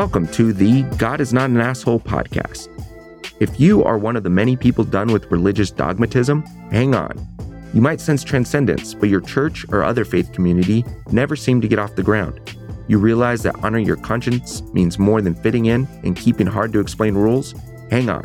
Welcome 0.00 0.28
to 0.28 0.54
the 0.54 0.84
God 0.96 1.20
is 1.20 1.34
Not 1.34 1.50
an 1.50 1.60
Asshole 1.60 2.00
podcast. 2.00 2.68
If 3.38 3.60
you 3.60 3.84
are 3.84 3.98
one 3.98 4.16
of 4.16 4.22
the 4.22 4.30
many 4.30 4.56
people 4.56 4.82
done 4.82 5.12
with 5.12 5.30
religious 5.30 5.70
dogmatism, 5.70 6.40
hang 6.70 6.94
on. 6.94 7.28
You 7.74 7.82
might 7.82 8.00
sense 8.00 8.24
transcendence, 8.24 8.94
but 8.94 9.10
your 9.10 9.20
church 9.20 9.66
or 9.68 9.84
other 9.84 10.06
faith 10.06 10.32
community 10.32 10.86
never 11.12 11.36
seem 11.36 11.60
to 11.60 11.68
get 11.68 11.78
off 11.78 11.96
the 11.96 12.02
ground. 12.02 12.56
You 12.88 12.96
realize 12.96 13.42
that 13.42 13.62
honoring 13.62 13.84
your 13.84 13.98
conscience 13.98 14.62
means 14.72 14.98
more 14.98 15.20
than 15.20 15.34
fitting 15.34 15.66
in 15.66 15.86
and 16.02 16.16
keeping 16.16 16.46
hard 16.46 16.72
to 16.72 16.80
explain 16.80 17.14
rules? 17.14 17.54
Hang 17.90 18.08
on. 18.08 18.24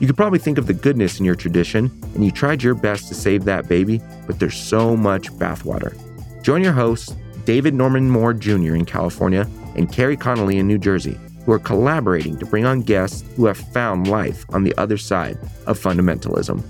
You 0.00 0.08
could 0.08 0.16
probably 0.16 0.40
think 0.40 0.58
of 0.58 0.66
the 0.66 0.74
goodness 0.74 1.20
in 1.20 1.24
your 1.24 1.36
tradition, 1.36 1.88
and 2.16 2.24
you 2.24 2.32
tried 2.32 2.64
your 2.64 2.74
best 2.74 3.06
to 3.06 3.14
save 3.14 3.44
that 3.44 3.68
baby, 3.68 4.02
but 4.26 4.40
there's 4.40 4.56
so 4.56 4.96
much 4.96 5.30
bathwater. 5.34 5.96
Join 6.42 6.64
your 6.64 6.72
hosts, 6.72 7.14
David 7.44 7.74
Norman 7.74 8.10
Moore 8.10 8.34
Jr. 8.34 8.74
in 8.74 8.84
California 8.84 9.48
and 9.74 9.92
Kerry 9.92 10.16
Connelly 10.16 10.58
in 10.58 10.66
New 10.66 10.78
Jersey, 10.78 11.18
who 11.44 11.52
are 11.52 11.58
collaborating 11.58 12.36
to 12.38 12.46
bring 12.46 12.64
on 12.64 12.82
guests 12.82 13.24
who 13.36 13.46
have 13.46 13.56
found 13.56 14.08
life 14.08 14.44
on 14.50 14.64
the 14.64 14.74
other 14.78 14.96
side 14.96 15.38
of 15.66 15.78
fundamentalism. 15.78 16.62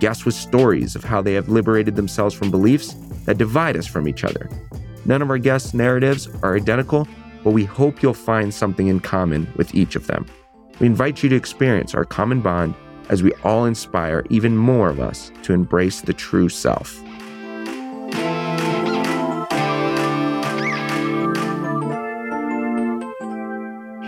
Guests 0.00 0.24
with 0.24 0.34
stories 0.34 0.94
of 0.96 1.04
how 1.04 1.22
they 1.22 1.34
have 1.34 1.48
liberated 1.48 1.96
themselves 1.96 2.34
from 2.34 2.50
beliefs 2.50 2.94
that 3.24 3.38
divide 3.38 3.76
us 3.76 3.86
from 3.86 4.08
each 4.08 4.24
other. 4.24 4.50
None 5.04 5.22
of 5.22 5.30
our 5.30 5.38
guests' 5.38 5.74
narratives 5.74 6.28
are 6.42 6.56
identical, 6.56 7.06
but 7.44 7.52
we 7.52 7.64
hope 7.64 8.02
you'll 8.02 8.14
find 8.14 8.52
something 8.52 8.88
in 8.88 9.00
common 9.00 9.46
with 9.56 9.74
each 9.74 9.94
of 9.94 10.06
them. 10.08 10.26
We 10.80 10.86
invite 10.86 11.22
you 11.22 11.28
to 11.28 11.36
experience 11.36 11.94
our 11.94 12.04
common 12.04 12.40
bond 12.40 12.74
as 13.08 13.22
we 13.22 13.32
all 13.44 13.64
inspire 13.64 14.24
even 14.30 14.56
more 14.56 14.88
of 14.90 15.00
us 15.00 15.30
to 15.44 15.52
embrace 15.52 16.00
the 16.00 16.12
true 16.12 16.48
self. 16.48 17.00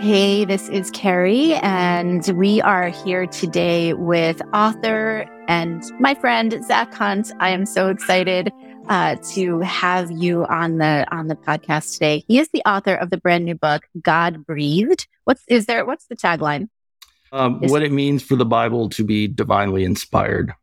Hey, 0.01 0.45
this 0.45 0.69
is 0.69 0.91
Kerry, 0.91 1.55
and 1.55 2.25
we 2.29 2.61
are 2.61 2.87
here 2.87 3.27
today 3.27 3.91
with 3.91 4.41
author 4.53 5.29
and 5.49 5.83
my 5.99 6.15
friend 6.15 6.57
Zack 6.65 6.93
Hunt. 6.93 7.33
I 7.41 7.49
am 7.49 7.65
so 7.65 7.89
excited 7.89 8.49
uh, 8.87 9.17
to 9.33 9.59
have 9.59 10.09
you 10.09 10.45
on 10.45 10.77
the 10.77 11.05
on 11.11 11.27
the 11.27 11.35
podcast 11.35 11.95
today. 11.95 12.23
He 12.29 12.39
is 12.39 12.47
the 12.53 12.61
author 12.65 12.95
of 12.95 13.09
the 13.09 13.17
brand 13.17 13.43
new 13.43 13.55
book, 13.55 13.89
Godbreathed. 14.01 15.05
What's 15.25 15.43
is 15.49 15.65
there? 15.65 15.85
What's 15.85 16.05
the 16.05 16.15
tagline? 16.15 16.69
Um, 17.33 17.59
what 17.63 17.83
it 17.83 17.91
means 17.91 18.23
for 18.23 18.37
the 18.37 18.45
Bible 18.45 18.87
to 18.91 19.03
be 19.03 19.27
divinely 19.27 19.83
inspired. 19.83 20.53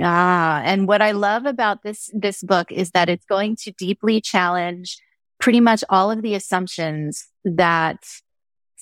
Ah, 0.00 0.62
and 0.64 0.86
what 0.86 1.02
I 1.02 1.10
love 1.10 1.44
about 1.44 1.82
this 1.82 2.08
this 2.14 2.40
book 2.40 2.70
is 2.70 2.92
that 2.92 3.08
it's 3.08 3.26
going 3.26 3.56
to 3.62 3.72
deeply 3.72 4.20
challenge 4.20 4.96
pretty 5.40 5.60
much 5.60 5.82
all 5.90 6.12
of 6.12 6.22
the 6.22 6.36
assumptions 6.36 7.26
that 7.44 7.98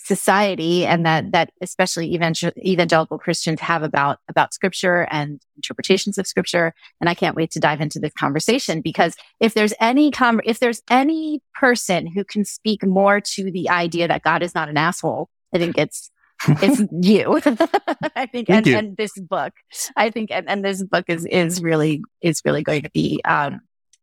society 0.04 0.84
and 0.84 1.06
that 1.06 1.32
that 1.32 1.50
especially 1.62 2.14
evangelical 2.14 3.18
Christians 3.18 3.60
have 3.60 3.82
about 3.82 4.18
about 4.28 4.52
scripture 4.52 5.08
and 5.10 5.40
interpretations 5.56 6.18
of 6.18 6.26
scripture 6.26 6.74
and 7.00 7.08
I 7.08 7.14
can't 7.14 7.34
wait 7.34 7.50
to 7.52 7.60
dive 7.60 7.80
into 7.80 7.98
this 7.98 8.12
conversation 8.12 8.82
because 8.82 9.16
if 9.40 9.54
there's 9.54 9.72
any 9.80 10.10
com- 10.10 10.42
if 10.44 10.60
there's 10.60 10.82
any 10.90 11.40
person 11.54 12.06
who 12.06 12.22
can 12.22 12.44
speak 12.44 12.84
more 12.84 13.20
to 13.20 13.50
the 13.50 13.70
idea 13.70 14.06
that 14.06 14.22
God 14.22 14.42
is 14.42 14.54
not 14.54 14.68
an 14.68 14.76
asshole 14.76 15.30
I 15.54 15.58
think 15.58 15.78
it's 15.78 16.10
it's 16.48 16.82
you. 17.00 17.40
I 18.14 18.26
think 18.26 18.50
and, 18.50 18.66
and, 18.66 18.96
this 18.98 19.18
book 19.18 19.54
I 19.96 20.10
think 20.10 20.30
and, 20.30 20.48
and 20.50 20.62
this 20.62 20.84
book 20.84 21.06
is 21.08 21.24
is 21.24 21.62
really 21.62 22.02
is 22.20 22.42
really 22.44 22.62
going 22.62 22.82
to 22.82 22.90
be 22.90 23.22
um 23.24 23.60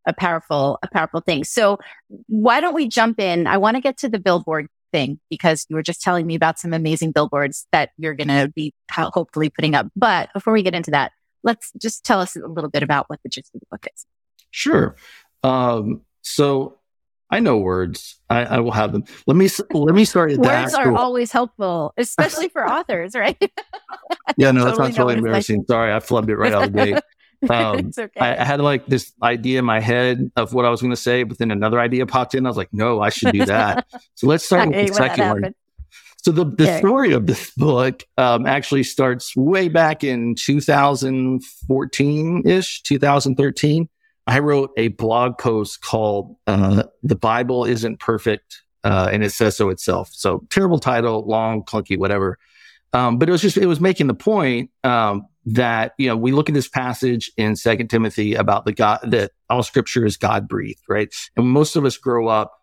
a 0.07 0.13
powerful 0.13 0.79
a 0.81 0.87
powerful 0.87 1.21
thing. 1.21 1.43
So 1.43 1.77
why 2.25 2.59
don't 2.59 2.73
we 2.73 2.87
jump 2.87 3.19
in? 3.19 3.45
I 3.45 3.57
want 3.57 3.75
to 3.75 3.81
get 3.81 3.97
to 3.99 4.09
the 4.09 4.19
billboard 4.19 4.67
thing 4.91 5.19
because 5.29 5.65
you 5.69 5.75
were 5.75 5.83
just 5.83 6.01
telling 6.01 6.27
me 6.27 6.35
about 6.35 6.59
some 6.59 6.73
amazing 6.73 7.11
billboards 7.11 7.67
that 7.71 7.91
you're 7.97 8.13
going 8.13 8.27
to 8.27 8.51
be 8.55 8.73
hopefully 8.91 9.49
putting 9.49 9.75
up. 9.75 9.87
But 9.95 10.29
before 10.33 10.53
we 10.53 10.63
get 10.63 10.75
into 10.75 10.91
that, 10.91 11.11
let's 11.43 11.71
just 11.81 12.03
tell 12.03 12.19
us 12.19 12.35
a 12.35 12.47
little 12.47 12.69
bit 12.69 12.83
about 12.83 13.09
what 13.09 13.19
the 13.23 13.29
gist 13.29 13.51
of 13.53 13.61
the 13.61 13.67
book 13.71 13.87
is. 13.93 14.05
Sure. 14.51 14.95
Um, 15.43 16.01
so 16.21 16.77
I 17.31 17.39
know 17.39 17.57
words. 17.57 18.19
I, 18.29 18.43
I, 18.43 18.59
will 18.59 18.71
have 18.71 18.91
them. 18.91 19.05
Let 19.25 19.37
me 19.37 19.49
let 19.71 19.95
me 19.95 20.03
start. 20.03 20.35
words 20.35 20.73
are 20.73 20.93
always 20.95 21.31
helpful, 21.31 21.93
especially 21.97 22.49
for 22.49 22.67
authors, 22.69 23.15
right? 23.15 23.37
yeah, 24.37 24.51
no, 24.51 24.65
that's 24.65 24.77
totally 24.77 24.89
not 24.89 24.95
totally 24.95 25.17
embarrassing. 25.17 25.59
Like. 25.59 25.67
Sorry, 25.67 25.93
I 25.93 25.99
flubbed 25.99 26.29
it 26.29 26.35
right 26.35 26.53
out 26.53 26.65
of 26.65 26.73
the 26.73 26.85
gate. 26.85 26.99
Um, 27.49 27.91
okay. 27.97 28.19
I, 28.19 28.41
I, 28.41 28.43
had 28.43 28.61
like 28.61 28.85
this 28.85 29.11
idea 29.23 29.57
in 29.59 29.65
my 29.65 29.79
head 29.79 30.31
of 30.35 30.53
what 30.53 30.65
I 30.65 30.69
was 30.69 30.81
going 30.81 30.91
to 30.91 30.97
say, 30.97 31.23
but 31.23 31.39
then 31.39 31.49
another 31.51 31.79
idea 31.79 32.05
popped 32.05 32.35
in. 32.35 32.45
I 32.45 32.49
was 32.49 32.57
like, 32.57 32.71
no, 32.71 33.01
I 33.01 33.09
should 33.09 33.31
do 33.31 33.45
that. 33.45 33.87
so 34.15 34.27
let's 34.27 34.45
start 34.45 34.69
with 34.69 34.87
the 34.87 34.93
second 34.93 35.29
one. 35.29 35.55
So 36.17 36.31
the, 36.31 36.45
the 36.45 36.77
story 36.77 37.13
of 37.13 37.25
this 37.25 37.49
book 37.51 38.03
um, 38.17 38.45
actually 38.45 38.83
starts 38.83 39.35
way 39.35 39.69
back 39.69 40.03
in 40.03 40.35
2014 40.35 42.43
ish, 42.45 42.83
2013. 42.83 43.89
I 44.27 44.37
wrote 44.37 44.69
a 44.77 44.89
blog 44.89 45.39
post 45.39 45.81
called 45.81 46.35
uh, 46.45 46.83
"The 47.01 47.15
Bible 47.15 47.65
Isn't 47.65 47.99
Perfect," 47.99 48.61
uh, 48.83 49.09
and 49.11 49.23
it 49.23 49.31
says 49.31 49.57
so 49.57 49.69
itself. 49.69 50.09
So 50.11 50.45
terrible 50.51 50.77
title, 50.77 51.25
long, 51.25 51.63
clunky, 51.63 51.97
whatever. 51.97 52.37
Um, 52.93 53.17
but 53.17 53.27
it 53.27 53.31
was 53.31 53.41
just 53.41 53.57
it 53.57 53.65
was 53.65 53.79
making 53.79 54.05
the 54.07 54.13
point 54.13 54.69
um, 54.83 55.25
that 55.45 55.93
you 55.97 56.07
know 56.07 56.15
we 56.15 56.31
look 56.31 56.49
at 56.49 56.55
this 56.55 56.67
passage 56.67 57.31
in 57.37 57.55
Second 57.55 57.89
Timothy 57.89 58.35
about 58.35 58.65
the 58.65 58.73
God 58.73 58.99
that 59.03 59.31
all 59.49 59.63
Scripture 59.63 60.05
is 60.05 60.17
God 60.17 60.47
breathed, 60.47 60.81
right? 60.87 61.13
And 61.35 61.47
most 61.47 61.75
of 61.75 61.85
us 61.85 61.97
grow 61.97 62.27
up, 62.27 62.53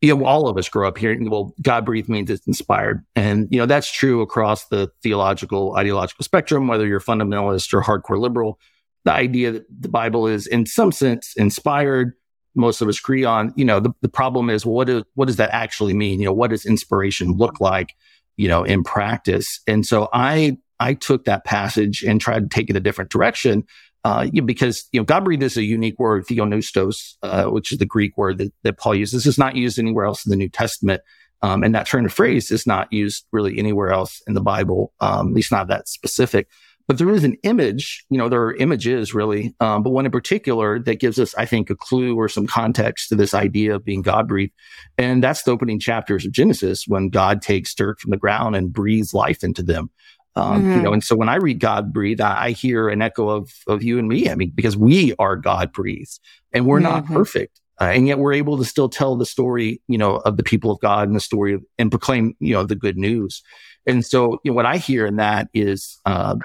you 0.00 0.14
know, 0.14 0.24
all 0.24 0.48
of 0.48 0.58
us 0.58 0.68
grow 0.68 0.88
up 0.88 0.98
hearing, 0.98 1.30
well, 1.30 1.54
God 1.62 1.84
breathed 1.84 2.08
means 2.08 2.30
it's 2.30 2.46
inspired, 2.46 3.04
and 3.14 3.48
you 3.50 3.58
know 3.58 3.66
that's 3.66 3.90
true 3.90 4.20
across 4.20 4.66
the 4.66 4.90
theological 5.02 5.76
ideological 5.76 6.24
spectrum, 6.24 6.66
whether 6.66 6.86
you're 6.86 7.00
fundamentalist 7.00 7.72
or 7.72 7.82
hardcore 7.82 8.18
liberal. 8.18 8.58
The 9.04 9.12
idea 9.12 9.52
that 9.52 9.66
the 9.68 9.88
Bible 9.88 10.26
is, 10.26 10.46
in 10.46 10.66
some 10.66 10.90
sense, 10.90 11.34
inspired. 11.36 12.14
Most 12.56 12.80
of 12.80 12.88
us 12.88 13.00
agree 13.00 13.24
on. 13.24 13.52
You 13.56 13.64
know, 13.64 13.80
the, 13.80 13.90
the 14.00 14.08
problem 14.08 14.48
is, 14.48 14.64
what, 14.64 14.88
is, 14.88 15.02
what 15.14 15.26
does 15.26 15.36
that 15.36 15.50
actually 15.52 15.92
mean? 15.92 16.20
You 16.20 16.26
know, 16.26 16.32
what 16.32 16.50
does 16.50 16.64
inspiration 16.64 17.32
look 17.32 17.60
like? 17.60 17.94
You 18.36 18.48
know, 18.48 18.64
in 18.64 18.82
practice. 18.82 19.60
And 19.66 19.84
so 19.84 20.08
I 20.12 20.56
I 20.84 20.92
took 20.92 21.24
that 21.24 21.44
passage 21.44 22.02
and 22.02 22.20
tried 22.20 22.40
to 22.50 22.54
take 22.54 22.68
it 22.68 22.76
a 22.76 22.80
different 22.80 23.10
direction. 23.10 23.64
Uh, 24.04 24.28
because 24.44 24.86
you 24.92 25.00
know, 25.00 25.04
God 25.04 25.24
breathed 25.24 25.42
is 25.42 25.56
a 25.56 25.62
unique 25.62 25.98
word, 25.98 26.26
theopneustos, 26.26 27.14
uh, 27.22 27.46
which 27.46 27.72
is 27.72 27.78
the 27.78 27.86
Greek 27.86 28.18
word 28.18 28.36
that, 28.36 28.52
that 28.62 28.76
Paul 28.76 28.94
uses. 28.94 29.26
It's 29.26 29.38
not 29.38 29.56
used 29.56 29.78
anywhere 29.78 30.04
else 30.04 30.26
in 30.26 30.30
the 30.30 30.36
New 30.36 30.50
Testament, 30.50 31.00
um, 31.40 31.62
and 31.62 31.74
that 31.74 31.86
turn 31.86 32.04
of 32.04 32.12
phrase 32.12 32.50
is 32.50 32.66
not 32.66 32.92
used 32.92 33.24
really 33.32 33.58
anywhere 33.58 33.88
else 33.88 34.20
in 34.26 34.34
the 34.34 34.42
Bible, 34.42 34.92
um, 35.00 35.28
at 35.28 35.34
least 35.34 35.50
not 35.50 35.68
that 35.68 35.88
specific. 35.88 36.48
But 36.86 36.98
there 36.98 37.08
is 37.08 37.24
an 37.24 37.36
image, 37.44 38.04
you 38.10 38.18
know, 38.18 38.28
there 38.28 38.42
are 38.42 38.56
images 38.56 39.14
really, 39.14 39.54
um, 39.58 39.82
but 39.82 39.90
one 39.90 40.04
in 40.04 40.12
particular 40.12 40.78
that 40.80 41.00
gives 41.00 41.18
us, 41.18 41.34
I 41.34 41.46
think, 41.46 41.70
a 41.70 41.74
clue 41.74 42.14
or 42.14 42.28
some 42.28 42.46
context 42.46 43.08
to 43.08 43.16
this 43.16 43.32
idea 43.32 43.74
of 43.74 43.86
being 43.86 44.02
God 44.02 44.28
breathed. 44.28 44.52
And 44.98 45.24
that's 45.24 45.44
the 45.44 45.50
opening 45.50 45.80
chapters 45.80 46.26
of 46.26 46.32
Genesis 46.32 46.84
when 46.86 47.08
God 47.08 47.40
takes 47.40 47.74
dirt 47.74 48.00
from 48.00 48.10
the 48.10 48.18
ground 48.18 48.54
and 48.54 48.70
breathes 48.70 49.14
life 49.14 49.42
into 49.42 49.62
them. 49.62 49.88
Um, 50.36 50.62
mm-hmm. 50.62 50.70
You 50.72 50.82
know, 50.82 50.92
and 50.92 51.04
so 51.04 51.14
when 51.14 51.28
I 51.28 51.36
read 51.36 51.60
God 51.60 51.92
breathe, 51.92 52.20
I, 52.20 52.46
I, 52.46 52.50
hear 52.50 52.88
an 52.88 53.02
echo 53.02 53.28
of 53.28 53.52
of 53.68 53.84
you 53.84 54.00
and 54.00 54.08
me. 54.08 54.28
I 54.28 54.34
mean, 54.34 54.50
because 54.54 54.76
we 54.76 55.14
are 55.18 55.36
God 55.36 55.72
breathed, 55.72 56.18
and 56.52 56.66
we're 56.66 56.80
mm-hmm. 56.80 56.92
not 56.92 57.06
perfect, 57.06 57.60
uh, 57.80 57.84
and 57.84 58.08
yet 58.08 58.18
we're 58.18 58.32
able 58.32 58.58
to 58.58 58.64
still 58.64 58.88
tell 58.88 59.16
the 59.16 59.26
story, 59.26 59.80
you 59.86 59.98
know, 59.98 60.16
of 60.16 60.36
the 60.36 60.42
people 60.42 60.70
of 60.70 60.80
God 60.80 61.06
and 61.06 61.16
the 61.16 61.20
story 61.20 61.54
of, 61.54 61.64
and 61.78 61.90
proclaim, 61.90 62.34
you 62.40 62.52
know, 62.52 62.64
the 62.64 62.74
good 62.74 62.96
news. 62.96 63.42
And 63.86 64.04
so, 64.04 64.40
you 64.44 64.50
know, 64.50 64.54
what 64.54 64.66
I 64.66 64.78
hear 64.78 65.06
in 65.06 65.16
that 65.16 65.48
is 65.52 66.00
uh, 66.06 66.36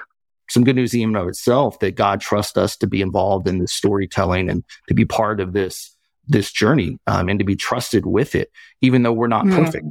some 0.48 0.64
good 0.64 0.76
news 0.76 0.94
even 0.94 1.16
of 1.16 1.28
itself 1.28 1.78
that 1.80 1.94
God 1.94 2.20
trusts 2.20 2.56
us 2.56 2.76
to 2.78 2.86
be 2.86 3.00
involved 3.00 3.48
in 3.48 3.58
this 3.58 3.72
storytelling 3.72 4.50
and 4.50 4.64
to 4.88 4.94
be 4.94 5.04
part 5.04 5.40
of 5.40 5.52
this 5.52 5.96
this 6.26 6.52
journey 6.52 6.96
um, 7.08 7.28
and 7.28 7.40
to 7.40 7.44
be 7.44 7.56
trusted 7.56 8.06
with 8.06 8.34
it, 8.34 8.50
even 8.80 9.02
though 9.02 9.12
we're 9.12 9.26
not 9.26 9.44
mm-hmm. 9.46 9.64
perfect. 9.64 9.86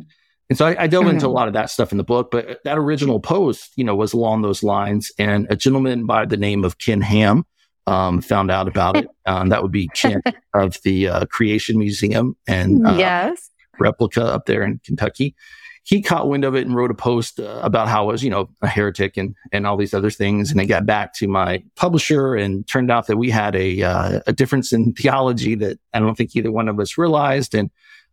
And 0.50 0.57
so 0.57 0.66
I, 0.66 0.84
I 0.84 0.88
delve 0.88 1.06
mm-hmm. 1.06 1.16
into 1.16 1.25
a 1.25 1.30
mm-hmm. 1.30 1.36
lot 1.36 1.48
of 1.48 1.54
that 1.54 1.69
stuff 1.69 1.92
in 1.92 1.98
the 1.98 2.04
book, 2.04 2.31
but 2.31 2.60
that 2.63 2.78
original 2.78 3.19
post, 3.19 3.72
you 3.75 3.84
know, 3.84 3.96
was 3.96 4.13
along 4.13 4.42
those 4.42 4.63
lines. 4.63 5.12
And 5.19 5.48
a 5.50 5.56
gentleman 5.56 6.06
by 6.06 6.25
the 6.25 6.38
name 6.38 6.63
of 6.63 6.80
Ken 6.80 7.01
Ham 7.01 7.46
um, 7.86 8.22
found 8.22 8.51
out 8.51 8.68
about 8.68 8.98
it. 8.98 9.07
Um, 9.30 9.50
that 9.50 9.62
would 9.62 9.72
be 9.72 9.88
Ken 9.90 10.24
of 10.56 10.81
the 10.84 11.07
uh, 11.07 11.25
Creation 11.28 11.78
Museum 11.78 12.36
and 12.48 12.88
uh, 12.88 12.96
yes. 12.98 13.51
replica 13.80 14.24
up 14.24 14.48
there 14.48 14.63
in 14.63 14.80
Kentucky. 14.84 15.36
He 15.84 16.01
caught 16.01 16.28
wind 16.28 16.44
of 16.44 16.56
it 16.56 16.66
and 16.66 16.75
wrote 16.75 16.90
a 16.90 16.95
post 16.95 17.40
uh, 17.40 17.60
about 17.62 17.88
how 17.88 18.06
I 18.06 18.13
was, 18.13 18.24
you 18.24 18.31
know, 18.31 18.50
a 18.63 18.68
heretic 18.68 19.18
and 19.18 19.36
and 19.52 19.68
all 19.68 19.78
these 19.78 19.94
other 19.94 20.10
things. 20.10 20.50
And 20.50 20.60
it 20.60 20.66
got 20.66 20.88
back 20.88 21.13
to 21.16 21.28
my 21.28 21.63
publisher, 21.75 22.36
and 22.36 22.68
turned 22.68 22.90
out 22.90 23.06
that 23.06 23.18
we 23.18 23.30
had 23.30 23.56
a 23.56 23.84
uh, 23.84 24.22
a 24.25 24.34
difference 24.34 24.74
in 24.74 24.94
theology 24.94 25.54
that 25.54 25.78
I 25.94 26.00
don't 26.00 26.16
think 26.16 26.36
either 26.36 26.52
one 26.52 26.69
of 26.69 26.80
us 26.80 26.98
realized. 26.98 27.54
And 27.54 27.69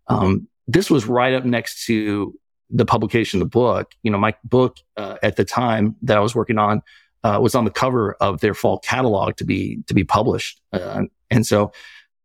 um, 0.09 0.49
this 0.67 0.91
was 0.91 1.07
right 1.07 1.35
up 1.35 1.45
next 1.45 1.87
to 1.87 2.35
the 2.71 2.85
publication 2.85 3.41
of 3.41 3.47
the 3.47 3.51
book. 3.51 3.93
You 4.03 4.11
know, 4.11 4.19
my 4.19 4.35
book 4.45 4.79
uh, 4.97 5.17
at 5.23 5.37
the 5.37 5.45
time 5.45 5.97
that 6.03 6.17
I 6.17 6.21
was 6.21 6.35
working 6.35 6.59
on 6.59 6.83
uh, 7.23 7.39
was 7.41 7.55
on 7.55 7.65
the 7.65 7.71
cover 7.71 8.15
of 8.21 8.41
their 8.41 8.55
fall 8.55 8.79
catalog 8.79 9.37
to 9.37 9.45
be 9.45 9.83
to 9.87 9.95
be 9.95 10.05
published, 10.05 10.61
uh, 10.73 11.03
and 11.31 11.47
so 11.47 11.73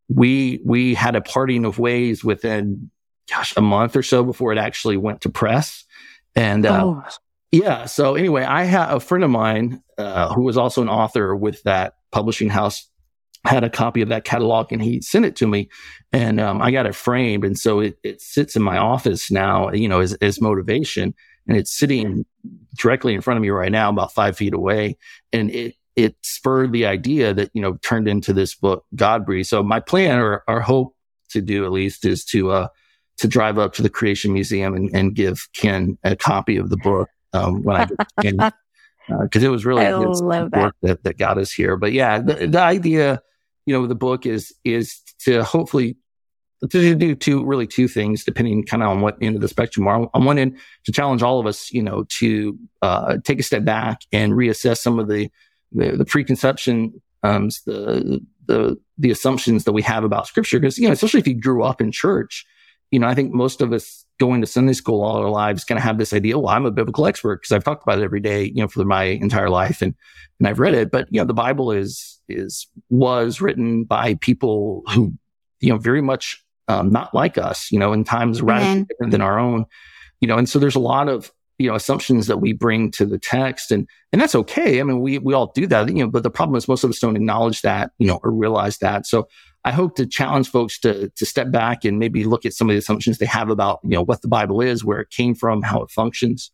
we 0.09 0.59
we 0.65 0.93
had 0.93 1.15
a 1.15 1.21
parting 1.21 1.65
of 1.65 1.79
ways 1.79 2.23
within 2.23 2.91
gosh 3.29 3.55
a 3.55 3.61
month 3.61 3.95
or 3.95 4.03
so 4.03 4.23
before 4.23 4.51
it 4.51 4.57
actually 4.57 4.97
went 4.97 5.21
to 5.21 5.29
press. 5.29 5.85
And 6.35 6.65
uh, 6.65 6.83
oh. 6.83 7.03
yeah, 7.51 7.85
so 7.85 8.15
anyway, 8.15 8.43
I 8.43 8.63
had 8.63 8.91
a 8.91 8.99
friend 8.99 9.23
of 9.23 9.29
mine 9.29 9.81
uh, 9.97 10.33
who 10.33 10.43
was 10.43 10.57
also 10.57 10.81
an 10.81 10.89
author 10.89 11.35
with 11.35 11.63
that 11.63 11.95
publishing 12.11 12.49
house 12.49 12.87
had 13.45 13.63
a 13.63 13.69
copy 13.69 14.01
of 14.01 14.09
that 14.09 14.23
catalog 14.23 14.71
and 14.71 14.81
he 14.81 15.01
sent 15.01 15.25
it 15.25 15.35
to 15.35 15.47
me 15.47 15.69
and 16.11 16.39
um, 16.39 16.61
I 16.61 16.71
got 16.71 16.85
it 16.85 16.95
framed. 16.95 17.43
And 17.43 17.57
so 17.57 17.79
it, 17.79 17.97
it 18.03 18.21
sits 18.21 18.55
in 18.55 18.61
my 18.61 18.77
office 18.77 19.31
now, 19.31 19.71
you 19.71 19.89
know, 19.89 19.99
as, 19.99 20.13
as 20.15 20.39
motivation 20.39 21.13
and 21.47 21.57
it's 21.57 21.75
sitting 21.75 22.25
directly 22.77 23.13
in 23.13 23.21
front 23.21 23.37
of 23.37 23.41
me 23.41 23.49
right 23.49 23.71
now, 23.71 23.89
about 23.89 24.13
five 24.13 24.37
feet 24.37 24.53
away. 24.53 24.97
And 25.33 25.49
it, 25.49 25.75
it 25.95 26.15
spurred 26.21 26.71
the 26.71 26.85
idea 26.85 27.33
that, 27.33 27.49
you 27.53 27.61
know, 27.61 27.77
turned 27.81 28.07
into 28.07 28.31
this 28.31 28.55
book, 28.55 28.85
Godbreathed. 28.95 29.47
So 29.47 29.63
my 29.63 29.79
plan 29.79 30.19
or 30.19 30.43
our 30.47 30.61
hope 30.61 30.95
to 31.29 31.41
do 31.41 31.65
at 31.65 31.71
least 31.71 32.05
is 32.05 32.23
to, 32.25 32.51
uh, 32.51 32.67
to 33.17 33.27
drive 33.27 33.57
up 33.57 33.73
to 33.73 33.81
the 33.81 33.89
Creation 33.89 34.33
Museum 34.33 34.75
and, 34.75 34.89
and 34.93 35.15
give 35.15 35.47
Ken 35.55 35.97
a 36.03 36.15
copy 36.15 36.57
of 36.57 36.69
the 36.69 36.77
book 36.77 37.09
um, 37.33 37.63
when 37.63 37.75
I 37.75 37.87
get 38.21 38.53
because 39.21 39.43
uh, 39.43 39.47
it 39.47 39.49
was 39.49 39.65
really 39.65 39.85
I 39.85 39.97
work 39.97 40.51
that. 40.51 40.73
that. 40.81 41.03
that 41.03 41.17
got 41.17 41.37
us 41.37 41.51
here. 41.51 41.75
But 41.77 41.91
yeah, 41.91 42.19
the, 42.19 42.47
the 42.47 42.59
idea, 42.59 43.21
you 43.65 43.73
know, 43.73 43.87
the 43.87 43.95
book 43.95 44.25
is 44.25 44.53
is 44.63 44.99
to 45.19 45.43
hopefully 45.43 45.97
to 46.69 46.95
do 46.95 47.15
two 47.15 47.43
really 47.43 47.65
two 47.65 47.87
things 47.87 48.23
depending 48.23 48.63
kind 48.63 48.83
of 48.83 48.89
on 48.89 49.01
what 49.01 49.17
end 49.21 49.35
of 49.35 49.41
the 49.41 49.47
spectrum 49.47 49.87
are. 49.87 50.09
On 50.13 50.25
one 50.25 50.37
end, 50.37 50.57
to 50.85 50.91
challenge 50.91 51.23
all 51.23 51.39
of 51.39 51.47
us, 51.47 51.71
you 51.71 51.81
know, 51.81 52.05
to 52.19 52.57
uh, 52.81 53.17
take 53.23 53.39
a 53.39 53.43
step 53.43 53.63
back 53.65 54.01
and 54.11 54.33
reassess 54.33 54.77
some 54.77 54.99
of 54.99 55.07
the 55.07 55.29
the, 55.71 55.91
the 55.91 56.05
preconception, 56.05 57.01
um, 57.23 57.49
the 57.65 58.19
the 58.47 58.77
the 58.97 59.11
assumptions 59.11 59.63
that 59.63 59.71
we 59.71 59.81
have 59.81 60.03
about 60.03 60.27
Scripture. 60.27 60.59
Because 60.59 60.77
you 60.77 60.87
know, 60.87 60.93
especially 60.93 61.19
if 61.19 61.27
you 61.27 61.35
grew 61.35 61.63
up 61.63 61.81
in 61.81 61.91
church, 61.91 62.45
you 62.91 62.99
know, 62.99 63.07
I 63.07 63.15
think 63.15 63.33
most 63.33 63.61
of 63.61 63.71
us 63.71 64.05
going 64.19 64.41
to 64.41 64.47
Sunday 64.47 64.73
school 64.73 65.01
all 65.01 65.17
our 65.17 65.29
lives 65.29 65.63
kind 65.63 65.79
of 65.79 65.83
have 65.83 65.97
this 65.97 66.13
idea, 66.13 66.37
well, 66.37 66.49
I'm 66.49 66.65
a 66.65 66.71
biblical 66.71 67.07
expert 67.07 67.41
because 67.41 67.53
I've 67.53 67.63
talked 67.63 67.83
about 67.83 67.99
it 67.99 68.03
every 68.03 68.19
day, 68.19 68.43
you 68.43 68.61
know, 68.61 68.67
for 68.67 68.83
my 68.85 69.05
entire 69.05 69.49
life 69.49 69.81
and, 69.81 69.95
and 70.39 70.47
I've 70.47 70.59
read 70.59 70.75
it. 70.75 70.91
But, 70.91 71.07
you 71.09 71.19
know, 71.19 71.25
the 71.25 71.33
Bible 71.33 71.71
is, 71.71 72.19
is, 72.27 72.67
was 72.89 73.41
written 73.41 73.85
by 73.85 74.15
people 74.15 74.83
who, 74.93 75.13
you 75.61 75.69
know, 75.69 75.77
very 75.77 76.01
much, 76.01 76.43
um, 76.67 76.91
not 76.91 77.13
like 77.13 77.37
us, 77.37 77.71
you 77.71 77.79
know, 77.79 77.93
in 77.93 78.03
times 78.03 78.41
radically 78.41 78.85
different 78.89 79.11
than 79.11 79.21
our 79.21 79.39
own, 79.39 79.65
you 80.19 80.27
know, 80.27 80.37
and 80.37 80.47
so 80.47 80.59
there's 80.59 80.75
a 80.75 80.79
lot 80.79 81.07
of, 81.07 81.31
you 81.57 81.69
know, 81.69 81.75
assumptions 81.75 82.27
that 82.27 82.37
we 82.37 82.53
bring 82.53 82.91
to 82.91 83.05
the 83.05 83.19
text 83.19 83.71
and, 83.71 83.87
and 84.11 84.21
that's 84.21 84.35
okay. 84.35 84.79
I 84.79 84.83
mean, 84.83 84.99
we, 84.99 85.17
we 85.17 85.33
all 85.33 85.51
do 85.53 85.65
that, 85.67 85.87
you 85.87 86.03
know, 86.03 86.09
but 86.09 86.23
the 86.23 86.29
problem 86.29 86.57
is 86.57 86.67
most 86.67 86.83
of 86.83 86.89
us 86.89 86.99
don't 86.99 87.15
acknowledge 87.15 87.61
that, 87.61 87.91
you 87.97 88.07
know, 88.07 88.19
or 88.23 88.31
realize 88.31 88.79
that. 88.79 89.05
So 89.05 89.27
I 89.63 89.71
hope 89.71 89.95
to 89.97 90.05
challenge 90.05 90.49
folks 90.49 90.79
to 90.79 91.09
to 91.09 91.25
step 91.25 91.51
back 91.51 91.85
and 91.85 91.99
maybe 91.99 92.23
look 92.23 92.45
at 92.45 92.53
some 92.53 92.69
of 92.69 92.73
the 92.73 92.79
assumptions 92.79 93.17
they 93.17 93.25
have 93.25 93.49
about 93.49 93.79
you 93.83 93.91
know 93.91 94.03
what 94.03 94.21
the 94.21 94.27
Bible 94.27 94.61
is, 94.61 94.83
where 94.83 94.99
it 94.99 95.09
came 95.09 95.35
from, 95.35 95.61
how 95.61 95.81
it 95.81 95.91
functions. 95.91 96.51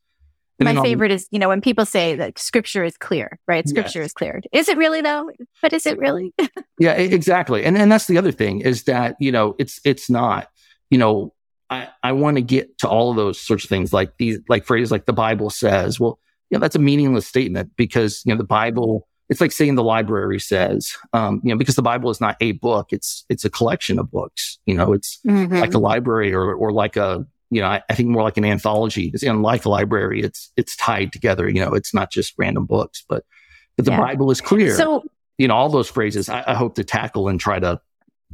And 0.59 0.75
My 0.75 0.81
favorite 0.81 1.11
is 1.11 1.27
you 1.31 1.39
know 1.39 1.49
when 1.49 1.61
people 1.61 1.85
say 1.85 2.15
that 2.15 2.39
Scripture 2.39 2.83
is 2.83 2.97
clear, 2.97 3.39
right? 3.47 3.67
Scripture 3.67 3.99
yes. 3.99 4.07
is 4.07 4.13
clear. 4.13 4.41
Is 4.51 4.67
it 4.67 4.77
really 4.77 5.01
though? 5.01 5.29
But 5.61 5.73
is 5.73 5.85
it 5.85 5.97
really? 5.99 6.33
yeah, 6.79 6.93
exactly. 6.93 7.63
And 7.63 7.77
and 7.77 7.91
that's 7.91 8.07
the 8.07 8.17
other 8.17 8.31
thing 8.31 8.61
is 8.61 8.83
that 8.83 9.15
you 9.19 9.31
know 9.31 9.55
it's 9.59 9.79
it's 9.85 10.09
not. 10.09 10.49
You 10.89 10.97
know, 10.97 11.33
I 11.69 11.89
I 12.01 12.13
want 12.13 12.37
to 12.37 12.41
get 12.41 12.77
to 12.79 12.89
all 12.89 13.11
of 13.11 13.17
those 13.17 13.39
sorts 13.39 13.65
of 13.65 13.69
things 13.69 13.93
like 13.93 14.17
these 14.17 14.39
like 14.49 14.65
phrases 14.65 14.91
like 14.91 15.05
the 15.05 15.13
Bible 15.13 15.49
says. 15.49 15.99
Well, 15.99 16.19
you 16.49 16.57
know 16.57 16.61
that's 16.61 16.75
a 16.75 16.79
meaningless 16.79 17.27
statement 17.27 17.71
because 17.75 18.23
you 18.25 18.33
know 18.33 18.37
the 18.37 18.43
Bible 18.43 19.07
it's 19.29 19.41
like 19.41 19.51
saying 19.51 19.75
the 19.75 19.83
library 19.83 20.39
says, 20.39 20.95
um, 21.13 21.41
you 21.43 21.53
know, 21.53 21.57
because 21.57 21.75
the 21.75 21.81
Bible 21.81 22.09
is 22.09 22.21
not 22.21 22.37
a 22.39 22.53
book. 22.53 22.87
It's, 22.91 23.25
it's 23.29 23.43
a 23.43 23.49
collection 23.49 23.99
of 23.99 24.09
books. 24.09 24.57
You 24.65 24.75
know, 24.75 24.93
it's 24.93 25.19
mm-hmm. 25.27 25.57
like 25.57 25.73
a 25.73 25.79
library 25.79 26.33
or, 26.33 26.53
or 26.53 26.71
like 26.71 26.95
a, 26.95 27.25
you 27.49 27.61
know, 27.61 27.67
I, 27.67 27.81
I, 27.89 27.93
think 27.93 28.09
more 28.09 28.23
like 28.23 28.37
an 28.37 28.45
anthology. 28.45 29.11
It's 29.13 29.23
unlike 29.23 29.65
a 29.65 29.69
library. 29.69 30.21
It's, 30.21 30.51
it's 30.55 30.75
tied 30.77 31.11
together. 31.11 31.49
You 31.49 31.61
know, 31.61 31.73
it's 31.73 31.93
not 31.93 32.11
just 32.11 32.33
random 32.37 32.65
books, 32.65 33.03
but, 33.07 33.25
but 33.75 33.85
the 33.85 33.91
yeah. 33.91 33.99
Bible 33.99 34.31
is 34.31 34.41
clear. 34.41 34.75
So, 34.75 35.03
you 35.37 35.47
know, 35.47 35.55
all 35.55 35.69
those 35.69 35.89
phrases 35.89 36.29
I, 36.29 36.43
I, 36.47 36.55
hope 36.55 36.75
to 36.75 36.83
tackle 36.83 37.27
and 37.27 37.39
try 37.39 37.59
to 37.59 37.79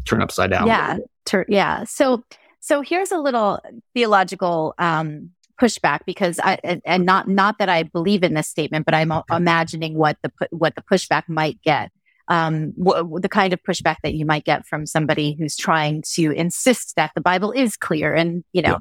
turn 0.05 0.21
upside 0.21 0.51
down. 0.51 0.67
Yeah. 0.67 0.97
Ter- 1.25 1.45
yeah. 1.49 1.83
So, 1.85 2.23
so 2.59 2.81
here's 2.81 3.11
a 3.11 3.17
little 3.17 3.59
theological, 3.93 4.73
um, 4.77 5.31
pushback 5.61 5.99
because 6.05 6.39
I 6.43 6.81
and 6.85 7.05
not 7.05 7.27
not 7.27 7.57
that 7.59 7.69
I 7.69 7.83
believe 7.83 8.23
in 8.23 8.33
this 8.33 8.47
statement, 8.47 8.85
but 8.85 8.93
I'm 8.93 9.11
imagining 9.31 9.95
what 9.95 10.17
the 10.23 10.31
what 10.51 10.75
the 10.75 10.81
pushback 10.81 11.23
might 11.27 11.61
get. 11.61 11.91
Um, 12.29 12.71
w- 12.81 13.19
the 13.19 13.29
kind 13.29 13.51
of 13.51 13.61
pushback 13.63 13.97
that 14.03 14.13
you 14.13 14.25
might 14.25 14.45
get 14.45 14.65
from 14.65 14.85
somebody 14.85 15.35
who's 15.37 15.57
trying 15.57 16.03
to 16.13 16.31
insist 16.31 16.95
that 16.95 17.11
the 17.15 17.21
Bible 17.21 17.51
is 17.51 17.77
clear, 17.77 18.13
and 18.13 18.43
you 18.53 18.61
know. 18.61 18.69
Yeah. 18.69 18.79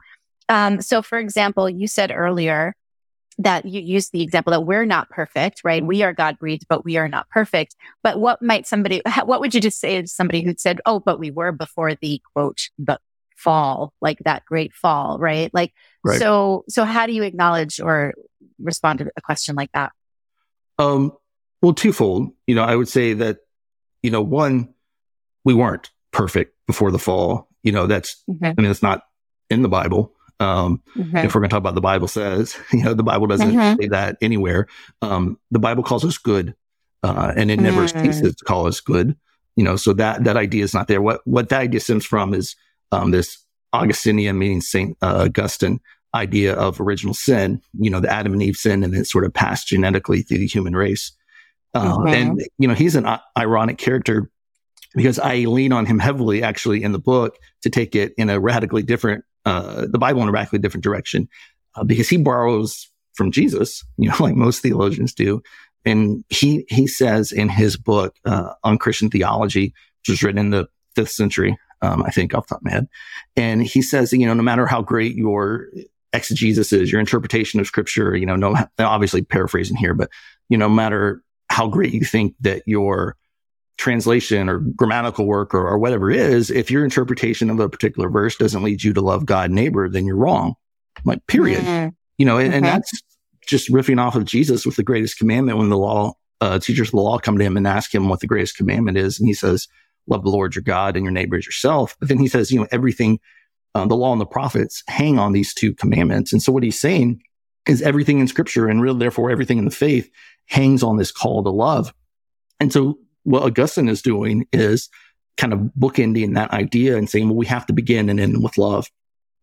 Um, 0.49 0.83
so, 0.83 1.03
for 1.03 1.19
example, 1.19 1.71
you 1.71 1.87
said 1.87 2.13
earlier 2.15 2.75
that 3.39 3.65
you 3.65 3.81
used 3.81 4.13
the 4.13 4.23
example 4.23 4.51
that 4.51 4.63
we're 4.63 4.85
not 4.85 5.09
perfect, 5.09 5.63
right? 5.65 5.85
We 5.85 6.03
are 6.03 6.13
God 6.13 6.39
breathed, 6.39 6.67
but 6.69 6.85
we 6.85 6.97
are 6.97 7.09
not 7.09 7.29
perfect. 7.31 7.75
But 8.03 8.21
what 8.21 8.43
might 8.43 8.67
somebody, 8.67 9.03
what 9.25 9.41
would 9.41 9.55
you 9.55 9.61
just 9.61 9.81
say 9.81 10.01
to 10.01 10.07
somebody 10.07 10.43
who'd 10.43 10.61
said, 10.61 10.81
Oh, 10.87 11.01
but 11.01 11.19
we 11.19 11.31
were 11.31 11.53
before 11.53 11.95
the 11.95 12.21
quote, 12.35 12.69
the 12.79 12.99
fall, 13.43 13.93
like 14.01 14.19
that 14.25 14.45
great 14.45 14.73
fall, 14.73 15.19
right? 15.19 15.51
Like, 15.53 15.73
right. 16.05 16.19
so, 16.19 16.65
so 16.69 16.85
how 16.85 17.07
do 17.07 17.13
you 17.13 17.23
acknowledge 17.23 17.81
or 17.81 18.15
respond 18.59 19.01
to 19.01 19.11
a 19.17 19.21
question 19.21 19.55
like 19.57 19.71
that? 19.73 19.93
Um, 20.79 21.13
well, 21.61 21.75
twofold, 21.75 22.33
you 22.47 22.55
know, 22.55 22.63
I 22.63 22.75
would 22.75 22.89
say 22.89 23.15
that, 23.15 23.39
you 24.03 24.11
know, 24.11 24.23
one, 24.23 24.75
we 25.45 25.55
weren't 25.55 25.91
perfect 26.11 26.55
before 26.67 26.91
the 26.91 26.99
fall. 26.99 27.49
You 27.63 27.73
know, 27.73 27.87
that's, 27.87 28.23
mm-hmm. 28.29 28.45
I 28.45 28.55
mean, 28.57 28.71
it's 28.71 28.83
not 28.83 29.03
in 29.51 29.63
the 29.63 29.69
Bible. 29.69 30.15
Um, 30.41 30.83
mm-hmm. 30.97 31.17
if 31.19 31.35
we're 31.35 31.41
going 31.41 31.51
to 31.51 31.55
talk 31.55 31.59
about 31.59 31.77
the 31.77 31.81
Bible 31.81 32.09
says, 32.09 32.57
you 32.73 32.83
know, 32.83 32.95
the 32.95 33.05
Bible 33.05 33.27
doesn't 33.27 33.53
mm-hmm. 33.53 33.81
say 33.81 33.89
that 33.89 34.17
anywhere. 34.21 34.67
Um, 35.01 35.39
the 35.51 35.61
Bible 35.61 35.85
calls 35.85 36.05
us 36.05 36.19
good, 36.19 36.55
uh, 37.03 37.33
and 37.37 37.51
it 37.51 37.61
never 37.61 37.83
mm. 37.83 38.03
ceases 38.03 38.37
to 38.37 38.45
call 38.45 38.67
us 38.67 38.81
good. 38.81 39.17
You 39.55 39.65
know, 39.65 39.77
so 39.77 39.93
that, 39.95 40.25
that 40.25 40.37
idea 40.37 40.65
is 40.65 40.75
not 40.75 40.89
there. 40.89 41.03
What, 41.03 41.21
what 41.25 41.51
that 41.51 41.61
idea 41.61 41.81
stems 41.81 42.07
from 42.07 42.35
is 42.35 42.57
um, 42.93 43.11
this 43.11 43.39
Augustinian, 43.73 44.39
meaning 44.39 44.61
Saint 44.61 44.97
uh, 45.03 45.25
Augustine, 45.27 45.81
idea 46.15 46.55
of 46.55 46.81
original 46.81 47.15
sin. 47.15 47.61
You 47.79 47.91
know, 47.91 48.01
the 48.01 48.13
Adam 48.13 48.33
and 48.33 48.43
Eve 48.43 48.57
sin, 48.57 48.85
and 48.85 48.95
it 48.95 49.07
sort 49.07 49.25
of 49.25 49.33
passed 49.33 49.69
genetically 49.69 50.23
through 50.23 50.39
the 50.39 50.47
human 50.47 50.77
race. 50.77 51.13
Uh, 51.75 51.97
mm-hmm. 51.97 52.07
And 52.09 52.43
you 52.59 52.69
know, 52.69 52.75
he's 52.75 52.97
an 52.97 53.07
uh, 53.07 53.19
ironic 53.37 53.79
character 53.79 54.31
because 54.95 55.19
I 55.19 55.37
lean 55.39 55.73
on 55.73 55.87
him 55.87 55.99
heavily, 55.99 56.43
actually, 56.43 56.83
in 56.83 56.93
the 56.93 56.99
book 56.99 57.39
to 57.63 57.71
take 57.71 57.97
it 57.97 58.13
in 58.19 58.29
a 58.29 58.39
radically 58.39 58.83
different, 58.83 59.25
uh, 59.47 59.87
the 59.91 59.99
Bible 59.99 60.23
in 60.23 60.29
a 60.29 60.33
radically 60.33 60.59
different 60.59 60.85
direction, 60.85 61.29
uh, 61.75 61.85
because 61.85 62.09
he 62.09 62.19
borrows 62.19 62.91
from 63.15 63.31
Jesus, 63.31 63.85
you 63.97 64.09
know, 64.09 64.17
like 64.21 64.35
most 64.35 64.61
theologians 64.61 65.15
do. 65.15 65.43
And 65.85 66.25
he 66.29 66.65
he 66.69 66.87
says 66.87 67.33
in 67.33 67.49
his 67.49 67.77
book 67.77 68.15
uh, 68.25 68.53
on 68.63 68.79
Christian 68.79 69.11
theology, 69.11 69.75
which 70.01 70.11
was 70.11 70.23
written 70.23 70.39
in 70.39 70.51
the 70.51 70.69
fifth 70.95 71.11
century, 71.11 71.57
um, 71.83 72.03
I 72.05 72.11
think 72.11 72.35
off 72.35 72.47
the 72.47 72.55
top 72.55 72.61
of 72.61 72.65
my 72.65 72.71
head. 72.71 72.89
And 73.37 73.63
he 73.63 73.83
says, 73.83 74.13
you 74.13 74.27
know, 74.27 74.35
no 74.35 74.43
matter 74.43 74.67
how 74.67 74.81
great 74.81 75.17
your 75.17 75.69
exegesis 76.13 76.73
is, 76.73 76.91
your 76.91 77.01
interpretation 77.01 77.61
of 77.61 77.67
scripture, 77.67 78.17
you 78.17 78.27
know, 78.27 78.37
no, 78.37 78.57
obviously 78.79 79.23
paraphrasing 79.23 79.77
here, 79.77 79.95
but, 79.95 80.09
you 80.49 80.57
know, 80.57 80.69
no 80.69 80.75
matter 80.75 81.23
how 81.51 81.69
great 81.69 81.93
you 81.93 82.05
think 82.05 82.35
that 82.41 82.63
your 82.67 83.17
translation 83.79 84.49
or 84.49 84.59
grammatical 84.59 85.27
work 85.27 85.55
or, 85.55 85.67
or 85.67 85.79
whatever 85.79 86.11
is, 86.11 86.51
if 86.51 86.71
your 86.71 86.85
interpretation 86.85 87.51
of 87.51 87.59
a 87.59 87.69
particular 87.69 88.09
verse 88.09 88.37
doesn't 88.37 88.63
lead 88.63 88.83
you 88.83 88.93
to 88.93 89.01
love 89.01 89.27
God 89.27 89.51
neighbor, 89.51 89.89
then 89.89 90.07
you're 90.07 90.17
wrong. 90.17 90.55
Like, 91.05 91.27
period. 91.27 91.63
Mm-hmm. 91.63 91.89
You 92.19 92.27
know, 92.27 92.39
and, 92.39 92.55
and, 92.55 92.65
that's 92.65 92.93
just 93.49 93.71
riffing 93.71 94.01
off 94.01 94.15
of 94.15 94.25
Jesus 94.25 94.65
with 94.65 94.77
the 94.77 94.85
greatest 94.85 95.19
commandment 95.19 95.59
when 95.59 95.71
the 95.71 95.79
law, 95.79 96.13
uh, 96.41 96.59
teachers 96.59 96.89
of 96.89 96.93
the 96.93 97.01
law 97.01 97.19
come 97.19 97.39
to 97.39 97.45
him 97.45 97.57
and 97.57 97.67
ask 97.67 97.93
him 97.93 98.09
what 98.09 98.21
the 98.21 98.27
greatest 98.27 98.57
commandment 98.57 98.99
is. 98.99 99.19
And 99.19 99.27
he 99.27 99.35
says, 99.35 99.67
love 100.09 100.23
the 100.25 100.31
Lord 100.31 100.55
your 100.55 100.63
God 100.63 100.97
and 100.97 101.05
your 101.05 101.13
neighbor 101.13 101.37
as 101.37 101.47
yourself. 101.47 101.97
But 101.99 102.09
then 102.09 102.19
he 102.19 102.29
says, 102.29 102.51
you 102.51 102.61
know, 102.61 102.69
everything, 102.71 103.21
uh, 103.75 103.87
the 103.87 103.97
law 103.97 104.13
and 104.13 104.21
the 104.21 104.27
prophets 104.27 104.83
hang 104.89 105.19
on 105.19 105.33
these 105.33 105.55
two 105.55 105.75
commandments. 105.75 106.33
And 106.33 106.43
so 106.43 106.53
what 106.53 106.63
he's 106.63 106.81
saying 106.81 107.23
is 107.67 107.83
everything 107.83 108.19
in 108.19 108.29
scripture 108.29 108.69
and 108.69 108.83
really 108.83 108.99
therefore 108.99 109.31
everything 109.31 109.59
in 109.59 109.65
the 109.65 109.71
faith 109.71 110.11
hangs 110.47 110.83
on 110.83 110.97
this 110.97 111.13
call 111.13 111.43
to 111.43 111.51
love. 111.51 111.95
And 112.61 112.73
so 112.73 112.99
what 113.23 113.43
Augustine 113.43 113.89
is 113.89 114.03
doing 114.03 114.47
is 114.53 114.89
kind 115.37 115.53
of 115.53 115.61
bookending 115.79 116.35
that 116.35 116.51
idea 116.51 116.97
and 116.97 117.09
saying, 117.09 117.29
well, 117.29 117.37
we 117.37 117.47
have 117.47 117.67
to 117.67 117.73
begin 117.73 118.09
and 118.09 118.21
end 118.21 118.43
with 118.43 118.59
love. 118.59 118.89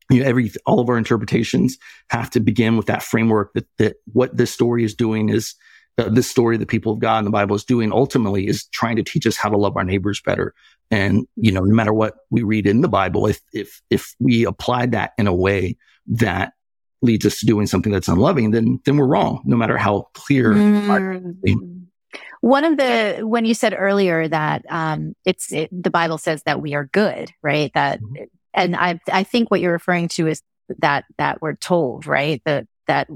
You 0.09 0.21
know, 0.21 0.27
every, 0.27 0.51
all 0.65 0.79
of 0.79 0.89
our 0.89 0.97
interpretations 0.97 1.77
have 2.09 2.29
to 2.31 2.39
begin 2.39 2.77
with 2.77 2.87
that 2.87 3.03
framework 3.03 3.53
that, 3.53 3.67
that 3.77 3.95
what 4.11 4.35
this 4.35 4.51
story 4.51 4.83
is 4.83 4.95
doing 4.95 5.29
is 5.29 5.55
uh, 6.00 6.10
this 6.10 6.29
story 6.29 6.58
the 6.58 6.65
people 6.65 6.94
of 6.94 7.00
God 7.00 7.20
in 7.20 7.25
the 7.25 7.32
Bible 7.32 7.56
is 7.56 7.63
doing 7.63 7.91
ultimately 7.91 8.48
is 8.48 8.65
trying 8.68 8.96
to 8.96 9.03
teach 9.03 9.27
us 9.27 9.38
how 9.38 9.50
to 9.50 9.58
love 9.58 9.77
our 9.77 9.84
neighbors 9.84 10.22
better. 10.22 10.53
And, 10.89 11.27
you 11.36 11.51
know, 11.51 11.62
no 11.62 11.75
matter 11.75 11.94
what 11.94 12.15
we 12.29 12.41
read 12.41 12.65
in 12.65 12.82
the 12.82 12.88
Bible, 12.88 13.27
if, 13.27 13.39
if, 13.53 13.82
if 13.89 14.15
we 14.20 14.46
apply 14.46 14.88
that 14.88 15.12
in 15.18 15.27
a 15.27 15.34
way 15.34 15.77
that 16.08 16.53
leads 17.01 17.25
us 17.25 17.39
to 17.39 17.46
doing 17.46 17.68
something 17.68 17.91
that's 17.91 18.08
unloving, 18.08 18.51
then, 18.51 18.79
then 18.86 18.98
we're 18.98 19.06
wrong, 19.06 19.41
no 19.46 19.56
matter 19.56 19.77
how 19.77 20.08
clear. 20.13 20.53
Mm. 20.53 21.86
One 22.41 22.63
of 22.63 22.77
the, 22.77 23.20
when 23.22 23.46
you 23.46 23.53
said 23.53 23.75
earlier 23.77 24.27
that, 24.27 24.65
um, 24.70 25.13
it's, 25.25 25.51
it, 25.51 25.70
the 25.72 25.91
Bible 25.91 26.18
says 26.18 26.41
that 26.44 26.62
we 26.62 26.74
are 26.74 26.86
good, 26.86 27.32
right? 27.44 27.72
That, 27.74 28.01
mm-hmm. 28.01 28.24
and 28.53 28.75
I, 28.75 29.00
I 29.12 29.24
think 29.24 29.51
what 29.51 29.62
you're 29.62 29.74
referring 29.74 30.08
to 30.10 30.27
is 30.27 30.41
that, 30.79 31.06
that 31.18 31.41
we're 31.41 31.56
told, 31.56 32.08
right? 32.08 32.41
That 32.46 32.65
that 32.89 33.08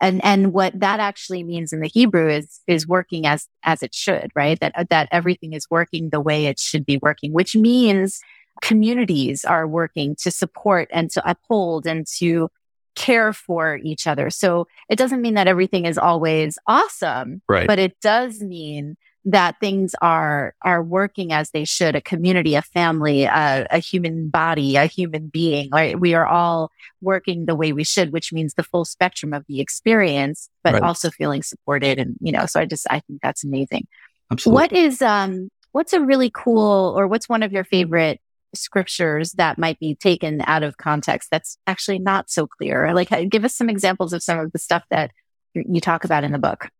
and 0.00 0.24
and 0.24 0.52
what 0.52 0.78
that 0.78 1.00
actually 1.00 1.42
means 1.42 1.72
in 1.72 1.80
the 1.80 1.88
hebrew 1.88 2.28
is 2.28 2.60
is 2.66 2.86
working 2.86 3.26
as 3.26 3.48
as 3.62 3.82
it 3.82 3.94
should 3.94 4.30
right? 4.34 4.58
That 4.60 4.72
uh, 4.76 4.84
that 4.90 5.08
everything 5.12 5.52
is 5.52 5.66
working 5.70 6.10
the 6.10 6.20
way 6.20 6.46
it 6.46 6.58
should 6.58 6.86
be 6.86 6.98
working 7.02 7.32
which 7.32 7.56
means 7.56 8.20
communities 8.60 9.44
are 9.44 9.66
working 9.66 10.16
to 10.16 10.30
support 10.30 10.88
and 10.92 11.10
to 11.12 11.30
uphold 11.30 11.86
and 11.86 12.06
to 12.18 12.50
care 12.98 13.32
for 13.32 13.78
each 13.84 14.08
other. 14.08 14.28
So 14.28 14.66
it 14.88 14.96
doesn't 14.96 15.22
mean 15.22 15.34
that 15.34 15.46
everything 15.46 15.86
is 15.86 15.96
always 15.96 16.58
awesome 16.66 17.42
right. 17.48 17.66
but 17.66 17.78
it 17.78 18.00
does 18.00 18.42
mean 18.42 18.96
that 19.24 19.56
things 19.60 19.94
are 20.00 20.54
are 20.62 20.82
working 20.82 21.32
as 21.32 21.50
they 21.50 21.64
should 21.64 21.94
a 21.96 22.00
community 22.00 22.54
a 22.54 22.62
family 22.62 23.24
a, 23.24 23.66
a, 23.70 23.78
human 23.78 24.28
body 24.28 24.76
a 24.76 24.86
human 24.86 25.28
being 25.28 25.68
right 25.72 25.98
we 25.98 26.14
are 26.14 26.26
all 26.26 26.70
working 27.00 27.46
the 27.46 27.54
way 27.54 27.72
we 27.72 27.84
should 27.84 28.12
which 28.12 28.32
means 28.32 28.54
the 28.54 28.62
full 28.62 28.84
spectrum 28.84 29.32
of 29.32 29.44
the 29.48 29.60
experience 29.60 30.48
but 30.62 30.74
right. 30.74 30.82
also 30.82 31.10
feeling 31.10 31.42
supported 31.42 31.98
and 31.98 32.16
you 32.20 32.32
know 32.32 32.46
so 32.46 32.60
i 32.60 32.64
just 32.64 32.86
i 32.90 33.00
think 33.00 33.20
that's 33.20 33.44
amazing 33.44 33.86
Absolutely. 34.30 34.62
what 34.62 34.72
is 34.72 35.02
um 35.02 35.50
what's 35.72 35.92
a 35.92 36.00
really 36.00 36.30
cool 36.30 36.94
or 36.96 37.06
what's 37.06 37.28
one 37.28 37.42
of 37.42 37.52
your 37.52 37.64
favorite 37.64 38.20
scriptures 38.54 39.32
that 39.32 39.58
might 39.58 39.78
be 39.78 39.94
taken 39.94 40.40
out 40.46 40.62
of 40.62 40.78
context 40.78 41.28
that's 41.30 41.58
actually 41.66 41.98
not 41.98 42.30
so 42.30 42.46
clear 42.46 42.94
like 42.94 43.10
give 43.28 43.44
us 43.44 43.54
some 43.54 43.68
examples 43.68 44.12
of 44.12 44.22
some 44.22 44.38
of 44.38 44.52
the 44.52 44.58
stuff 44.58 44.84
that 44.90 45.10
you 45.54 45.80
talk 45.80 46.04
about 46.04 46.24
in 46.24 46.32
the 46.32 46.38
book 46.38 46.70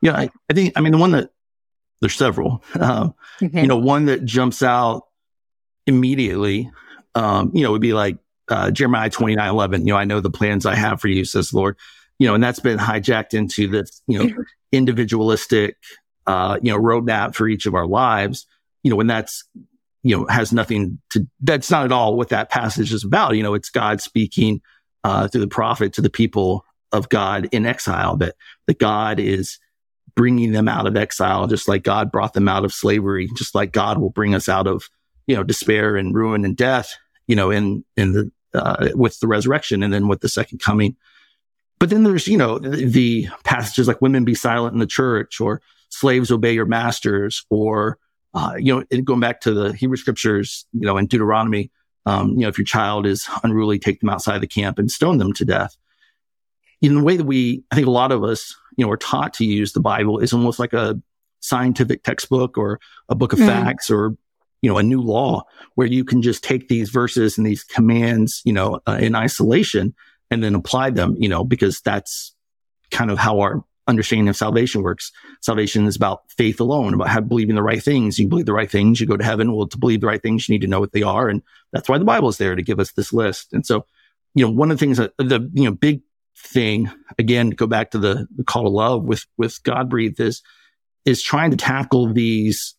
yeah 0.00 0.16
I, 0.16 0.30
I 0.48 0.54
think 0.54 0.72
i 0.76 0.80
mean 0.80 0.92
the 0.92 0.98
one 0.98 1.10
that 1.10 1.30
there's 2.04 2.16
several. 2.16 2.62
Um, 2.78 3.14
mm-hmm. 3.40 3.56
You 3.56 3.66
know, 3.66 3.78
one 3.78 4.04
that 4.06 4.26
jumps 4.26 4.62
out 4.62 5.04
immediately, 5.86 6.70
um, 7.14 7.50
you 7.54 7.62
know, 7.62 7.72
would 7.72 7.80
be 7.80 7.94
like 7.94 8.18
uh, 8.48 8.70
Jeremiah 8.70 9.08
29 9.08 9.48
11. 9.48 9.86
You 9.86 9.94
know, 9.94 9.98
I 9.98 10.04
know 10.04 10.20
the 10.20 10.28
plans 10.28 10.66
I 10.66 10.74
have 10.74 11.00
for 11.00 11.08
you, 11.08 11.24
says 11.24 11.50
the 11.50 11.56
Lord. 11.56 11.78
You 12.18 12.28
know, 12.28 12.34
and 12.34 12.44
that's 12.44 12.60
been 12.60 12.78
hijacked 12.78 13.32
into 13.32 13.68
this, 13.68 14.02
you 14.06 14.18
know, 14.18 14.34
individualistic, 14.72 15.78
uh, 16.26 16.58
you 16.60 16.70
know, 16.70 16.78
roadmap 16.78 17.34
for 17.34 17.48
each 17.48 17.64
of 17.64 17.74
our 17.74 17.86
lives. 17.86 18.46
You 18.82 18.90
know, 18.90 18.96
when 18.96 19.06
that's, 19.06 19.44
you 20.02 20.14
know, 20.14 20.26
has 20.26 20.52
nothing 20.52 20.98
to, 21.10 21.26
that's 21.40 21.70
not 21.70 21.86
at 21.86 21.92
all 21.92 22.18
what 22.18 22.28
that 22.28 22.50
passage 22.50 22.92
is 22.92 23.02
about. 23.02 23.34
You 23.34 23.42
know, 23.42 23.54
it's 23.54 23.70
God 23.70 24.02
speaking 24.02 24.60
uh, 25.04 25.26
through 25.28 25.40
the 25.40 25.48
prophet 25.48 25.94
to 25.94 26.02
the 26.02 26.10
people 26.10 26.66
of 26.92 27.08
God 27.08 27.48
in 27.50 27.64
exile, 27.64 28.18
that, 28.18 28.34
that 28.66 28.78
God 28.78 29.18
is, 29.18 29.58
bringing 30.16 30.52
them 30.52 30.68
out 30.68 30.86
of 30.86 30.96
exile, 30.96 31.46
just 31.46 31.68
like 31.68 31.82
God 31.82 32.12
brought 32.12 32.34
them 32.34 32.48
out 32.48 32.64
of 32.64 32.72
slavery, 32.72 33.28
just 33.36 33.54
like 33.54 33.72
God 33.72 33.98
will 33.98 34.10
bring 34.10 34.34
us 34.34 34.48
out 34.48 34.66
of, 34.66 34.88
you 35.26 35.34
know, 35.34 35.42
despair 35.42 35.96
and 35.96 36.14
ruin 36.14 36.44
and 36.44 36.56
death, 36.56 36.96
you 37.26 37.34
know, 37.34 37.50
in, 37.50 37.84
in 37.96 38.12
the, 38.12 38.32
uh, 38.54 38.90
with 38.94 39.18
the 39.20 39.26
resurrection 39.26 39.82
and 39.82 39.92
then 39.92 40.06
with 40.06 40.20
the 40.20 40.28
second 40.28 40.58
coming. 40.58 40.96
But 41.80 41.90
then 41.90 42.04
there's, 42.04 42.28
you 42.28 42.36
know, 42.36 42.58
the, 42.58 43.28
passages 43.42 43.88
like 43.88 44.00
women 44.00 44.24
be 44.24 44.34
silent 44.34 44.74
in 44.74 44.78
the 44.78 44.86
church 44.86 45.40
or 45.40 45.60
slaves 45.88 46.30
obey 46.30 46.52
your 46.52 46.66
masters 46.66 47.44
or, 47.50 47.98
uh, 48.32 48.54
you 48.58 48.74
know, 48.74 49.02
going 49.02 49.20
back 49.20 49.40
to 49.42 49.52
the 49.52 49.72
Hebrew 49.72 49.96
scriptures, 49.96 50.66
you 50.72 50.86
know, 50.86 50.96
in 50.96 51.06
Deuteronomy, 51.06 51.70
um, 52.06 52.30
you 52.30 52.40
know, 52.40 52.48
if 52.48 52.58
your 52.58 52.64
child 52.64 53.06
is 53.06 53.28
unruly, 53.42 53.78
take 53.78 54.00
them 54.00 54.10
outside 54.10 54.40
the 54.40 54.46
camp 54.46 54.78
and 54.78 54.90
stone 54.90 55.18
them 55.18 55.32
to 55.34 55.44
death. 55.44 55.76
In 56.80 56.94
the 56.96 57.02
way 57.02 57.16
that 57.16 57.24
we, 57.24 57.64
I 57.70 57.76
think 57.76 57.86
a 57.86 57.90
lot 57.90 58.12
of 58.12 58.22
us 58.22 58.54
you 58.76 58.84
know, 58.84 58.90
are 58.90 58.96
taught 58.96 59.34
to 59.34 59.44
use 59.44 59.72
the 59.72 59.80
Bible 59.80 60.18
is 60.18 60.32
almost 60.32 60.58
like 60.58 60.72
a 60.72 61.00
scientific 61.40 62.02
textbook 62.02 62.56
or 62.56 62.80
a 63.08 63.14
book 63.14 63.32
of 63.32 63.38
mm. 63.38 63.46
facts 63.46 63.90
or, 63.90 64.16
you 64.62 64.70
know, 64.70 64.78
a 64.78 64.82
new 64.82 65.00
law 65.00 65.42
where 65.74 65.86
you 65.86 66.04
can 66.04 66.22
just 66.22 66.42
take 66.42 66.68
these 66.68 66.90
verses 66.90 67.36
and 67.36 67.46
these 67.46 67.62
commands, 67.64 68.40
you 68.44 68.52
know, 68.52 68.80
uh, 68.88 68.98
in 69.00 69.14
isolation 69.14 69.94
and 70.30 70.42
then 70.42 70.54
apply 70.54 70.90
them, 70.90 71.16
you 71.18 71.28
know, 71.28 71.44
because 71.44 71.80
that's 71.80 72.34
kind 72.90 73.10
of 73.10 73.18
how 73.18 73.40
our 73.40 73.62
understanding 73.86 74.28
of 74.28 74.36
salvation 74.36 74.82
works. 74.82 75.12
Salvation 75.42 75.86
is 75.86 75.96
about 75.96 76.22
faith 76.30 76.60
alone, 76.60 76.94
about 76.94 77.08
how 77.08 77.20
believing 77.20 77.54
the 77.54 77.62
right 77.62 77.82
things. 77.82 78.18
You 78.18 78.28
believe 78.28 78.46
the 78.46 78.54
right 78.54 78.70
things, 78.70 79.00
you 79.00 79.06
go 79.06 79.16
to 79.16 79.24
heaven. 79.24 79.54
Well, 79.54 79.66
to 79.66 79.78
believe 79.78 80.00
the 80.00 80.06
right 80.06 80.22
things, 80.22 80.48
you 80.48 80.54
need 80.54 80.62
to 80.62 80.68
know 80.68 80.80
what 80.80 80.92
they 80.92 81.02
are. 81.02 81.28
And 81.28 81.42
that's 81.72 81.88
why 81.88 81.98
the 81.98 82.04
Bible 82.04 82.28
is 82.28 82.38
there 82.38 82.54
to 82.54 82.62
give 82.62 82.80
us 82.80 82.92
this 82.92 83.12
list. 83.12 83.52
And 83.52 83.66
so, 83.66 83.84
you 84.34 84.44
know, 84.44 84.50
one 84.50 84.70
of 84.70 84.78
the 84.78 84.84
things 84.84 84.96
that 84.96 85.12
the, 85.18 85.50
you 85.52 85.64
know, 85.64 85.72
big 85.72 86.00
thing 86.36 86.90
again 87.18 87.50
go 87.50 87.66
back 87.66 87.90
to 87.90 87.98
the, 87.98 88.26
the 88.36 88.44
call 88.44 88.64
to 88.64 88.68
love 88.68 89.04
with 89.04 89.24
with 89.36 89.62
Godbreathed 89.62 90.20
is 90.20 90.42
is 91.04 91.22
trying 91.22 91.50
to 91.50 91.56
tackle 91.56 92.12
these 92.12 92.74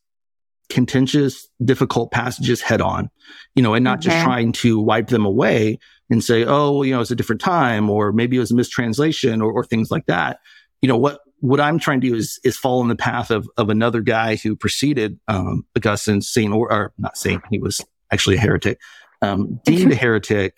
contentious 0.69 1.47
difficult 1.63 2.11
passages 2.11 2.61
head 2.61 2.81
on 2.81 3.09
you 3.53 3.61
know 3.61 3.73
and 3.73 3.83
not 3.83 3.99
okay. 3.99 4.09
just 4.09 4.23
trying 4.23 4.51
to 4.51 4.79
wipe 4.79 5.07
them 5.07 5.25
away 5.25 5.77
and 6.09 6.23
say 6.23 6.43
oh 6.43 6.71
well, 6.71 6.85
you 6.85 6.93
know 6.93 7.01
it's 7.01 7.11
a 7.11 7.15
different 7.15 7.41
time 7.41 7.89
or 7.89 8.11
maybe 8.11 8.37
it 8.37 8.39
was 8.39 8.51
a 8.51 8.55
mistranslation 8.55 9.41
or, 9.41 9.51
or 9.51 9.63
things 9.63 9.91
like 9.91 10.05
that 10.07 10.39
you 10.81 10.87
know 10.89 10.97
what 10.97 11.19
what 11.39 11.59
i'm 11.59 11.77
trying 11.77 12.01
to 12.01 12.09
do 12.09 12.15
is 12.15 12.39
is 12.43 12.57
follow 12.57 12.81
in 12.81 12.87
the 12.87 12.95
path 12.95 13.29
of 13.29 13.47
of 13.57 13.69
another 13.69 14.01
guy 14.01 14.35
who 14.35 14.55
preceded 14.55 15.19
um 15.27 15.63
augustine 15.75 16.21
saint 16.21 16.51
or, 16.51 16.71
or 16.71 16.93
not 16.97 17.15
saint 17.15 17.43
he 17.51 17.59
was 17.59 17.79
actually 18.11 18.35
a 18.35 18.39
heretic 18.39 18.79
um 19.21 19.59
deemed 19.65 19.91
a 19.91 19.95
heretic 19.95 20.57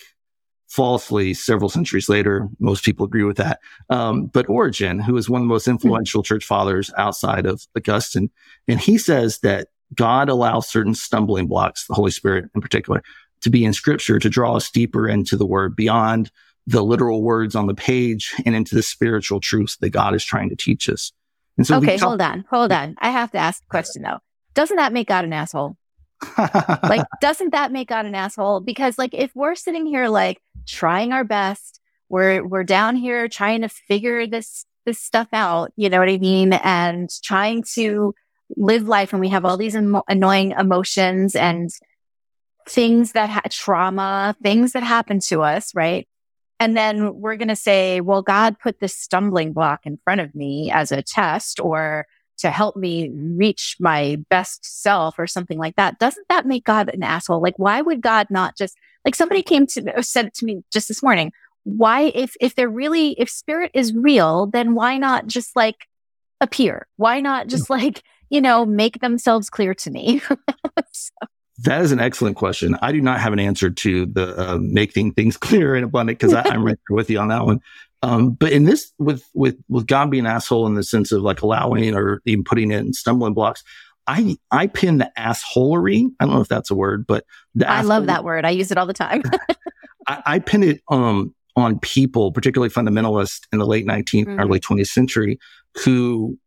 falsely 0.68 1.34
several 1.34 1.70
centuries 1.70 2.10
later. 2.10 2.48
Most 2.60 2.84
people 2.84 3.06
agree 3.06 3.24
with 3.24 3.38
that. 3.38 3.60
Um, 3.90 4.28
but 4.28 4.50
Origen, 4.50 5.00
who 5.00 5.16
is 5.18 5.30
one 5.30 5.42
of 5.42 5.48
the 5.48 5.54
most 5.54 5.66
hmm. 5.66 5.72
influential 5.72 6.24
church 6.24 6.46
fathers 6.46 6.92
outside 6.98 7.46
of 7.46 7.66
Augustine, 7.76 8.30
and 8.68 8.80
he 8.80 8.98
says 8.98 9.40
that 9.40 9.70
God 9.96 10.30
allows 10.30 10.68
certain 10.68 10.94
stumbling 10.94 11.48
blocks, 11.48 11.88
the 11.88 11.94
Holy 11.94 12.12
Spirit 12.12 12.46
in 12.54 12.62
particular, 12.62 13.02
to 13.42 13.50
be 13.50 13.64
in 13.64 13.74
scripture 13.74 14.20
to 14.20 14.30
draw 14.30 14.56
us 14.56 14.70
deeper 14.70 15.08
into 15.08 15.38
the 15.38 15.46
word 15.46 15.76
beyond 15.76 16.32
the 16.66 16.84
literal 16.84 17.24
words 17.24 17.56
on 17.56 17.68
the 17.68 17.74
page 17.74 18.34
and 18.46 18.54
into 18.54 18.76
the 18.76 18.84
spiritual 18.84 19.40
truths 19.40 19.78
that 19.78 19.92
God 19.92 20.14
is 20.14 20.26
trying 20.26 20.50
to 20.50 20.56
teach 20.56 20.90
us. 20.90 21.14
And 21.58 21.66
so 21.66 21.78
okay, 21.78 21.98
hold 21.98 22.22
on, 22.22 22.44
hold 22.50 22.72
on. 22.72 22.96
I 23.00 23.10
have 23.10 23.32
to 23.32 23.38
ask 23.38 23.64
a 23.64 23.68
question 23.70 24.02
though. 24.02 24.20
Doesn't 24.54 24.76
that 24.76 24.92
make 24.92 25.08
God 25.08 25.24
an 25.24 25.34
asshole? 25.34 25.78
like, 26.38 27.06
doesn't 27.22 27.52
that 27.52 27.72
make 27.72 27.90
God 27.90 28.06
an 28.06 28.16
asshole? 28.16 28.60
Because 28.60 28.98
like, 28.98 29.14
if 29.14 29.32
we're 29.36 29.56
sitting 29.56 29.86
here 29.86 30.08
like 30.08 30.42
trying 30.68 31.14
our 31.14 31.24
best, 31.24 31.80
we're 32.10 32.46
we're 32.46 32.64
down 32.64 32.96
here 32.96 33.28
trying 33.28 33.62
to 33.62 33.70
figure 33.70 34.28
this 34.28 34.66
this 34.86 35.00
stuff 35.00 35.28
out. 35.34 35.72
You 35.76 35.90
know 35.90 36.00
what 36.00 36.10
I 36.10 36.18
mean? 36.18 36.54
And 36.54 37.10
trying 37.24 37.64
to 37.74 38.14
live 38.56 38.88
life, 38.88 39.12
and 39.14 39.20
we 39.20 39.30
have 39.30 39.46
all 39.46 39.58
these 39.58 39.76
annoying 39.76 40.52
emotions 40.52 41.36
and 41.36 41.70
things 42.68 43.14
that 43.14 43.30
ha- 43.30 43.42
trauma, 43.50 44.36
things 44.42 44.74
that 44.74 44.84
happen 44.84 45.20
to 45.28 45.42
us, 45.42 45.74
right? 45.76 46.08
And 46.60 46.76
then 46.76 47.16
we're 47.16 47.36
going 47.36 47.48
to 47.50 47.56
say, 47.56 48.02
well, 48.02 48.22
God 48.22 48.58
put 48.60 48.80
this 48.80 48.98
stumbling 48.98 49.54
block 49.54 49.82
in 49.86 50.00
front 50.04 50.22
of 50.22 50.34
me 50.34 50.72
as 50.72 50.92
a 50.92 51.04
test 51.04 51.60
or 51.60 52.08
to 52.38 52.52
help 52.52 52.76
me 52.76 53.10
reach 53.14 53.76
my 53.80 54.18
best 54.30 54.66
self 54.82 55.18
or 55.18 55.28
something 55.28 55.58
like 55.58 55.76
that. 55.76 56.00
Doesn't 56.00 56.28
that 56.30 56.46
make 56.46 56.64
God 56.64 56.90
an 56.94 57.04
asshole? 57.04 57.42
Like, 57.42 57.58
why 57.58 57.82
would 57.82 58.02
God 58.02 58.28
not 58.30 58.58
just, 58.58 58.78
like 59.06 59.16
somebody 59.16 59.42
came 59.42 59.66
to, 59.68 60.04
said 60.04 60.28
it 60.28 60.34
to 60.36 60.46
me 60.46 60.64
just 60.72 60.88
this 60.88 61.02
morning. 61.02 61.32
Why, 61.64 62.12
if, 62.14 62.36
if 62.40 62.56
they're 62.56 62.70
really, 62.70 63.12
if 63.20 63.30
spirit 63.30 63.72
is 63.74 63.94
real, 63.94 64.46
then 64.48 64.74
why 64.74 64.98
not 64.98 65.28
just 65.28 65.56
like 65.56 65.88
appear? 66.40 66.88
Why 66.96 67.20
not 67.20 67.48
just 67.48 67.70
like, 67.70 68.04
you 68.30 68.42
know, 68.42 68.66
make 68.66 69.00
themselves 69.00 69.50
clear 69.50 69.74
to 69.74 69.92
me? 69.92 70.22
so. 70.92 71.12
That 71.64 71.82
is 71.82 71.92
an 71.92 72.00
excellent 72.00 72.36
question. 72.36 72.78
I 72.82 72.92
do 72.92 73.02
not 73.02 73.20
have 73.20 73.34
an 73.34 73.40
answer 73.40 73.72
to 73.72 74.06
the 74.06 74.38
uh, 74.38 74.58
making 74.60 75.14
things 75.14 75.38
clear 75.38 75.76
and 75.76 75.84
abundant 75.84 76.20
because 76.20 76.34
I'm 76.34 76.64
right 76.64 76.78
with 76.90 77.10
you 77.10 77.20
on 77.20 77.30
that 77.30 77.46
one. 77.46 77.62
Um, 78.04 78.32
but 78.32 78.52
in 78.52 78.64
this, 78.66 78.92
with 79.00 79.24
with 79.34 79.58
with 79.70 79.88
God 79.88 80.12
being 80.12 80.26
an 80.26 80.32
asshole 80.32 80.68
in 80.68 80.76
the 80.76 80.84
sense 80.84 81.12
of 81.12 81.22
like 81.22 81.42
allowing 81.42 81.96
or 81.96 82.22
even 82.26 82.44
putting 82.44 82.72
in 82.72 82.94
stumbling 82.94 83.34
blocks, 83.34 83.64
I 84.06 84.38
I 84.52 84.68
pin 84.68 85.00
the 85.00 85.12
assholery. 85.18 86.06
I 86.20 86.26
don't 86.26 86.36
know 86.36 86.42
if 86.42 86.48
that's 86.48 86.72
a 86.72 86.76
word, 86.76 87.08
but 87.08 87.26
I 87.66 87.82
love 87.82 88.06
that 88.08 88.24
word. 88.24 88.46
I 88.46 88.52
use 88.52 88.72
it 88.72 88.78
all 88.78 88.86
the 88.86 88.94
time. 88.94 89.24
I, 90.08 90.24
I, 90.26 90.40
pin 90.40 90.64
it 90.64 90.82
um 90.90 91.36
on 91.56 91.80
people, 91.80 92.32
particularly 92.32 92.70
fundamentalists 92.70 93.42
in 93.52 93.60
the 93.60 93.66
late 93.66 93.86
19th, 93.86 94.26
mm-hmm. 94.26 94.40
early 94.40 94.60
20th 94.60 94.88
century, 94.88 95.40
who 95.84 96.38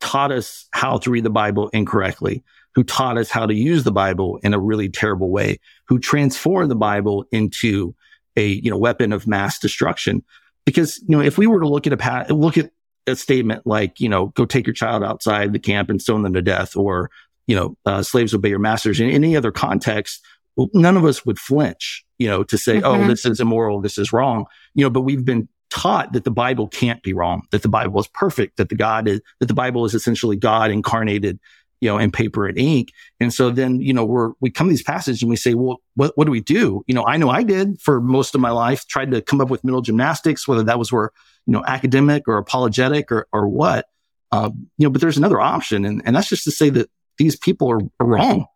taught 0.00 0.32
us 0.32 0.66
how 0.72 0.98
to 0.98 1.10
read 1.10 1.24
the 1.24 1.30
Bible 1.30 1.68
incorrectly, 1.68 2.44
who 2.74 2.84
taught 2.84 3.16
us 3.16 3.30
how 3.30 3.46
to 3.46 3.54
use 3.54 3.84
the 3.84 3.92
Bible 3.92 4.38
in 4.42 4.52
a 4.52 4.58
really 4.58 4.88
terrible 4.88 5.30
way, 5.30 5.58
who 5.88 5.98
transformed 5.98 6.70
the 6.70 6.76
Bible 6.76 7.24
into 7.30 7.94
a 8.36 8.46
you 8.46 8.70
know 8.70 8.76
weapon 8.76 9.12
of 9.12 9.26
mass 9.26 9.58
destruction. 9.58 10.22
Because, 10.66 10.98
you 11.08 11.16
know, 11.16 11.22
if 11.22 11.38
we 11.38 11.46
were 11.46 11.60
to 11.60 11.68
look 11.68 11.86
at 11.86 11.92
a 11.94 11.96
pat, 11.96 12.30
look 12.30 12.58
at 12.58 12.70
a 13.06 13.16
statement 13.16 13.66
like, 13.66 14.00
you 14.00 14.08
know, 14.08 14.26
go 14.26 14.44
take 14.44 14.66
your 14.66 14.74
child 14.74 15.02
outside 15.02 15.52
the 15.52 15.58
camp 15.58 15.88
and 15.88 16.02
stone 16.02 16.22
them 16.22 16.34
to 16.34 16.42
death 16.42 16.76
or, 16.76 17.10
you 17.46 17.56
know, 17.56 17.76
uh, 17.86 18.02
slaves 18.02 18.34
obey 18.34 18.48
your 18.48 18.58
masters 18.58 19.00
in 19.00 19.08
any 19.08 19.36
other 19.36 19.52
context, 19.52 20.20
well, 20.56 20.68
none 20.74 20.96
of 20.96 21.04
us 21.04 21.24
would 21.24 21.38
flinch, 21.38 22.04
you 22.18 22.28
know, 22.28 22.42
to 22.44 22.58
say, 22.58 22.78
oh, 22.78 22.94
mm-hmm. 22.94 23.04
oh, 23.04 23.06
this 23.06 23.24
is 23.24 23.40
immoral. 23.40 23.80
This 23.80 23.98
is 23.98 24.12
wrong, 24.12 24.46
you 24.74 24.84
know, 24.84 24.90
but 24.90 25.02
we've 25.02 25.24
been 25.24 25.48
taught 25.70 26.12
that 26.12 26.24
the 26.24 26.30
Bible 26.30 26.68
can't 26.68 27.02
be 27.02 27.12
wrong, 27.12 27.42
that 27.50 27.62
the 27.62 27.68
Bible 27.68 28.00
is 28.00 28.08
perfect, 28.08 28.56
that 28.56 28.68
the 28.68 28.74
God 28.74 29.06
is, 29.06 29.20
that 29.40 29.46
the 29.46 29.54
Bible 29.54 29.84
is 29.84 29.94
essentially 29.94 30.36
God 30.36 30.70
incarnated 30.70 31.38
you 31.80 31.88
know, 31.88 31.98
in 31.98 32.10
paper 32.10 32.46
and 32.46 32.58
ink. 32.58 32.90
And 33.20 33.32
so 33.32 33.50
then, 33.50 33.80
you 33.80 33.92
know, 33.92 34.04
we're, 34.04 34.32
we 34.40 34.50
come 34.50 34.68
to 34.68 34.70
these 34.70 34.82
passages 34.82 35.22
and 35.22 35.30
we 35.30 35.36
say, 35.36 35.54
well, 35.54 35.80
what, 35.94 36.12
what 36.16 36.24
do 36.24 36.30
we 36.30 36.40
do? 36.40 36.82
You 36.86 36.94
know, 36.94 37.04
I 37.06 37.16
know 37.16 37.30
I 37.30 37.42
did 37.42 37.80
for 37.80 38.00
most 38.00 38.34
of 38.34 38.40
my 38.40 38.50
life, 38.50 38.86
tried 38.86 39.10
to 39.12 39.20
come 39.20 39.40
up 39.40 39.50
with 39.50 39.64
mental 39.64 39.82
gymnastics, 39.82 40.48
whether 40.48 40.62
that 40.64 40.78
was 40.78 40.90
where, 40.90 41.10
you 41.46 41.52
know, 41.52 41.62
academic 41.66 42.26
or 42.26 42.38
apologetic 42.38 43.12
or, 43.12 43.26
or 43.32 43.48
what. 43.48 43.86
Um, 44.32 44.68
you 44.78 44.86
know, 44.86 44.90
but 44.90 45.00
there's 45.00 45.18
another 45.18 45.40
option. 45.40 45.84
And, 45.84 46.02
and 46.04 46.16
that's 46.16 46.28
just 46.28 46.44
to 46.44 46.50
say 46.50 46.70
that 46.70 46.90
these 47.18 47.36
people 47.36 47.70
are, 47.70 47.80
are 48.00 48.06
wrong. 48.06 48.46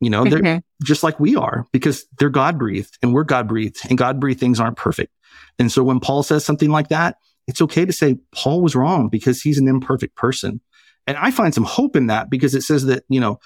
You 0.00 0.10
know, 0.10 0.24
they're 0.24 0.40
mm-hmm. 0.40 0.84
just 0.84 1.04
like 1.04 1.20
we 1.20 1.36
are 1.36 1.64
because 1.72 2.06
they're 2.18 2.28
God 2.28 2.58
breathed 2.58 2.98
and 3.02 3.14
we're 3.14 3.22
God 3.22 3.46
breathed 3.46 3.78
and 3.88 3.96
God 3.96 4.18
breathed 4.18 4.40
things 4.40 4.58
aren't 4.58 4.76
perfect. 4.76 5.12
And 5.60 5.70
so 5.70 5.84
when 5.84 6.00
Paul 6.00 6.24
says 6.24 6.44
something 6.44 6.70
like 6.70 6.88
that, 6.88 7.18
it's 7.46 7.62
okay 7.62 7.84
to 7.84 7.92
say 7.92 8.16
Paul 8.34 8.62
was 8.62 8.74
wrong 8.74 9.08
because 9.08 9.40
he's 9.42 9.58
an 9.58 9.68
imperfect 9.68 10.16
person. 10.16 10.60
And 11.06 11.16
I 11.16 11.30
find 11.30 11.54
some 11.54 11.64
hope 11.64 11.96
in 11.96 12.06
that 12.06 12.30
because 12.30 12.54
it 12.54 12.62
says 12.62 12.84
that, 12.86 13.04
you 13.08 13.20
know, 13.20 13.40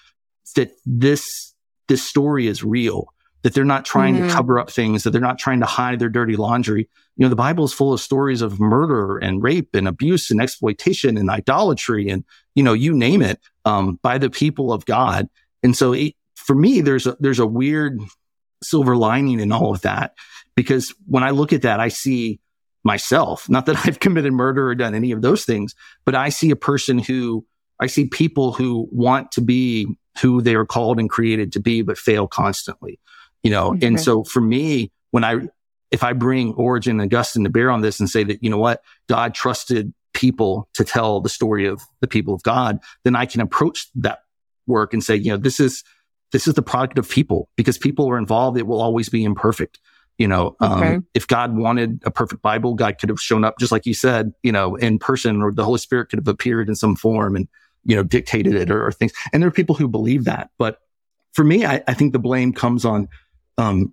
that 0.57 0.71
this, 0.85 1.55
this 1.89 2.03
story 2.03 2.47
is 2.47 2.63
real, 2.63 3.09
that 3.43 3.55
they're 3.55 3.65
not 3.65 3.85
trying 3.85 4.17
mm-hmm. 4.17 4.29
to 4.29 4.35
cover 4.35 4.59
up 4.59 4.71
things, 4.71 5.03
that 5.03 5.11
they're 5.11 5.21
not 5.21 5.39
trying 5.39 5.61
to 5.61 5.67
hide 5.67 5.99
their 5.99 6.09
dirty 6.09 6.37
laundry. 6.37 6.89
You 7.17 7.25
know, 7.25 7.29
the 7.29 7.37
Bible 7.37 7.65
is 7.65 7.73
full 7.73 7.93
of 7.93 8.01
stories 8.01 8.43
of 8.43 8.61
murder 8.61 9.19
and 9.19 9.43
rape 9.43 9.75
and 9.75 9.89
abuse 9.89 10.31
and 10.31 10.41
exploitation 10.41 11.17
and 11.17 11.31
idolatry 11.31 12.09
and, 12.09 12.25
you 12.55 12.63
know, 12.63 12.75
you 12.75 12.93
name 12.93 13.23
it, 13.23 13.41
um, 13.65 13.99
by 14.03 14.19
the 14.19 14.31
people 14.31 14.73
of 14.73 14.85
God. 14.85 15.29
And 15.63 15.77
so 15.77 15.93
it, 15.93 16.15
for 16.35 16.55
me, 16.55 16.81
there's 16.81 17.07
a, 17.07 17.17
there's 17.21 17.39
a 17.39 17.47
weird 17.47 17.99
silver 18.63 18.97
lining 18.97 19.41
in 19.41 19.53
all 19.53 19.73
of 19.73 19.83
that 19.83 20.15
because 20.55 20.95
when 21.07 21.23
I 21.23 21.31
look 21.31 21.53
at 21.53 21.63
that, 21.63 21.81
I 21.81 21.89
see 21.89 22.41
myself. 22.87 23.51
Not 23.51 23.67
that 23.67 23.77
I've 23.85 24.01
committed 24.01 24.33
murder 24.33 24.71
or 24.71 24.75
done 24.75 24.95
any 24.95 25.13
of 25.13 25.21
those 25.21 25.45
things, 25.45 25.75
but 26.07 26.15
I 26.15 26.31
see 26.31 26.51
a 26.51 26.57
person 26.57 26.99
who 26.99 27.45
I 27.79 27.89
see 27.89 28.07
people 28.07 28.53
who 28.53 28.89
want 28.91 29.33
to 29.33 29.43
be 29.43 29.87
who 30.21 30.41
they 30.41 30.55
are 30.55 30.65
called 30.65 30.99
and 30.99 31.11
created 31.11 31.53
to 31.53 31.61
be, 31.61 31.83
but 31.83 31.99
fail 31.99 32.27
constantly, 32.27 32.99
you 33.43 33.51
know? 33.51 33.73
Mm-hmm. 33.73 33.87
And 33.87 34.01
so 34.01 34.25
for 34.25 34.41
me, 34.41 34.91
when 35.11 35.25
I, 35.25 35.49
if 35.91 36.03
I 36.03 36.15
bring 36.15 36.55
Origen 36.55 37.01
and 37.01 37.13
Augustine 37.13 37.45
to 37.45 37.51
bear 37.51 37.71
on 37.71 37.83
this 37.83 38.01
and 38.01 38.09
say 38.09 38.25
that, 38.25 38.43
you 38.43 38.49
know 38.49 38.57
what, 38.59 38.83
God 39.09 39.35
trusted 39.35 39.93
people 40.15 40.71
to 40.73 40.85
tell 40.85 41.21
the 41.21 41.29
story 41.29 41.67
of 41.67 41.83
the 42.01 42.07
people 42.07 42.33
of 42.33 42.43
God, 42.43 42.79
then 43.05 43.15
I 43.15 43.27
can 43.27 43.43
approach 43.43 43.89
that 43.97 44.21
work 44.67 44.95
and 44.95 45.05
say, 45.05 45.17
you 45.17 45.31
know, 45.31 45.37
this 45.37 45.61
is, 45.61 45.85
this 46.33 46.49
is 46.49 46.55
the 46.55 46.63
product 46.63 46.99
of 46.99 47.09
people 47.09 47.51
because 47.57 47.77
people 47.77 48.09
are 48.09 48.19
involved. 48.19 48.59
It 48.59 48.67
will 48.67 48.81
always 48.81 49.11
be 49.11 49.23
imperfect. 49.23 49.79
You 50.19 50.29
know, 50.29 50.57
um, 50.61 50.73
okay. 50.83 50.99
if 51.13 51.27
God 51.27 51.57
wanted 51.57 52.03
a 52.07 52.11
perfect 52.11 52.41
Bible, 52.41 52.75
God 52.75 52.99
could 52.99 53.11
have 53.11 53.21
shown 53.21 53.45
up, 53.45 53.59
just 53.59 53.71
like 53.71 53.85
you 53.85 53.93
said, 53.93 54.33
you 54.43 54.51
know, 54.51 54.75
in 54.77 54.99
person, 54.99 55.43
or 55.43 55.53
the 55.53 55.65
Holy 55.65 55.79
Spirit 55.79 56.09
could 56.09 56.19
have 56.19 56.29
appeared 56.29 56.71
in 56.71 56.75
some 56.75 56.97
form 56.97 57.37
and, 57.37 57.49
you 57.85 57.95
know, 57.95 58.03
dictated 58.03 58.55
it 58.55 58.71
or, 58.71 58.87
or 58.87 58.93
things. 58.93 59.13
And 59.33 59.43
there 59.43 59.49
are 59.49 59.53
people 59.53 59.75
who 59.75 59.89
believe 59.89 60.25
that. 60.25 60.49
But 60.57 60.79
for 61.35 61.45
me, 61.45 61.67
I, 61.67 61.83
I 61.87 61.93
think 61.93 62.15
the 62.15 62.19
blame 62.19 62.55
comes 62.55 62.87
on, 62.87 63.09
um, 63.59 63.93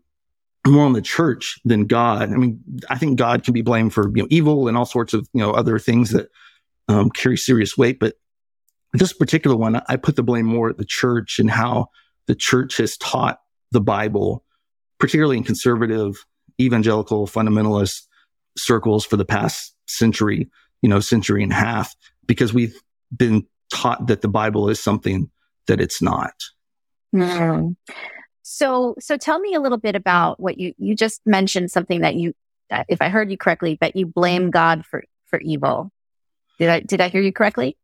more 0.66 0.86
on 0.86 0.94
the 0.94 1.02
church 1.02 1.60
than 1.66 1.88
God. 1.88 2.32
I 2.32 2.38
mean, 2.38 2.64
I 2.90 2.98
think 2.98 3.20
God 3.20 3.44
can 3.44 3.54
be 3.54 3.62
blamed 3.62 3.94
for, 3.94 4.10
you 4.16 4.24
know, 4.24 4.28
evil 4.32 4.70
and 4.70 4.78
all 4.78 4.86
sorts 4.86 5.14
of, 5.14 5.28
you 5.34 5.42
know, 5.42 5.52
other 5.52 5.78
things 5.78 6.12
that, 6.12 6.30
um, 6.88 7.10
carry 7.10 7.36
serious 7.36 7.78
weight. 7.78 8.00
But 8.00 8.16
this 8.94 9.12
particular 9.12 9.58
one, 9.58 9.82
I 9.90 9.98
put 9.98 10.16
the 10.16 10.24
blame 10.24 10.46
more 10.46 10.70
at 10.70 10.78
the 10.78 10.86
church 10.86 11.38
and 11.38 11.52
how 11.52 11.88
the 12.28 12.36
church 12.36 12.78
has 12.78 12.96
taught 12.96 13.42
the 13.72 13.82
Bible 13.82 14.46
particularly 15.04 15.36
in 15.36 15.44
conservative 15.44 16.26
evangelical 16.62 17.28
fundamentalist 17.28 18.04
circles 18.58 19.06
for 19.06 19.18
the 19.18 19.26
past 19.26 19.76
century, 19.86 20.50
you 20.82 20.88
know, 20.88 21.02
century 21.02 21.44
and 21.44 21.52
a 21.52 21.56
half, 21.56 21.94
because 22.26 22.54
we've 22.54 22.80
been 23.14 23.46
taught 23.70 24.08
that 24.08 24.22
the 24.22 24.30
Bible 24.30 24.70
is 24.70 24.82
something 24.82 25.30
that 25.68 25.82
it's 25.82 26.02
not. 26.02 26.32
Mm. 27.14 27.76
So, 28.44 28.96
so 28.98 29.18
tell 29.18 29.40
me 29.40 29.54
a 29.54 29.60
little 29.60 29.78
bit 29.78 29.98
about 29.98 30.40
what 30.40 30.58
you, 30.58 30.74
you 30.78 30.96
just 30.96 31.20
mentioned 31.26 31.70
something 31.70 32.00
that 32.00 32.16
you, 32.16 32.34
if 32.88 33.02
I 33.02 33.10
heard 33.10 33.30
you 33.30 33.38
correctly, 33.38 33.78
but 33.78 33.98
you 33.98 34.06
blame 34.06 34.52
God 34.52 34.86
for, 34.86 35.04
for 35.26 35.38
evil. 35.42 35.92
Did 36.60 36.70
I, 36.70 36.80
did 36.80 37.02
I 37.02 37.10
hear 37.10 37.22
you 37.22 37.34
correctly? 37.34 37.76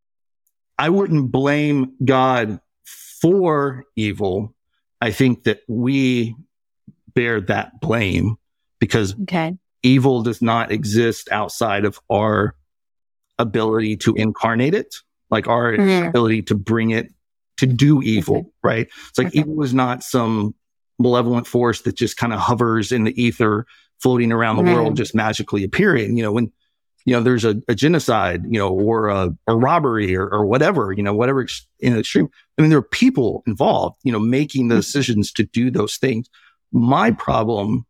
I 0.77 0.89
wouldn't 0.89 1.33
blame 1.33 1.95
God 2.05 2.61
for 3.19 3.83
evil. 3.97 4.55
I 5.01 5.11
think 5.11 5.43
that 5.43 5.63
we 5.67 6.37
bear 7.19 7.41
that 7.41 7.81
blame 7.81 8.37
because 8.79 9.13
okay. 9.23 9.53
evil 9.83 10.23
does 10.23 10.41
not 10.41 10.71
exist 10.71 11.27
outside 11.33 11.83
of 11.83 11.99
our 12.09 12.55
ability 13.37 13.97
to 13.97 14.15
incarnate 14.15 14.73
it, 14.73 14.95
like 15.29 15.45
our 15.45 15.73
mm-hmm. 15.73 16.07
ability 16.07 16.43
to 16.43 16.55
bring 16.55 16.91
it 16.91 17.11
to 17.57 17.65
do 17.65 18.01
evil, 18.01 18.37
okay. 18.37 18.49
right? 18.63 18.87
It's 19.09 19.17
like 19.17 19.27
okay. 19.27 19.39
evil 19.39 19.61
is 19.63 19.73
not 19.73 20.01
some 20.01 20.55
malevolent 20.97 21.45
force 21.45 21.81
that 21.81 21.97
just 21.97 22.15
kind 22.15 22.31
of 22.31 22.39
hovers 22.39 22.93
in 22.93 23.03
the 23.03 23.21
ether, 23.21 23.65
floating 24.01 24.31
around 24.31 24.55
the 24.55 24.63
mm-hmm. 24.63 24.75
world, 24.75 24.95
just 24.95 25.13
magically 25.13 25.65
appearing. 25.65 26.15
You 26.15 26.23
know, 26.23 26.31
when 26.31 26.53
you 27.03 27.11
know 27.11 27.21
there's 27.21 27.43
a, 27.43 27.61
a 27.67 27.75
genocide, 27.75 28.45
you 28.45 28.59
know, 28.59 28.69
or 28.69 29.09
a, 29.09 29.35
a 29.45 29.57
robbery 29.57 30.15
or, 30.15 30.25
or, 30.29 30.45
whatever, 30.45 30.93
you 30.93 31.03
know, 31.03 31.13
whatever 31.13 31.41
ex- 31.41 31.67
in 31.81 31.91
the 31.91 31.99
extreme. 31.99 32.29
I 32.57 32.61
mean, 32.61 32.69
there 32.69 32.79
are 32.79 32.81
people 32.81 33.43
involved, 33.45 33.97
you 34.05 34.13
know, 34.13 34.19
making 34.19 34.69
the 34.69 34.75
mm-hmm. 34.75 34.79
decisions 34.79 35.33
to 35.33 35.43
do 35.43 35.69
those 35.69 35.97
things. 35.97 36.29
My 36.71 37.11
problem, 37.11 37.85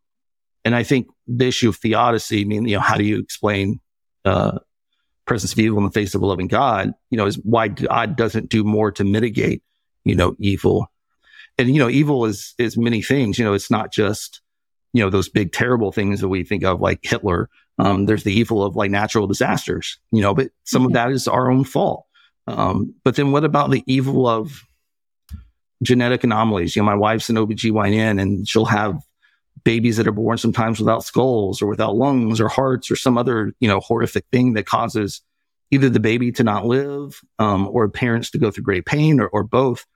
and 0.64 0.74
I 0.74 0.82
think 0.82 1.08
the 1.26 1.46
issue 1.46 1.68
of 1.68 1.76
theodicy, 1.76 2.42
I 2.42 2.44
mean, 2.44 2.66
you 2.66 2.76
know, 2.76 2.82
how 2.82 2.96
do 2.96 3.04
you 3.04 3.18
explain, 3.18 3.80
uh, 4.24 4.58
presence 5.26 5.52
of 5.52 5.58
evil 5.58 5.78
in 5.78 5.84
the 5.84 5.90
face 5.90 6.14
of 6.14 6.22
a 6.22 6.26
loving 6.26 6.48
God, 6.48 6.92
you 7.10 7.16
know, 7.16 7.26
is 7.26 7.36
why 7.36 7.68
God 7.68 8.16
doesn't 8.16 8.48
do 8.48 8.64
more 8.64 8.90
to 8.92 9.04
mitigate, 9.04 9.62
you 10.04 10.16
know, 10.16 10.34
evil. 10.38 10.90
And, 11.56 11.68
you 11.68 11.78
know, 11.78 11.88
evil 11.88 12.24
is, 12.24 12.54
is 12.58 12.76
many 12.76 13.00
things, 13.00 13.38
you 13.38 13.44
know, 13.44 13.52
it's 13.52 13.70
not 13.70 13.92
just, 13.92 14.40
you 14.92 15.02
know, 15.02 15.10
those 15.10 15.28
big 15.28 15.52
terrible 15.52 15.92
things 15.92 16.20
that 16.20 16.28
we 16.28 16.42
think 16.42 16.64
of 16.64 16.80
like 16.80 16.98
Hitler. 17.02 17.48
Um, 17.78 18.06
there's 18.06 18.24
the 18.24 18.32
evil 18.32 18.64
of 18.64 18.76
like 18.76 18.90
natural 18.90 19.26
disasters, 19.26 19.98
you 20.10 20.20
know, 20.20 20.34
but 20.34 20.50
some 20.64 20.82
mm-hmm. 20.82 20.86
of 20.88 20.92
that 20.94 21.10
is 21.12 21.28
our 21.28 21.50
own 21.50 21.64
fault. 21.64 22.06
Um, 22.46 22.94
but 23.04 23.14
then 23.14 23.30
what 23.30 23.44
about 23.44 23.70
the 23.70 23.84
evil 23.86 24.26
of 24.26 24.64
genetic 25.82 26.24
anomalies. 26.24 26.76
You 26.76 26.82
know, 26.82 26.86
my 26.86 26.94
wife's 26.94 27.30
an 27.30 27.36
OBGYN 27.36 28.20
and 28.20 28.48
she'll 28.48 28.66
have 28.66 29.00
babies 29.64 29.96
that 29.96 30.06
are 30.06 30.12
born 30.12 30.38
sometimes 30.38 30.78
without 30.78 31.04
skulls 31.04 31.60
or 31.60 31.66
without 31.66 31.96
lungs 31.96 32.40
or 32.40 32.48
hearts 32.48 32.90
or 32.90 32.96
some 32.96 33.18
other, 33.18 33.52
you 33.60 33.68
know, 33.68 33.80
horrific 33.80 34.24
thing 34.32 34.54
that 34.54 34.66
causes 34.66 35.20
either 35.70 35.88
the 35.88 36.00
baby 36.00 36.32
to 36.32 36.42
not 36.42 36.66
live, 36.66 37.20
um, 37.38 37.68
or 37.68 37.88
parents 37.88 38.30
to 38.30 38.38
go 38.38 38.50
through 38.50 38.64
great 38.64 38.86
pain 38.86 39.20
or, 39.20 39.28
or 39.28 39.44
both. 39.44 39.86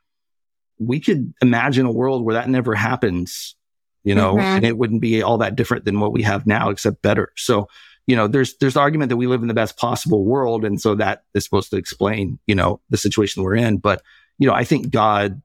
We 0.78 1.00
could 1.00 1.32
imagine 1.40 1.86
a 1.86 1.92
world 1.92 2.24
where 2.24 2.34
that 2.34 2.48
never 2.48 2.74
happens, 2.74 3.56
you 4.04 4.14
know, 4.14 4.34
mm-hmm. 4.34 4.40
and 4.40 4.64
it 4.64 4.76
wouldn't 4.76 5.00
be 5.00 5.22
all 5.22 5.38
that 5.38 5.56
different 5.56 5.84
than 5.84 5.98
what 6.00 6.12
we 6.12 6.22
have 6.22 6.46
now, 6.46 6.68
except 6.70 7.02
better. 7.02 7.32
So, 7.36 7.68
you 8.06 8.16
know, 8.16 8.28
there's, 8.28 8.56
there's 8.58 8.74
the 8.74 8.80
argument 8.80 9.08
that 9.08 9.16
we 9.16 9.26
live 9.26 9.42
in 9.42 9.48
the 9.48 9.54
best 9.54 9.76
possible 9.76 10.24
world. 10.24 10.64
And 10.64 10.80
so 10.80 10.94
that 10.96 11.24
is 11.34 11.44
supposed 11.44 11.70
to 11.70 11.76
explain, 11.76 12.38
you 12.46 12.54
know, 12.54 12.80
the 12.90 12.98
situation 12.98 13.42
we're 13.42 13.56
in. 13.56 13.78
But, 13.78 14.02
you 14.38 14.46
know, 14.46 14.54
I 14.54 14.64
think 14.64 14.90
God 14.90 15.40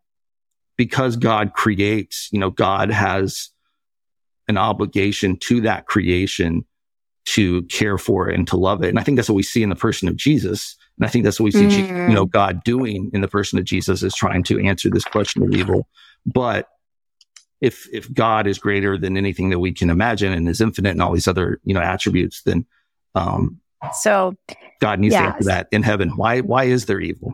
because 0.79 1.17
God 1.17 1.51
creates, 1.51 2.29
you 2.31 2.39
know, 2.39 2.51
God 2.51 2.89
has 2.89 3.49
an 4.47 4.57
obligation 4.57 5.35
to 5.41 5.59
that 5.59 5.87
creation 5.87 6.63
to 7.25 7.63
care 7.63 7.97
for 7.97 8.29
it 8.29 8.35
and 8.35 8.47
to 8.47 8.55
love 8.55 8.81
it. 8.81 8.87
And 8.87 8.97
I 8.97 9.03
think 9.03 9.17
that's 9.17 9.27
what 9.27 9.35
we 9.35 9.43
see 9.43 9.61
in 9.61 9.67
the 9.67 9.75
person 9.75 10.07
of 10.07 10.15
Jesus. 10.15 10.77
And 10.97 11.05
I 11.05 11.09
think 11.09 11.25
that's 11.25 11.37
what 11.37 11.43
we 11.43 11.51
see, 11.51 11.65
mm. 11.65 12.07
you 12.07 12.15
know, 12.15 12.25
God 12.25 12.63
doing 12.63 13.11
in 13.13 13.19
the 13.19 13.27
person 13.27 13.59
of 13.59 13.65
Jesus 13.65 14.03
is 14.03 14.15
trying 14.15 14.41
to 14.43 14.65
answer 14.65 14.89
this 14.89 15.03
question 15.03 15.43
of 15.43 15.51
evil. 15.51 15.85
But 16.25 16.69
if, 17.59 17.85
if 17.91 18.09
God 18.13 18.47
is 18.47 18.57
greater 18.57 18.97
than 18.97 19.17
anything 19.17 19.49
that 19.49 19.59
we 19.59 19.73
can 19.73 19.89
imagine 19.89 20.31
and 20.31 20.47
is 20.47 20.61
infinite 20.61 20.91
and 20.91 21.01
all 21.01 21.11
these 21.11 21.27
other, 21.27 21.59
you 21.65 21.73
know, 21.73 21.81
attributes, 21.81 22.41
then, 22.43 22.65
um, 23.15 23.59
so 23.91 24.33
God 24.79 25.01
needs 25.01 25.11
yeah. 25.11 25.23
to 25.23 25.27
answer 25.35 25.43
that 25.49 25.67
in 25.73 25.83
heaven. 25.83 26.15
Why, 26.15 26.39
why 26.39 26.63
is 26.63 26.85
there 26.85 27.01
evil? 27.01 27.33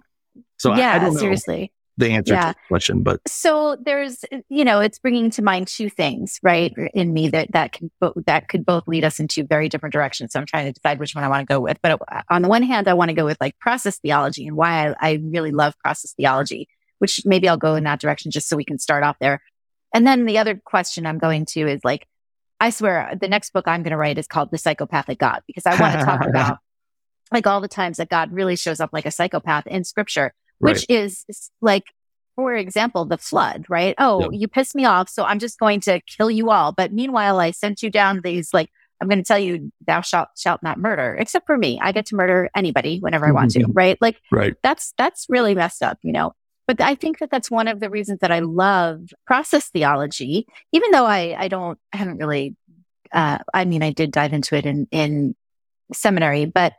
So 0.57 0.73
yeah, 0.73 0.99
I, 0.99 1.05
I 1.05 1.09
seriously 1.11 1.71
the 1.97 2.09
answer 2.09 2.33
yeah. 2.33 2.51
to 2.51 2.53
the 2.53 2.67
question, 2.67 3.03
but 3.03 3.21
so 3.27 3.77
there's, 3.83 4.25
you 4.49 4.65
know, 4.65 4.81
it's 4.81 4.99
bringing 4.99 5.29
to 5.31 5.41
mind 5.41 5.67
two 5.67 5.89
things, 5.89 6.39
right, 6.43 6.73
in 6.93 7.13
me 7.13 7.29
that 7.29 7.51
that 7.53 7.71
can 7.71 7.89
that 8.25 8.49
could 8.49 8.65
both 8.65 8.87
lead 8.87 9.03
us 9.05 9.19
into 9.19 9.45
very 9.45 9.69
different 9.69 9.93
directions. 9.93 10.33
So 10.33 10.39
I'm 10.39 10.45
trying 10.45 10.65
to 10.65 10.73
decide 10.73 10.99
which 10.99 11.15
one 11.15 11.23
I 11.23 11.29
want 11.29 11.47
to 11.47 11.53
go 11.53 11.59
with. 11.61 11.77
But 11.81 11.93
uh, 11.93 12.21
on 12.29 12.41
the 12.41 12.49
one 12.49 12.63
hand, 12.63 12.87
I 12.87 12.93
want 12.93 13.09
to 13.09 13.15
go 13.15 13.25
with 13.25 13.37
like 13.39 13.57
process 13.59 13.97
theology 13.99 14.45
and 14.45 14.57
why 14.57 14.89
I, 14.89 14.95
I 14.99 15.21
really 15.23 15.51
love 15.51 15.73
process 15.79 16.13
theology, 16.13 16.67
which 16.99 17.21
maybe 17.25 17.47
I'll 17.47 17.57
go 17.57 17.75
in 17.75 17.85
that 17.85 18.01
direction 18.01 18.31
just 18.31 18.49
so 18.49 18.57
we 18.57 18.65
can 18.65 18.79
start 18.79 19.03
off 19.03 19.17
there. 19.19 19.41
And 19.93 20.05
then 20.05 20.25
the 20.25 20.39
other 20.39 20.59
question 20.65 21.05
I'm 21.05 21.19
going 21.19 21.45
to 21.51 21.61
is 21.61 21.79
like, 21.85 22.07
I 22.59 22.69
swear 22.69 23.17
the 23.19 23.29
next 23.29 23.53
book 23.53 23.67
I'm 23.67 23.83
going 23.83 23.91
to 23.91 23.97
write 23.97 24.17
is 24.17 24.27
called 24.27 24.51
The 24.51 24.57
Psychopathic 24.57 25.19
God 25.19 25.41
because 25.47 25.65
I 25.65 25.79
want 25.79 25.97
to 25.99 26.05
talk 26.05 26.25
about 26.27 26.57
like 27.31 27.47
all 27.47 27.61
the 27.61 27.67
times 27.67 27.97
that 27.97 28.09
God 28.09 28.31
really 28.31 28.55
shows 28.55 28.79
up 28.79 28.91
like 28.93 29.05
a 29.05 29.11
psychopath 29.11 29.67
in 29.67 29.83
scripture 29.83 30.33
which 30.59 30.85
is 30.89 31.25
like, 31.61 31.83
for 32.35 32.53
example, 32.53 33.05
the 33.05 33.17
flood, 33.17 33.65
right? 33.69 33.95
Oh, 33.97 34.21
yep. 34.21 34.29
you 34.33 34.47
pissed 34.47 34.75
me 34.75 34.85
off. 34.85 35.09
So 35.09 35.23
I'm 35.23 35.39
just 35.39 35.57
going 35.57 35.79
to 35.81 36.01
kill 36.01 36.29
you 36.29 36.51
all. 36.51 36.71
But 36.71 36.91
meanwhile, 36.91 37.39
I 37.39 37.51
sent 37.51 37.81
you 37.81 37.89
down 37.89 38.21
these 38.21 38.53
like, 38.53 38.69
I'm 39.01 39.07
going 39.07 39.19
to 39.19 39.25
tell 39.25 39.39
you, 39.39 39.71
thou 39.85 40.01
shalt, 40.01 40.29
shalt 40.37 40.63
not 40.63 40.79
murder, 40.79 41.15
except 41.19 41.45
for 41.45 41.57
me. 41.57 41.79
I 41.81 41.91
get 41.91 42.05
to 42.07 42.15
murder 42.15 42.49
anybody 42.55 42.99
whenever 42.99 43.25
I 43.25 43.31
want 43.31 43.51
to, 43.51 43.65
right? 43.67 43.97
Like, 43.99 44.19
right. 44.31 44.55
that's, 44.63 44.93
that's 44.97 45.25
really 45.29 45.53
messed 45.53 45.83
up, 45.83 45.97
you 46.01 46.13
know? 46.13 46.33
But 46.67 46.81
I 46.81 46.95
think 46.95 47.19
that 47.19 47.29
that's 47.29 47.51
one 47.51 47.67
of 47.67 47.79
the 47.79 47.89
reasons 47.89 48.19
that 48.21 48.31
I 48.31 48.39
love 48.39 49.01
process 49.27 49.69
theology, 49.69 50.47
even 50.71 50.91
though 50.91 51.05
I, 51.05 51.35
I 51.37 51.47
don't, 51.47 51.77
I 51.93 51.97
haven't 51.97 52.17
really, 52.17 52.55
uh, 53.11 53.39
I 53.53 53.65
mean, 53.65 53.83
I 53.83 53.91
did 53.91 54.11
dive 54.11 54.33
into 54.33 54.55
it 54.55 54.65
in, 54.65 54.87
in 54.91 55.35
seminary, 55.93 56.45
but 56.45 56.73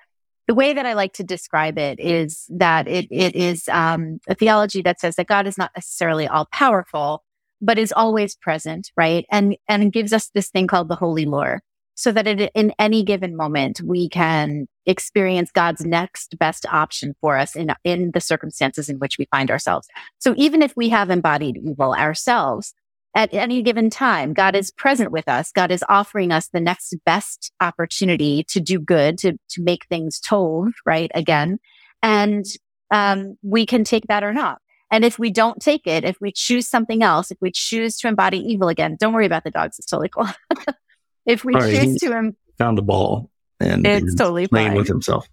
the 0.47 0.55
way 0.55 0.73
that 0.73 0.87
I 0.87 0.93
like 0.93 1.13
to 1.15 1.25
describe 1.25 1.77
it 1.79 1.99
is 1.99 2.45
that 2.51 2.87
it, 2.87 3.07
it 3.11 3.35
is 3.35 3.69
um, 3.69 4.21
a 4.29 4.35
theology 4.35 4.81
that 4.83 5.01
says 5.01 5.17
that 5.17 5.27
God 5.27 5.47
is 5.47 5.59
not 5.59 5.73
necessarily 5.75 6.29
all 6.29 6.47
powerful, 6.53 7.25
but 7.61 7.79
is 7.79 7.93
always 7.93 8.37
present, 8.37 8.91
right? 8.97 9.27
And 9.31 9.57
and 9.69 9.93
gives 9.93 10.13
us 10.13 10.29
this 10.29 10.49
thing 10.49 10.67
called 10.67 10.89
the 10.89 10.95
holy 10.97 11.25
lure, 11.25 11.63
so 11.95 12.13
that 12.13 12.27
it, 12.27 12.53
in 12.55 12.73
any 12.79 13.03
given 13.03 13.37
moment 13.37 13.81
we 13.83 14.09
can 14.09 14.67
experience 14.85 15.51
God's 15.51 15.85
next 15.85 16.39
best 16.39 16.65
option 16.71 17.15
for 17.21 17.37
us 17.37 17.57
in 17.57 17.73
in 17.83 18.13
the 18.13 18.21
circumstances 18.21 18.89
in 18.89 18.99
which 18.99 19.19
we 19.19 19.27
find 19.31 19.51
ourselves. 19.51 19.89
So 20.19 20.35
even 20.37 20.63
if 20.63 20.75
we 20.77 20.91
have 20.91 21.11
embodied 21.11 21.57
evil 21.57 21.93
ourselves, 21.93 22.73
at 23.17 23.33
any 23.33 23.63
given 23.63 23.89
time. 23.89 24.35
God 24.35 24.55
is 24.55 24.71
present 24.71 25.11
with 25.11 25.27
us. 25.27 25.51
God 25.51 25.73
is 25.73 25.83
offering 25.89 26.31
us 26.31 26.49
the 26.49 26.61
next 26.61 26.95
best 27.07 27.51
opportunity 27.63 28.45
to 28.49 28.61
do 28.61 28.79
good, 28.79 29.17
to, 29.19 29.33
to 29.49 29.63
make 29.63 29.87
things 29.87 30.21
told, 30.21 30.75
right? 30.85 31.11
Again. 31.15 31.59
And, 32.03 32.45
um, 32.91 33.39
we 33.43 33.65
can 33.65 33.85
take 33.85 34.07
that 34.09 34.23
or 34.23 34.35
not. 34.35 34.61
And 34.91 35.03
if 35.03 35.19
we 35.19 35.31
don't 35.31 35.61
take 35.61 35.87
it, 35.87 36.05
if 36.05 36.21
we 36.21 36.31
choose 36.31 36.69
something 36.69 37.03
else, 37.03 37.31
if 37.31 37.39
we 37.41 37.51
choose 37.51 37.97
to 37.99 38.09
embody 38.09 38.39
evil 38.39 38.69
again, 38.69 38.97
don't 39.01 39.15
worry 39.15 39.27
about 39.27 39.45
the 39.45 39.51
dogs. 39.51 39.79
It's 39.79 39.89
totally 39.89 40.11
cool. 40.11 40.29
if 41.27 41.43
we 41.43 41.55
Sorry, 41.55 41.73
choose 41.73 42.01
to, 42.01 42.13
em- 42.13 42.37
Found 42.59 42.79
a 42.79 42.83
ball 42.83 43.31
and 43.59 43.87
it's 43.87 44.15
totally 44.15 44.47
playing 44.47 44.69
fine. 44.69 44.77
with 44.77 44.89
himself. 44.89 45.27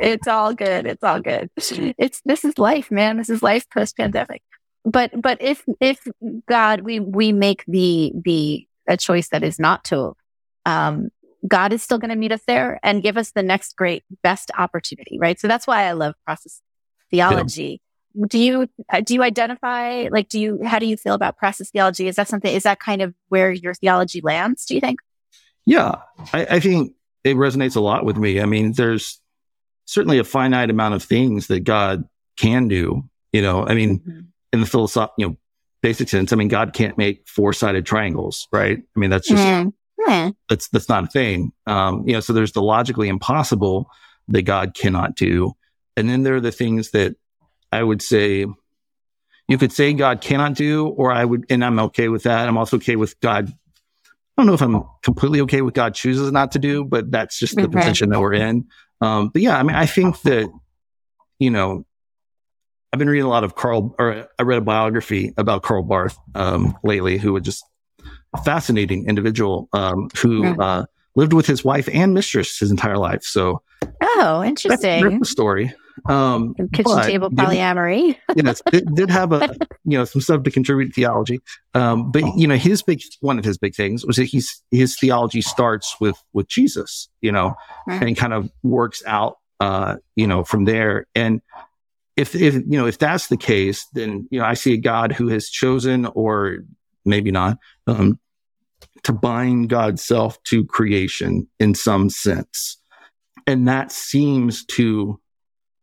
It's 0.00 0.28
all 0.28 0.54
good. 0.54 0.86
It's 0.86 1.02
all 1.02 1.20
good. 1.20 1.50
It's, 1.56 2.20
this 2.24 2.44
is 2.44 2.58
life, 2.58 2.90
man. 2.90 3.16
This 3.16 3.28
is 3.28 3.42
life 3.42 3.68
post 3.70 3.96
pandemic. 3.96 4.42
But, 4.84 5.10
but 5.20 5.40
if, 5.40 5.64
if 5.80 6.06
God, 6.48 6.80
we, 6.82 7.00
we 7.00 7.32
make 7.32 7.64
the, 7.66 8.12
the, 8.24 8.66
a 8.88 8.96
choice 8.96 9.28
that 9.28 9.42
is 9.42 9.58
not 9.58 9.84
to, 9.84 10.14
um, 10.64 11.08
God 11.46 11.72
is 11.72 11.82
still 11.82 11.98
going 11.98 12.10
to 12.10 12.16
meet 12.16 12.32
us 12.32 12.42
there 12.46 12.80
and 12.82 13.02
give 13.02 13.16
us 13.16 13.32
the 13.32 13.42
next 13.42 13.76
great, 13.76 14.02
best 14.22 14.50
opportunity, 14.56 15.18
right? 15.20 15.38
So 15.38 15.46
that's 15.46 15.66
why 15.66 15.84
I 15.84 15.92
love 15.92 16.14
process 16.24 16.60
theology. 17.10 17.80
Do 18.26 18.38
you, 18.38 18.68
uh, 18.90 19.00
do 19.00 19.14
you 19.14 19.22
identify, 19.22 20.08
like, 20.10 20.28
do 20.28 20.40
you, 20.40 20.60
how 20.64 20.78
do 20.78 20.86
you 20.86 20.96
feel 20.96 21.14
about 21.14 21.36
process 21.36 21.70
theology? 21.70 22.08
Is 22.08 22.16
that 22.16 22.28
something, 22.28 22.52
is 22.52 22.64
that 22.64 22.80
kind 22.80 23.02
of 23.02 23.14
where 23.28 23.52
your 23.52 23.74
theology 23.74 24.20
lands, 24.22 24.64
do 24.64 24.74
you 24.74 24.80
think? 24.80 24.98
Yeah, 25.66 25.96
I, 26.32 26.46
I 26.46 26.60
think 26.60 26.94
it 27.24 27.36
resonates 27.36 27.76
a 27.76 27.80
lot 27.80 28.04
with 28.04 28.16
me. 28.16 28.40
I 28.40 28.46
mean, 28.46 28.72
there's 28.72 29.20
certainly 29.84 30.18
a 30.18 30.24
finite 30.24 30.70
amount 30.70 30.94
of 30.94 31.02
things 31.02 31.48
that 31.48 31.60
God 31.60 32.08
can 32.36 32.68
do. 32.68 33.04
You 33.32 33.42
know, 33.42 33.66
I 33.66 33.74
mean, 33.74 34.00
Mhm. 34.00 34.26
In 34.52 34.60
the 34.60 34.66
philosoph, 34.66 35.10
you 35.18 35.28
know, 35.28 35.36
basic 35.82 36.08
sense, 36.08 36.32
I 36.32 36.36
mean, 36.36 36.48
God 36.48 36.72
can't 36.72 36.98
make 36.98 37.26
four 37.28 37.52
sided 37.52 37.86
triangles, 37.86 38.48
right? 38.52 38.78
I 38.78 38.98
mean, 38.98 39.10
that's 39.10 39.28
just 39.28 39.44
Mm. 39.44 39.72
That's 40.48 40.68
that's 40.68 40.88
not 40.88 41.04
a 41.04 41.06
thing. 41.08 41.52
Um, 41.66 42.04
you 42.06 42.14
know, 42.14 42.20
so 42.20 42.32
there's 42.32 42.52
the 42.52 42.62
logically 42.62 43.08
impossible 43.08 43.90
that 44.28 44.42
God 44.42 44.74
cannot 44.74 45.16
do, 45.16 45.52
and 45.96 46.08
then 46.08 46.22
there 46.22 46.36
are 46.36 46.40
the 46.40 46.52
things 46.52 46.90
that 46.92 47.16
I 47.70 47.82
would 47.82 48.00
say 48.00 48.46
you 49.48 49.58
could 49.58 49.72
say 49.72 49.92
God 49.92 50.20
cannot 50.20 50.54
do, 50.54 50.86
or 50.88 51.10
I 51.10 51.24
would, 51.24 51.46
and 51.50 51.64
I'm 51.64 51.78
okay 51.80 52.08
with 52.08 52.22
that. 52.24 52.48
I'm 52.48 52.56
also 52.58 52.76
okay 52.78 52.96
with 52.96 53.18
God. 53.20 53.48
I 53.48 54.42
don't 54.42 54.46
know 54.46 54.54
if 54.54 54.62
I'm 54.62 54.84
completely 55.02 55.40
okay 55.42 55.62
with 55.62 55.74
God 55.74 55.94
chooses 55.94 56.30
not 56.32 56.52
to 56.52 56.58
do, 56.58 56.84
but 56.84 57.10
that's 57.10 57.38
just 57.38 57.56
the 57.56 57.62
Okay. 57.62 57.78
position 57.78 58.10
that 58.10 58.20
we're 58.20 58.34
in. 58.34 58.66
Um, 59.00 59.28
but 59.28 59.42
yeah, 59.42 59.58
I 59.58 59.62
mean, 59.62 59.76
I 59.76 59.86
think 59.86 60.20
that 60.22 60.48
you 61.38 61.50
know, 61.50 61.84
I've 62.92 62.98
been 62.98 63.08
reading 63.08 63.26
a 63.26 63.30
lot 63.30 63.44
of 63.44 63.54
Karl, 63.54 63.94
or 63.98 64.28
I 64.38 64.42
read 64.42 64.58
a 64.58 64.62
biography 64.62 65.32
about 65.36 65.62
Karl 65.62 65.82
Barth 65.82 66.16
um, 66.34 66.76
lately, 66.82 67.18
who 67.18 67.34
was 67.34 67.42
just 67.42 67.64
a 68.34 68.42
fascinating 68.42 69.06
individual 69.06 69.68
um, 69.72 70.08
who 70.18 70.42
Right. 70.42 70.58
uh, 70.60 70.86
lived 71.14 71.32
with 71.32 71.46
his 71.46 71.64
wife 71.64 71.88
and 71.92 72.14
mistress 72.14 72.58
his 72.58 72.70
entire 72.70 72.96
life. 72.98 73.22
So 73.24 73.62
Oh, 74.00 74.42
interesting. 74.44 75.22
story. 75.24 75.72
Um, 76.08 76.54
Kitchen 76.72 76.84
but 76.94 77.04
table 77.06 77.28
did- 77.28 77.38
polyamory. 77.38 78.16
yes, 78.36 78.62
it 78.72 78.84
did 78.94 79.10
have 79.10 79.32
a 79.32 79.54
you 79.84 79.98
know 79.98 80.04
some 80.04 80.22
stuff 80.22 80.44
to 80.44 80.50
contribute 80.50 80.86
to 80.88 80.92
theology. 80.92 81.40
Um, 81.74 82.12
but 82.12 82.22
you 82.36 82.46
know, 82.46 82.54
his 82.56 82.82
big 82.82 83.02
one 83.20 83.38
of 83.38 83.44
his 83.44 83.58
big 83.58 83.74
things 83.74 84.06
was 84.06 84.16
that 84.16 84.24
he's 84.24 84.62
his 84.70 84.96
theology 84.96 85.40
starts 85.42 85.96
with 86.00 86.16
with 86.32 86.46
Jesus, 86.48 87.08
you 87.20 87.32
know, 87.32 87.54
Right. 87.86 88.00
and 88.02 88.16
kind 88.16 88.32
of 88.32 88.48
works 88.62 89.02
out, 89.06 89.38
uh, 89.58 89.96
you 90.14 90.26
know, 90.28 90.44
from 90.44 90.64
there. 90.66 91.06
And 91.16 91.40
if 92.18 92.34
if 92.34 92.54
you 92.54 92.64
know 92.66 92.86
if 92.86 92.98
that's 92.98 93.28
the 93.28 93.36
case, 93.36 93.86
then 93.92 94.26
you 94.30 94.40
know 94.40 94.44
I 94.44 94.54
see 94.54 94.74
a 94.74 94.78
God 94.78 95.12
who 95.12 95.28
has 95.28 95.48
chosen, 95.48 96.06
or 96.06 96.58
maybe 97.04 97.30
not, 97.30 97.58
um, 97.86 98.18
to 99.04 99.12
bind 99.12 99.68
God's 99.68 100.02
self 100.04 100.42
to 100.44 100.64
creation 100.64 101.46
in 101.60 101.74
some 101.74 102.10
sense, 102.10 102.76
and 103.46 103.68
that 103.68 103.92
seems 103.92 104.64
to 104.66 105.20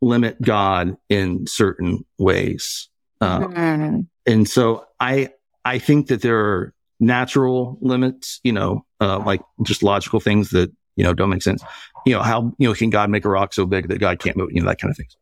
limit 0.02 0.42
God 0.42 0.98
in 1.10 1.48
certain 1.48 2.06
ways. 2.20 2.90
Uh, 3.22 3.40
Mm. 3.40 4.08
and 4.28 4.48
so 4.50 4.86
I 5.00 5.30
I 5.64 5.80
think 5.80 6.08
that 6.08 6.22
there 6.22 6.38
are 6.38 6.74
natural 7.00 7.78
limits, 7.82 8.40
you 8.44 8.52
know, 8.52 8.86
uh, 9.00 9.20
like 9.20 9.42
just 9.64 9.84
logical 9.84 10.20
things 10.20 10.50
that 10.50 10.70
you 10.98 11.04
know 11.06 11.14
don't 11.14 11.30
make 11.30 11.44
sense. 11.44 11.64
You 12.06 12.14
know, 12.16 12.22
how 12.22 12.54
you 12.58 12.68
know 12.68 12.74
can 12.74 12.90
God 12.90 13.10
make 13.10 13.24
a 13.24 13.30
rock 13.30 13.54
so 13.54 13.66
big 13.66 13.88
that 13.88 14.00
God 14.00 14.20
can't 14.20 14.36
move? 14.36 14.50
You 14.52 14.62
know, 14.62 14.68
that 14.68 14.80
kind 14.80 14.92
of 14.92 14.98
things. 14.98 15.16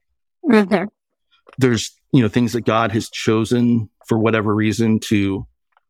Mhm. 0.46 0.90
There's 1.58 1.92
you 2.12 2.22
know 2.22 2.30
things 2.30 2.54
that 2.54 2.62
God 2.62 2.92
has 2.92 3.10
chosen 3.10 3.90
for 4.08 4.18
whatever 4.18 4.54
reason 4.54 5.00
to 5.00 5.46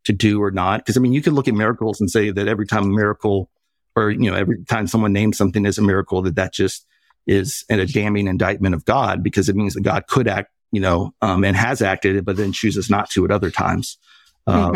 to 0.05 0.13
do 0.13 0.41
or 0.41 0.51
not. 0.51 0.79
Because 0.81 0.97
I 0.97 0.99
mean, 0.99 1.13
you 1.13 1.21
could 1.21 1.33
look 1.33 1.47
at 1.47 1.53
miracles 1.53 1.99
and 1.99 2.09
say 2.09 2.31
that 2.31 2.47
every 2.47 2.67
time 2.67 2.83
a 2.83 2.87
miracle, 2.87 3.49
or 3.95 4.09
you 4.09 4.29
know, 4.29 4.35
every 4.35 4.63
time 4.65 4.87
someone 4.87 5.13
names 5.13 5.37
something 5.37 5.65
as 5.65 5.77
a 5.77 5.81
miracle, 5.81 6.21
that 6.23 6.35
that 6.35 6.53
just 6.53 6.85
is 7.25 7.63
an, 7.69 7.79
a 7.79 7.85
damning 7.85 8.27
indictment 8.27 8.75
of 8.75 8.85
God 8.85 9.23
because 9.23 9.47
it 9.47 9.55
means 9.55 9.75
that 9.75 9.81
God 9.81 10.07
could 10.07 10.27
act, 10.27 10.51
you 10.71 10.81
know, 10.81 11.13
um, 11.21 11.43
and 11.45 11.55
has 11.55 11.81
acted, 11.81 12.25
but 12.25 12.35
then 12.35 12.51
chooses 12.51 12.89
not 12.89 13.09
to 13.11 13.23
at 13.23 13.31
other 13.31 13.49
times. 13.49 13.97
Uh, 14.45 14.71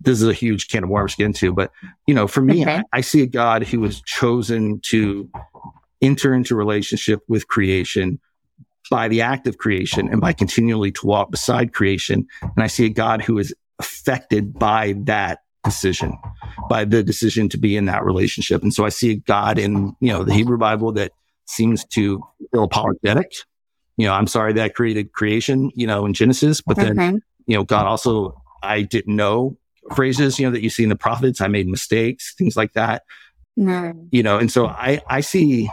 this 0.00 0.20
is 0.20 0.26
a 0.26 0.32
huge 0.32 0.68
can 0.68 0.82
of 0.82 0.90
worms 0.90 1.12
to 1.12 1.18
get 1.18 1.26
into, 1.26 1.52
but 1.52 1.70
you 2.06 2.14
know, 2.14 2.26
for 2.26 2.40
me, 2.40 2.62
Okay. 2.62 2.78
I, 2.92 2.98
I 2.98 3.00
see 3.00 3.22
a 3.22 3.26
God 3.26 3.62
who 3.62 3.84
has 3.84 4.02
chosen 4.02 4.80
to 4.86 5.30
enter 6.00 6.34
into 6.34 6.56
relationship 6.56 7.20
with 7.28 7.46
creation 7.46 8.18
by 8.90 9.08
the 9.08 9.20
act 9.20 9.46
of 9.46 9.58
creation 9.58 10.08
and 10.08 10.20
by 10.20 10.32
continually 10.32 10.92
to 10.92 11.06
walk 11.06 11.30
beside 11.30 11.72
creation. 11.72 12.26
And 12.42 12.62
I 12.62 12.66
see 12.66 12.86
a 12.86 12.90
God 12.90 13.22
who 13.22 13.38
is 13.38 13.54
affected 13.78 14.58
by 14.58 14.94
that 15.04 15.40
decision, 15.64 16.16
by 16.68 16.84
the 16.84 17.02
decision 17.02 17.48
to 17.50 17.58
be 17.58 17.76
in 17.76 17.86
that 17.86 18.04
relationship. 18.04 18.62
And 18.62 18.74
so 18.74 18.84
I 18.84 18.88
see 18.88 19.12
a 19.12 19.16
God 19.16 19.58
in, 19.58 19.94
you 20.00 20.12
know, 20.12 20.24
the 20.24 20.34
Hebrew 20.34 20.58
Bible 20.58 20.92
that 20.92 21.12
seems 21.46 21.84
to 21.86 22.22
feel 22.52 22.64
apologetic. 22.64 23.32
You 23.96 24.06
know, 24.06 24.14
I'm 24.14 24.26
sorry 24.26 24.52
that 24.54 24.64
I 24.64 24.68
created 24.68 25.12
creation, 25.12 25.70
you 25.74 25.86
know, 25.86 26.04
in 26.06 26.14
Genesis, 26.14 26.60
but 26.60 26.76
then 26.76 26.96
Mhm. 26.96 27.20
you 27.46 27.56
know, 27.56 27.64
God 27.64 27.86
also, 27.86 28.40
I 28.62 28.82
didn't 28.82 29.16
know 29.16 29.56
phrases, 29.94 30.38
you 30.38 30.46
know, 30.46 30.52
that 30.52 30.62
you 30.62 30.70
see 30.70 30.84
in 30.84 30.88
the 30.88 30.96
prophets. 30.96 31.40
I 31.40 31.48
made 31.48 31.66
mistakes, 31.66 32.34
things 32.36 32.56
like 32.56 32.72
that, 32.74 33.02
Mm. 33.58 34.08
you 34.12 34.22
know, 34.22 34.38
and 34.38 34.50
so 34.50 34.66
I, 34.66 35.02
I 35.08 35.20
see 35.20 35.68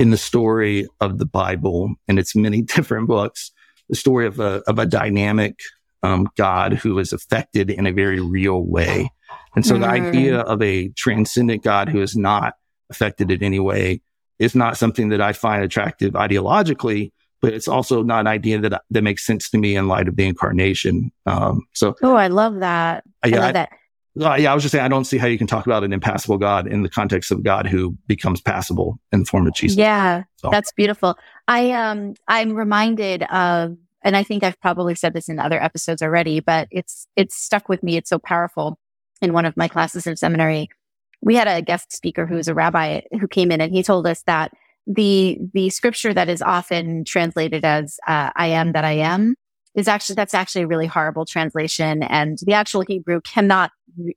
in 0.00 0.10
the 0.10 0.16
story 0.16 0.86
of 1.00 1.18
the 1.18 1.26
Bible 1.26 1.94
and 2.08 2.18
its 2.18 2.34
many 2.34 2.62
different 2.74 3.08
books, 3.08 3.52
the 3.88 3.96
story 3.96 4.26
of 4.26 4.40
a, 4.40 4.62
of 4.66 4.78
a 4.78 4.86
dynamic, 4.86 5.58
um, 6.02 6.28
God 6.36 6.74
who 6.74 6.98
is 6.98 7.12
affected 7.12 7.70
in 7.70 7.86
a 7.86 7.92
very 7.92 8.20
real 8.20 8.62
way. 8.64 9.10
And 9.54 9.64
so 9.66 9.74
the 9.78 9.86
Mm. 9.86 10.08
idea 10.08 10.38
of 10.40 10.62
a 10.62 10.88
transcendent 10.90 11.62
God 11.62 11.88
who 11.88 12.00
is 12.00 12.16
not 12.16 12.54
affected 12.90 13.30
in 13.30 13.42
any 13.42 13.60
way 13.60 14.00
is 14.38 14.54
not 14.54 14.76
something 14.76 15.10
that 15.10 15.20
I 15.20 15.32
find 15.32 15.62
attractive 15.62 16.14
ideologically, 16.14 17.12
but 17.40 17.52
it's 17.52 17.68
also 17.68 18.02
not 18.02 18.20
an 18.20 18.26
idea 18.26 18.58
that 18.60 18.82
that 18.90 19.02
makes 19.02 19.24
sense 19.26 19.50
to 19.50 19.58
me 19.58 19.76
in 19.76 19.88
light 19.88 20.08
of 20.08 20.16
the 20.16 20.24
incarnation. 20.26 21.12
Um, 21.26 21.62
so 21.74 21.94
Oh, 22.02 22.14
I 22.16 22.28
love 22.28 22.60
that. 22.60 23.04
I 23.22 23.28
yeah, 23.28 23.40
love 23.40 23.52
that. 23.54 23.70
Uh, 24.20 24.34
yeah, 24.34 24.52
I 24.52 24.54
was 24.54 24.62
just 24.62 24.72
saying 24.72 24.84
I 24.84 24.88
don't 24.88 25.04
see 25.04 25.16
how 25.16 25.26
you 25.26 25.38
can 25.38 25.46
talk 25.46 25.64
about 25.66 25.84
an 25.84 25.92
impassible 25.92 26.36
God 26.36 26.66
in 26.66 26.82
the 26.82 26.88
context 26.88 27.30
of 27.30 27.42
God 27.42 27.66
who 27.66 27.96
becomes 28.06 28.40
passible 28.40 28.98
in 29.10 29.20
the 29.20 29.24
form 29.24 29.46
of 29.46 29.54
Jesus. 29.54 29.78
Yeah, 29.78 30.24
So- 30.36 30.50
that's 30.50 30.72
beautiful. 30.72 31.16
I 31.48 31.70
um 31.72 32.14
I'm 32.28 32.52
reminded 32.52 33.22
of 33.24 33.76
and 34.04 34.16
I 34.16 34.22
think 34.22 34.42
I've 34.42 34.60
probably 34.60 34.94
said 34.94 35.14
this 35.14 35.28
in 35.28 35.38
other 35.38 35.62
episodes 35.62 36.02
already, 36.02 36.40
but 36.40 36.68
it's 36.70 37.06
it's 37.16 37.36
stuck 37.36 37.68
with 37.68 37.82
me. 37.82 37.96
It's 37.96 38.10
so 38.10 38.18
powerful. 38.18 38.78
In 39.22 39.32
one 39.32 39.44
of 39.46 39.56
my 39.56 39.68
classes 39.68 40.06
in 40.06 40.16
seminary, 40.16 40.68
we 41.22 41.36
had 41.36 41.46
a 41.46 41.62
guest 41.62 41.92
speaker 41.92 42.26
who 42.26 42.34
was 42.34 42.48
a 42.48 42.54
rabbi 42.54 43.02
who 43.18 43.28
came 43.28 43.52
in 43.52 43.60
and 43.60 43.72
he 43.72 43.82
told 43.82 44.06
us 44.06 44.22
that 44.24 44.52
the 44.86 45.38
the 45.54 45.70
scripture 45.70 46.12
that 46.12 46.28
is 46.28 46.42
often 46.42 47.04
translated 47.04 47.64
as 47.64 47.98
uh, 48.06 48.30
"I 48.34 48.48
am 48.48 48.72
that 48.72 48.84
I 48.84 48.92
am" 48.92 49.36
is 49.74 49.88
actually 49.88 50.16
that's 50.16 50.34
actually 50.34 50.62
a 50.62 50.66
really 50.66 50.86
horrible 50.86 51.24
translation, 51.24 52.02
and 52.02 52.38
the 52.42 52.52
actual 52.54 52.82
Hebrew 52.82 53.20
cannot 53.22 53.70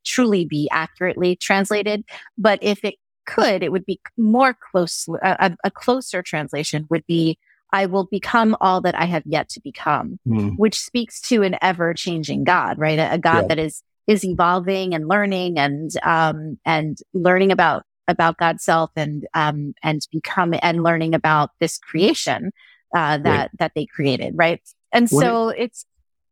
truly 0.06 0.46
be 0.46 0.70
accurately 0.72 1.36
translated. 1.36 2.04
But 2.38 2.60
if 2.62 2.84
it 2.84 2.96
could, 3.26 3.64
it 3.64 3.72
would 3.72 3.86
be 3.86 4.00
more 4.18 4.56
close. 4.72 5.08
A, 5.24 5.56
a- 5.64 5.72
closer 5.72 6.22
translation 6.22 6.86
would 6.90 7.06
be, 7.08 7.38
"I 7.74 7.86
will 7.86 8.06
become 8.06 8.56
all 8.62 8.82
that 8.82 8.96
I 9.00 9.06
have 9.06 9.24
yet 9.26 9.50
to 9.50 9.62
become," 9.62 10.20
Mm, 10.28 10.56
which 10.58 10.80
speaks 10.80 11.22
to 11.30 11.44
an 11.44 11.58
ever 11.62 11.94
changing 11.94 12.44
God, 12.44 12.78
right? 12.78 13.00
A, 13.00 13.14
a 13.14 13.18
God 13.18 13.44
Yeah. 13.44 13.48
that 13.56 13.60
is 13.60 13.84
is 14.08 14.24
evolving 14.24 14.94
and 14.94 15.08
learning 15.08 15.58
and 15.58 15.90
um 16.04 16.60
and 16.66 16.98
learning 17.14 17.52
about 17.52 17.84
about 18.08 18.38
God's 18.38 18.64
self 18.64 18.92
and 18.96 19.26
um 19.34 19.74
and 19.84 20.02
become 20.12 20.54
and 20.62 20.84
learning 20.84 21.16
about 21.16 21.50
this 21.60 21.78
creation 21.80 22.52
uh 22.96 23.18
that 23.18 23.24
right. 23.26 23.50
that 23.60 23.72
they 23.76 23.86
created, 23.86 24.34
right? 24.38 24.62
And 24.96 25.10
so 25.10 25.50
it, 25.50 25.58
it's 25.60 25.86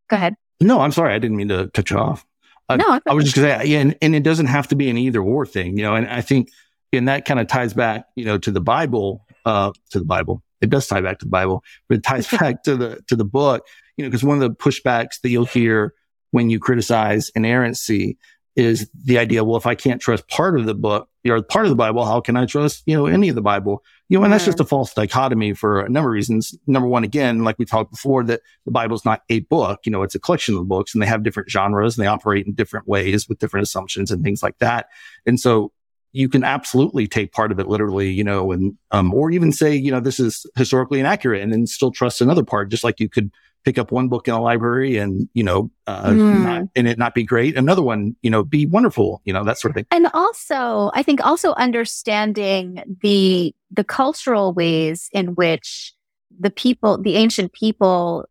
go 0.10 0.16
ahead. 0.16 0.36
No, 0.60 0.80
I'm 0.80 0.92
sorry, 0.92 1.14
I 1.14 1.20
didn't 1.20 1.38
mean 1.38 1.50
to 1.50 1.70
cut 1.74 1.90
you 1.90 1.98
off. 1.98 2.26
Uh, 2.70 2.78
no, 2.78 3.00
I 3.08 3.14
was 3.14 3.26
just 3.26 3.36
gonna 3.36 3.60
say, 3.60 3.66
yeah, 3.66 3.80
and, 3.80 3.96
and 4.02 4.16
it 4.16 4.24
doesn't 4.24 4.46
have 4.46 4.70
to 4.70 4.76
be 4.76 4.90
an 4.90 4.98
either 4.98 5.22
or 5.22 5.46
thing, 5.46 5.78
you 5.78 5.84
know. 5.84 5.96
And 5.96 6.08
I 6.08 6.22
think, 6.22 6.50
and 6.94 7.08
that 7.08 7.26
kind 7.26 7.40
of 7.40 7.48
ties 7.48 7.74
back, 7.74 8.06
you 8.16 8.26
know, 8.26 8.38
to 8.38 8.52
the 8.52 8.62
Bible, 8.62 9.26
uh, 9.46 9.72
to 9.92 10.00
the 10.00 10.06
Bible. 10.06 10.42
It 10.62 10.70
does 10.70 10.88
tie 10.88 11.02
back 11.02 11.20
to 11.20 11.26
the 11.26 11.32
Bible, 11.32 11.64
but 11.90 11.98
it 11.98 12.04
ties 12.04 12.28
back 12.28 12.64
to 12.64 12.78
the 12.78 13.02
to 13.08 13.16
the 13.16 13.26
book, 13.26 13.68
you 13.98 14.06
know, 14.06 14.10
because 14.10 14.24
one 14.24 14.42
of 14.42 14.50
the 14.50 14.56
pushbacks 14.56 15.20
that 15.22 15.30
you'll 15.30 15.46
hear 15.46 15.94
when 16.32 16.50
you 16.50 16.60
criticize 16.60 17.30
inerrancy 17.36 18.18
is 18.56 18.90
the 19.04 19.18
idea, 19.18 19.44
well, 19.44 19.58
if 19.58 19.66
I 19.66 19.76
can't 19.76 20.02
trust 20.02 20.28
part 20.28 20.60
of 20.60 20.66
the 20.66 20.76
book 20.76 21.10
or 21.28 21.42
part 21.42 21.66
of 21.66 21.70
the 21.70 21.76
Bible, 21.76 22.06
how 22.06 22.22
can 22.22 22.38
I 22.38 22.46
trust, 22.46 22.84
you 22.86 22.96
know, 22.96 23.08
any 23.08 23.30
of 23.30 23.36
the 23.36 23.42
Bible? 23.42 23.84
You 24.10 24.20
know, 24.20 24.24
and 24.26 24.34
that's 24.34 24.46
just 24.46 24.60
a 24.60 24.66
false 24.66 24.94
dichotomy 24.94 25.54
for 25.54 25.82
a 25.82 25.90
number 25.90 26.10
of 26.10 26.14
reasons. 26.14 26.56
Number 26.68 26.88
one, 26.88 27.04
again, 27.04 27.44
like 27.44 27.58
we 27.58 27.66
talked 27.66 27.92
before, 27.92 28.24
that 28.26 28.42
the 28.66 28.72
Bible 28.72 28.96
is 28.96 29.06
not 29.06 29.24
a 29.30 29.40
book, 29.42 29.82
you 29.86 29.92
know, 29.92 30.04
it's 30.04 30.14
a 30.14 30.20
collection 30.20 30.56
of 30.56 30.68
books 30.68 30.94
and 30.94 31.02
they 31.02 31.08
have 31.08 31.24
different 31.24 31.50
genres 31.50 31.98
and 31.98 32.04
they 32.04 32.10
operate 32.10 32.46
in 32.46 32.54
different 32.54 32.88
ways 32.88 33.28
with 33.28 33.40
different 33.40 33.64
assumptions 33.64 34.12
and 34.12 34.24
things 34.24 34.44
like 34.44 34.60
that. 34.60 34.88
And 35.26 35.40
so 35.40 35.72
you 36.12 36.30
can 36.30 36.44
absolutely 36.44 37.08
take 37.08 37.32
part 37.32 37.52
of 37.52 37.60
it 37.60 37.68
literally, 37.68 38.12
you 38.12 38.24
know, 38.24 38.52
and, 38.52 38.78
um, 38.92 39.12
or 39.16 39.32
even 39.32 39.52
say, 39.52 39.76
you 39.76 39.90
know, 39.90 40.00
this 40.00 40.20
is 40.20 40.46
historically 40.56 41.00
inaccurate 41.00 41.42
and 41.42 41.52
then 41.52 41.66
still 41.66 41.90
trust 41.90 42.22
another 42.22 42.44
part, 42.44 42.70
just 42.70 42.84
like 42.84 43.00
you 43.00 43.10
could 43.10 43.32
pick 43.64 43.78
up 43.78 43.92
one 43.92 44.10
book 44.10 44.28
in 44.28 44.34
a 44.34 44.42
library 44.42 44.98
and, 44.98 45.30
you 45.34 45.44
know, 45.44 45.72
uh, 45.88 46.10
mm. 46.10 46.44
not, 46.44 46.64
and 46.76 46.88
it 46.88 46.98
not 46.98 47.16
be 47.16 47.24
great. 47.24 47.56
Another 47.56 47.82
one, 47.82 48.16
you 48.22 48.30
know, 48.30 48.44
be 48.44 48.66
wonderful, 48.66 49.22
you 49.26 49.34
know, 49.34 49.44
that 49.44 49.58
sort 49.58 49.72
of 49.72 49.76
thing. 49.76 49.86
And 49.92 50.08
also, 50.14 50.92
I 50.94 51.04
think 51.04 51.26
also 51.26 51.54
understanding 51.54 52.84
the, 53.02 53.56
the 53.72 53.84
cultural 53.84 54.54
ways 54.54 55.10
in 55.14 55.36
which 55.36 55.94
the 56.40 56.50
people, 56.50 57.02
the 57.02 57.16
ancient 57.16 57.54
people 57.54 58.26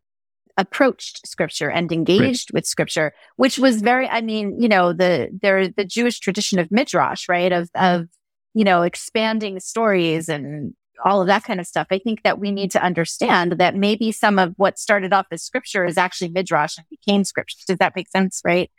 approached 0.57 1.25
scripture 1.27 1.69
and 1.69 1.91
engaged 1.91 2.51
right. 2.51 2.59
with 2.59 2.65
scripture, 2.67 3.11
which 3.37 3.57
was 3.57 3.81
very, 3.81 4.07
I 4.07 4.21
mean, 4.21 4.61
you 4.61 4.69
know, 4.69 4.93
the, 4.93 5.29
there, 5.41 5.67
the 5.67 5.85
Jewish 5.85 6.19
tradition 6.19 6.59
of 6.59 6.71
midrash, 6.71 7.27
right? 7.27 7.51
Of, 7.51 7.69
of, 7.73 8.07
you 8.53 8.63
know, 8.63 8.83
expanding 8.83 9.59
stories 9.59 10.29
and 10.29 10.75
all 11.03 11.21
of 11.21 11.27
that 11.27 11.43
kind 11.43 11.59
of 11.59 11.67
stuff. 11.67 11.87
I 11.91 11.99
think 11.99 12.23
that 12.23 12.39
we 12.39 12.51
need 12.51 12.71
to 12.71 12.83
understand 12.83 13.53
that 13.53 13.75
maybe 13.75 14.11
some 14.11 14.39
of 14.39 14.53
what 14.57 14.79
started 14.79 15.13
off 15.13 15.27
as 15.31 15.43
scripture 15.43 15.85
is 15.85 15.97
actually 15.97 16.29
midrash 16.29 16.77
and 16.77 16.87
became 16.89 17.23
scripture. 17.23 17.57
Does 17.67 17.77
that 17.77 17.95
make 17.95 18.09
sense? 18.09 18.41
Right. 18.43 18.71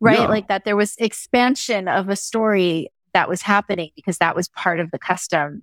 Right. 0.00 0.20
Yeah. 0.20 0.28
Like 0.28 0.48
that 0.48 0.64
there 0.64 0.76
was 0.76 0.94
expansion 0.98 1.88
of 1.88 2.08
a 2.08 2.16
story 2.16 2.92
that 3.14 3.28
was 3.28 3.42
happening 3.42 3.90
because 3.96 4.18
that 4.18 4.36
was 4.36 4.48
part 4.48 4.80
of 4.80 4.90
the 4.90 4.98
custom 4.98 5.62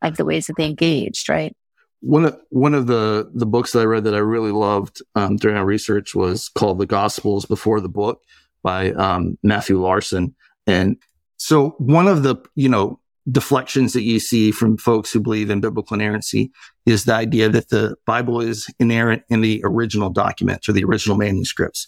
of 0.00 0.16
the 0.16 0.24
ways 0.24 0.46
that 0.46 0.54
they 0.56 0.66
engaged. 0.66 1.28
Right. 1.28 1.54
One 2.00 2.24
of, 2.24 2.40
one 2.48 2.74
of 2.74 2.86
the, 2.86 3.30
the 3.34 3.46
books 3.46 3.72
that 3.72 3.80
I 3.80 3.84
read 3.84 4.04
that 4.04 4.14
I 4.14 4.18
really 4.18 4.50
loved 4.50 5.02
um, 5.14 5.36
during 5.36 5.56
our 5.56 5.64
research 5.64 6.14
was 6.14 6.48
called 6.48 6.78
The 6.78 6.86
Gospels 6.86 7.44
Before 7.44 7.80
the 7.80 7.88
Book 7.88 8.22
by 8.62 8.92
um, 8.92 9.38
Matthew 9.42 9.80
Larsen. 9.80 10.34
And 10.66 10.96
so 11.36 11.70
one 11.78 12.08
of 12.08 12.22
the, 12.22 12.36
you 12.54 12.68
know, 12.68 12.98
deflections 13.30 13.92
that 13.92 14.02
you 14.02 14.18
see 14.18 14.50
from 14.50 14.76
folks 14.76 15.12
who 15.12 15.20
believe 15.20 15.48
in 15.48 15.60
biblical 15.60 15.94
inerrancy 15.94 16.50
is 16.86 17.04
the 17.04 17.14
idea 17.14 17.48
that 17.48 17.68
the 17.68 17.94
Bible 18.06 18.40
is 18.40 18.66
inerrant 18.80 19.22
in 19.28 19.40
the 19.40 19.60
original 19.64 20.10
documents 20.10 20.68
or 20.68 20.72
the 20.72 20.84
original 20.84 21.16
manuscripts. 21.16 21.86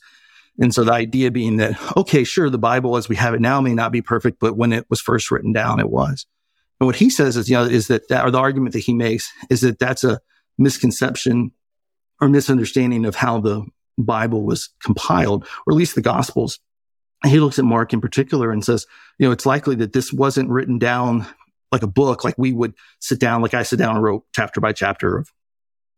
And 0.60 0.72
so 0.72 0.84
the 0.84 0.92
idea 0.92 1.32
being 1.32 1.56
that, 1.56 1.76
okay, 1.96 2.22
sure, 2.22 2.48
the 2.48 2.58
Bible 2.58 2.96
as 2.96 3.08
we 3.08 3.16
have 3.16 3.34
it 3.34 3.40
now 3.40 3.60
may 3.60 3.74
not 3.74 3.90
be 3.90 4.02
perfect, 4.02 4.38
but 4.38 4.56
when 4.56 4.72
it 4.72 4.86
was 4.88 5.00
first 5.00 5.30
written 5.30 5.52
down, 5.52 5.80
it 5.80 5.90
was. 5.90 6.26
And 6.80 6.86
what 6.86 6.96
he 6.96 7.10
says 7.10 7.36
is, 7.36 7.48
you 7.48 7.56
know, 7.56 7.64
is 7.64 7.88
that, 7.88 8.08
that 8.08 8.24
or 8.24 8.30
the 8.30 8.38
argument 8.38 8.72
that 8.74 8.80
he 8.80 8.94
makes 8.94 9.30
is 9.50 9.62
that 9.62 9.78
that's 9.78 10.04
a 10.04 10.20
misconception 10.58 11.50
or 12.20 12.28
misunderstanding 12.28 13.04
of 13.04 13.16
how 13.16 13.40
the 13.40 13.64
Bible 13.98 14.44
was 14.44 14.70
compiled, 14.80 15.46
or 15.66 15.72
at 15.72 15.76
least 15.76 15.94
the 15.94 16.02
Gospels 16.02 16.60
he 17.24 17.40
looks 17.40 17.58
at 17.58 17.64
Mark 17.64 17.92
in 17.92 18.00
particular 18.00 18.50
and 18.50 18.64
says, 18.64 18.86
you 19.18 19.26
know, 19.26 19.32
it's 19.32 19.46
likely 19.46 19.74
that 19.76 19.92
this 19.92 20.12
wasn't 20.12 20.50
written 20.50 20.78
down 20.78 21.26
like 21.72 21.82
a 21.82 21.88
book, 21.88 22.24
like 22.24 22.36
we 22.38 22.52
would 22.52 22.74
sit 23.00 23.18
down, 23.18 23.42
like 23.42 23.54
I 23.54 23.62
sit 23.62 23.78
down 23.78 23.96
and 23.96 24.04
wrote 24.04 24.24
chapter 24.32 24.60
by 24.60 24.72
chapter 24.72 25.18
of 25.18 25.28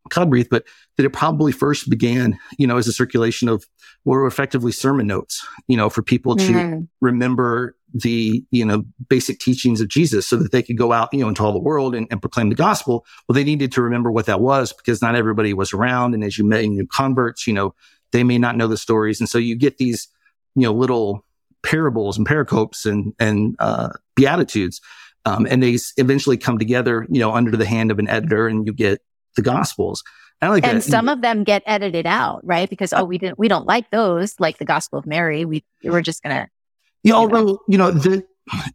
Godbreathed, 0.08 0.48
but 0.50 0.64
that 0.96 1.04
it 1.04 1.12
probably 1.12 1.52
first 1.52 1.90
began, 1.90 2.38
you 2.58 2.66
know, 2.66 2.76
as 2.76 2.86
a 2.86 2.92
circulation 2.92 3.48
of 3.48 3.64
what 4.04 4.14
were 4.14 4.26
effectively 4.26 4.72
sermon 4.72 5.06
notes, 5.06 5.46
you 5.68 5.76
know, 5.76 5.90
for 5.90 6.02
people 6.02 6.36
to 6.36 6.52
mm-hmm. 6.52 6.80
remember 7.00 7.76
the, 7.92 8.44
you 8.50 8.64
know, 8.64 8.84
basic 9.08 9.38
teachings 9.38 9.80
of 9.80 9.88
Jesus 9.88 10.26
so 10.26 10.36
that 10.36 10.52
they 10.52 10.62
could 10.62 10.78
go 10.78 10.92
out, 10.92 11.12
you 11.12 11.20
know, 11.20 11.28
into 11.28 11.42
all 11.42 11.52
the 11.52 11.58
world 11.58 11.94
and, 11.94 12.06
and 12.10 12.20
proclaim 12.20 12.48
the 12.48 12.54
gospel. 12.54 13.04
Well, 13.28 13.34
they 13.34 13.44
needed 13.44 13.72
to 13.72 13.82
remember 13.82 14.10
what 14.10 14.26
that 14.26 14.40
was 14.40 14.72
because 14.72 15.02
not 15.02 15.16
everybody 15.16 15.52
was 15.54 15.72
around. 15.72 16.14
And 16.14 16.22
as 16.22 16.38
you 16.38 16.44
met 16.44 16.64
new 16.64 16.86
converts, 16.86 17.46
you 17.46 17.52
know, 17.52 17.74
they 18.12 18.22
may 18.22 18.38
not 18.38 18.56
know 18.56 18.68
the 18.68 18.76
stories. 18.76 19.20
And 19.20 19.28
so 19.28 19.38
you 19.38 19.56
get 19.56 19.78
these, 19.78 20.08
you 20.56 20.62
know, 20.62 20.72
little 20.72 21.24
parables 21.62 22.18
and 22.18 22.26
pericopes 22.26 22.84
and, 22.84 23.14
and, 23.18 23.54
uh, 23.60 23.90
beatitudes. 24.16 24.80
Um, 25.24 25.46
and 25.48 25.62
they 25.62 25.76
eventually 25.96 26.36
come 26.36 26.58
together, 26.58 27.06
you 27.10 27.20
know, 27.20 27.32
under 27.32 27.56
the 27.56 27.66
hand 27.66 27.90
of 27.90 27.98
an 27.98 28.08
editor 28.08 28.46
and 28.48 28.66
you 28.66 28.72
get 28.72 29.00
the 29.34 29.42
gospels. 29.42 30.02
Like 30.42 30.64
and 30.64 30.78
that. 30.78 30.82
some 30.82 31.08
of 31.08 31.22
them 31.22 31.44
get 31.44 31.62
edited 31.66 32.06
out, 32.06 32.40
right? 32.44 32.68
Because, 32.68 32.92
oh, 32.92 33.04
we 33.04 33.18
didn't, 33.18 33.38
we 33.38 33.48
don't 33.48 33.66
like 33.66 33.90
those, 33.90 34.38
like 34.38 34.58
the 34.58 34.64
gospel 34.64 34.98
of 34.98 35.06
Mary. 35.06 35.44
We, 35.44 35.64
we're 35.82 36.02
just 36.02 36.22
going 36.22 36.36
to. 36.36 36.48
Yeah, 37.02 37.14
although, 37.14 37.44
know. 37.44 37.58
you 37.68 37.78
know, 37.78 37.90
the, 37.90 38.24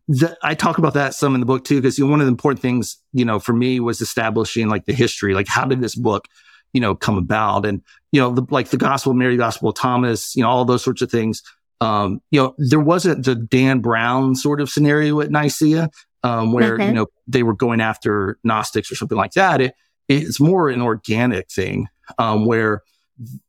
the, 0.08 0.38
I 0.44 0.56
talk 0.56 0.78
about 0.78 0.96
that 0.96 1.14
some 1.14 1.34
in 1.36 1.40
the 1.40 1.46
book 1.46 1.64
too, 1.64 1.80
because 1.80 1.98
you 1.98 2.06
know, 2.06 2.12
one 2.12 2.20
of 2.20 2.26
the 2.26 2.32
important 2.32 2.62
things, 2.62 2.98
you 3.14 3.24
know, 3.24 3.40
for 3.40 3.54
me 3.54 3.80
was 3.80 4.02
establishing 4.02 4.70
like 4.70 4.86
the 4.86 4.94
history, 4.94 5.34
like 5.34 5.48
how 5.48 5.66
did 5.66 5.82
this 5.82 5.96
book, 5.96 6.28
you 6.74 6.82
know, 6.82 6.96
come 6.96 7.18
about? 7.18 7.66
And, 7.66 7.82
you 8.12 8.20
know, 8.20 8.32
the, 8.34 8.46
like 8.50 8.70
the 8.70 8.78
gospel 8.78 9.12
of 9.12 9.18
Mary, 9.18 9.38
gospel 9.38 9.70
of 9.70 9.76
Thomas, 9.76 10.36
you 10.36 10.44
know, 10.44 10.50
all 10.50 10.66
those 10.66 10.84
sorts 10.84 11.02
of 11.02 11.12
things 11.12 11.44
um, 11.82 12.22
you 12.30 12.42
know, 12.42 12.56
there 12.58 12.80
wasn't 12.80 13.26
the 13.26 13.36
Dan 13.36 13.80
Brown 13.80 14.36
sort 14.36 14.62
of 14.62 14.70
scenario 14.70 15.20
at 15.20 15.32
Nicaea, 15.32 15.90
um, 16.24 16.54
where, 16.54 16.80
you 16.80 16.94
know, 16.94 17.08
they 17.28 17.42
were 17.42 17.56
going 17.56 17.82
after 17.82 18.38
Gnostics 18.44 18.92
or 18.92 18.96
something 18.96 19.18
like 19.18 19.34
that. 19.34 19.60
It, 19.60 19.74
it's 20.08 20.40
more 20.40 20.70
an 20.70 20.82
organic 20.82 21.50
thing, 21.50 21.88
um, 22.20 22.46
where, 22.46 22.84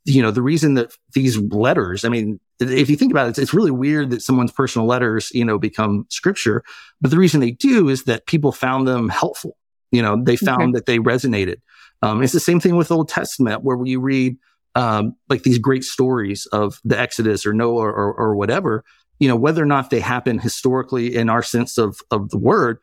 you 0.05 0.23
know, 0.23 0.31
the 0.31 0.43
reason 0.43 0.75
that 0.75 0.97
these 1.13 1.37
letters, 1.37 2.05
I 2.05 2.09
mean, 2.09 2.41
if 2.59 2.89
you 2.89 2.97
think 2.97 3.13
about 3.13 3.27
it, 3.27 3.31
it's, 3.31 3.39
it's, 3.39 3.55
really 3.55 3.71
weird 3.71 4.11
that 4.11 4.23
someone's 4.23 4.53
personal 4.53 4.87
letters, 4.87 5.31
you 5.35 5.45
know, 5.45 5.59
become 5.59 6.07
scripture. 6.09 6.63
But 7.01 7.11
the 7.11 7.19
reason 7.19 7.41
they 7.41 7.51
do 7.51 7.89
is 7.89 8.05
that 8.05 8.27
people 8.27 8.53
found 8.53 8.89
them 8.89 9.09
helpful. 9.09 9.57
You 9.91 10.01
know, 10.01 10.23
they 10.23 10.37
found 10.37 10.75
that 10.75 10.87
they 10.87 10.99
resonated. 10.99 11.57
Um, 12.01 12.23
it's 12.23 12.33
the 12.33 12.41
same 12.41 12.61
thing 12.61 12.77
with 12.77 12.91
Old 12.91 13.09
Testament, 13.09 13.63
where 13.63 13.79
you 13.85 14.01
read 14.01 14.37
um, 14.75 15.15
like 15.29 15.43
these 15.43 15.59
great 15.59 15.85
stories 15.85 16.47
of 16.47 16.81
the 16.85 16.99
Exodus 16.99 17.45
or 17.45 17.53
Noah 17.53 17.83
or, 17.83 17.93
or, 17.93 18.15
or 18.15 18.37
whatever, 18.37 18.85
you 19.19 19.29
know, 19.29 19.37
whether 19.37 19.63
or 19.63 19.67
not 19.67 19.91
they 19.91 20.01
happen 20.01 20.39
historically 20.39 21.15
in 21.15 21.29
our 21.29 21.43
sense 21.43 21.79
of, 21.79 21.99
of 22.11 22.31
the 22.31 22.39
word, 22.39 22.79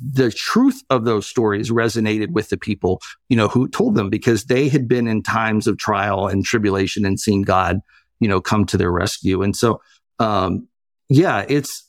the 0.00 0.30
truth 0.30 0.82
of 0.88 1.04
those 1.04 1.26
stories 1.26 1.70
resonated 1.70 2.30
with 2.30 2.48
the 2.48 2.56
people, 2.56 3.00
you 3.28 3.36
know, 3.36 3.48
who 3.48 3.68
told 3.68 3.94
them 3.94 4.08
because 4.08 4.44
they 4.44 4.68
had 4.68 4.88
been 4.88 5.06
in 5.06 5.22
times 5.22 5.66
of 5.66 5.76
trial 5.76 6.26
and 6.26 6.44
tribulation 6.44 7.04
and 7.04 7.20
seen 7.20 7.42
God, 7.42 7.80
you 8.18 8.28
know, 8.28 8.40
come 8.40 8.64
to 8.66 8.76
their 8.78 8.90
rescue. 8.90 9.42
And 9.42 9.54
so, 9.54 9.82
um, 10.18 10.66
yeah, 11.08 11.44
it's, 11.48 11.88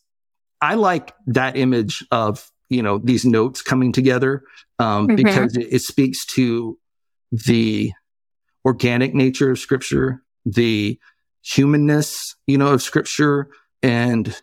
I 0.62 0.76
like 0.76 1.14
that 1.28 1.56
image 1.56 2.06
of, 2.12 2.52
you 2.70 2.84
know, 2.84 2.98
these 2.98 3.26
notes 3.26 3.62
coming 3.62 3.92
together, 3.92 4.44
um, 4.78 5.08
mm-hmm. 5.08 5.16
because 5.16 5.56
it, 5.56 5.68
it 5.72 5.82
speaks 5.82 6.26
to 6.28 6.78
the, 7.32 7.92
organic 8.66 9.14
nature 9.14 9.52
of 9.52 9.60
scripture, 9.60 10.22
the 10.46 11.00
humanness, 11.42 12.36
you 12.48 12.58
know, 12.58 12.74
of 12.74 12.82
scripture. 12.82 13.50
And 13.84 14.36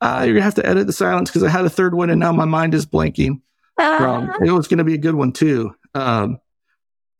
uh, 0.00 0.22
you're 0.24 0.34
gonna 0.34 0.44
have 0.44 0.56
to 0.56 0.66
edit 0.66 0.86
the 0.86 0.92
silence 0.92 1.30
because 1.30 1.44
I 1.44 1.48
had 1.48 1.64
a 1.64 1.70
third 1.70 1.94
one 1.94 2.10
and 2.10 2.18
now 2.18 2.32
my 2.32 2.44
mind 2.44 2.74
is 2.74 2.84
blanking. 2.84 3.40
Um, 3.78 4.30
it 4.44 4.50
was 4.50 4.68
gonna 4.68 4.84
be 4.84 4.94
a 4.94 4.98
good 4.98 5.14
one 5.14 5.32
too. 5.32 5.74
Um, 5.94 6.38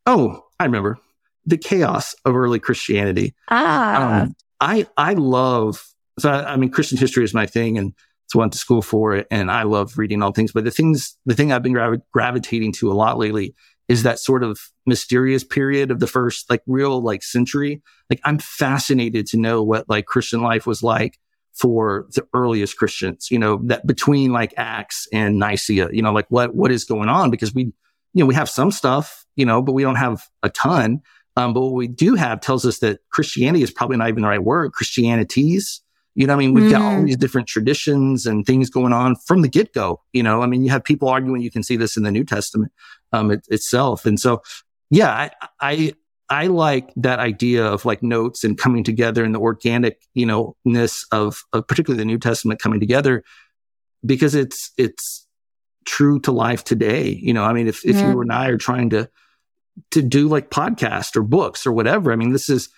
oh, 0.05 0.43
I 0.59 0.65
remember 0.65 0.99
the 1.45 1.57
chaos 1.57 2.15
of 2.25 2.35
early 2.35 2.59
Christianity. 2.59 3.33
Ah, 3.49 4.21
um, 4.21 4.35
I 4.59 4.87
I 4.97 5.13
love. 5.13 5.85
So 6.19 6.29
I, 6.29 6.53
I, 6.53 6.55
mean, 6.57 6.69
Christian 6.69 6.97
history 6.97 7.23
is 7.23 7.33
my 7.33 7.45
thing, 7.45 7.77
and 7.77 7.93
so 8.27 8.39
I 8.39 8.41
went 8.41 8.53
to 8.53 8.59
school 8.59 8.81
for 8.81 9.15
it, 9.15 9.27
and 9.31 9.49
I 9.49 9.63
love 9.63 9.97
reading 9.97 10.21
all 10.21 10.31
things. 10.31 10.51
But 10.51 10.63
the 10.63 10.71
things, 10.71 11.17
the 11.25 11.33
thing 11.33 11.51
I've 11.51 11.63
been 11.63 11.73
gravi- 11.73 12.03
gravitating 12.11 12.73
to 12.73 12.91
a 12.91 12.93
lot 12.93 13.17
lately 13.17 13.55
is 13.87 14.03
that 14.03 14.19
sort 14.19 14.43
of 14.43 14.59
mysterious 14.85 15.43
period 15.43 15.91
of 15.91 15.99
the 15.99 16.07
first 16.07 16.49
like 16.49 16.61
real 16.67 17.01
like 17.01 17.23
century. 17.23 17.81
Like 18.09 18.21
I'm 18.23 18.39
fascinated 18.39 19.27
to 19.27 19.37
know 19.37 19.61
what 19.63 19.89
like 19.89 20.05
Christian 20.05 20.41
life 20.41 20.65
was 20.65 20.81
like 20.83 21.19
for 21.53 22.07
the 22.15 22.25
earliest 22.33 22.77
Christians, 22.77 23.29
you 23.29 23.37
know, 23.37 23.61
that 23.65 23.85
between 23.85 24.31
like 24.31 24.53
Acts 24.57 25.07
and 25.13 25.37
Nicaea, 25.37 25.89
you 25.91 26.01
know, 26.01 26.11
like 26.11 26.25
what, 26.29 26.55
what 26.55 26.71
is 26.71 26.83
going 26.83 27.09
on? 27.09 27.29
Because 27.29 27.53
we, 27.53 27.65
you 27.65 27.73
know, 28.23 28.25
we 28.25 28.33
have 28.33 28.49
some 28.49 28.71
stuff, 28.71 29.25
you 29.35 29.45
know, 29.45 29.61
but 29.61 29.73
we 29.73 29.83
don't 29.83 29.95
have 29.95 30.27
a 30.41 30.49
ton. 30.49 31.01
Um, 31.35 31.53
but 31.53 31.61
what 31.61 31.73
we 31.73 31.87
do 31.87 32.15
have 32.15 32.41
tells 32.41 32.65
us 32.65 32.79
that 32.79 32.99
Christianity 33.11 33.63
is 33.63 33.71
probably 33.71 33.97
not 33.97 34.09
even 34.09 34.23
the 34.23 34.29
right 34.29 34.43
word. 34.43 34.73
Christianities, 34.73 35.81
You 36.15 36.27
know, 36.27 36.33
I 36.33 36.37
mean, 36.37 36.53
we've 36.53 36.65
mm. 36.65 36.71
got 36.71 36.81
all 36.81 36.99
mm. 36.99 37.05
these 37.05 37.17
different 37.17 37.47
traditions 37.47 38.25
and 38.25 38.45
things 38.45 38.69
going 38.69 38.93
on 38.93 39.15
from 39.15 39.41
the 39.41 39.47
get 39.47 39.73
go. 39.73 40.01
You 40.11 40.21
know, 40.21 40.41
I 40.41 40.45
mean, 40.45 40.63
you 40.63 40.69
have 40.69 40.83
people 40.83 41.09
arguing. 41.09 41.41
You 41.41 41.51
can 41.51 41.63
see 41.63 41.75
this 41.75 41.97
in 41.97 42.03
the 42.03 42.11
New 42.11 42.23
Testament 42.23 42.71
um, 43.13 43.31
it, 43.31 43.45
itself, 43.49 44.05
and 44.05 44.19
so 44.19 44.41
yeah, 44.89 45.09
I, 45.09 45.31
I 45.61 45.93
I 46.29 46.47
like 46.47 46.91
that 46.95 47.19
idea 47.19 47.65
of 47.65 47.85
like 47.85 48.01
notes 48.01 48.43
and 48.43 48.57
coming 48.57 48.83
together 48.83 49.23
and 49.23 49.35
the 49.35 49.39
organic, 49.39 50.01
you 50.13 50.25
know, 50.25 50.55
ness 50.65 51.05
of, 51.11 51.43
of 51.53 51.67
particularly 51.67 52.01
the 52.01 52.05
New 52.05 52.17
Testament 52.17 52.59
coming 52.59 52.79
together 52.79 53.23
because 54.05 54.35
it's 54.35 54.71
it's 54.77 55.27
true 55.85 56.19
to 56.21 56.31
life 56.31 56.63
today. 56.63 57.09
You 57.09 57.33
know, 57.33 57.43
I 57.43 57.53
mean, 57.53 57.67
if 57.67 57.85
if 57.85 57.97
you 57.97 58.21
and 58.21 58.31
I 58.31 58.47
are 58.47 58.57
trying 58.57 58.89
to 58.91 59.09
to 59.91 60.01
do 60.01 60.27
like 60.27 60.49
podcast 60.49 61.15
or 61.15 61.23
books 61.23 61.65
or 61.67 61.71
whatever, 61.71 62.11
I 62.11 62.15
mean, 62.15 62.31
this 62.31 62.49
is 62.49 62.69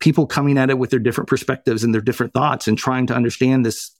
people 0.00 0.26
coming 0.26 0.58
at 0.58 0.70
it 0.70 0.78
with 0.78 0.90
their 0.90 0.98
different 0.98 1.28
perspectives 1.28 1.84
and 1.84 1.94
their 1.94 2.00
different 2.00 2.34
thoughts 2.34 2.68
and 2.68 2.76
trying 2.76 3.06
to 3.06 3.14
understand 3.14 3.64
this 3.64 3.90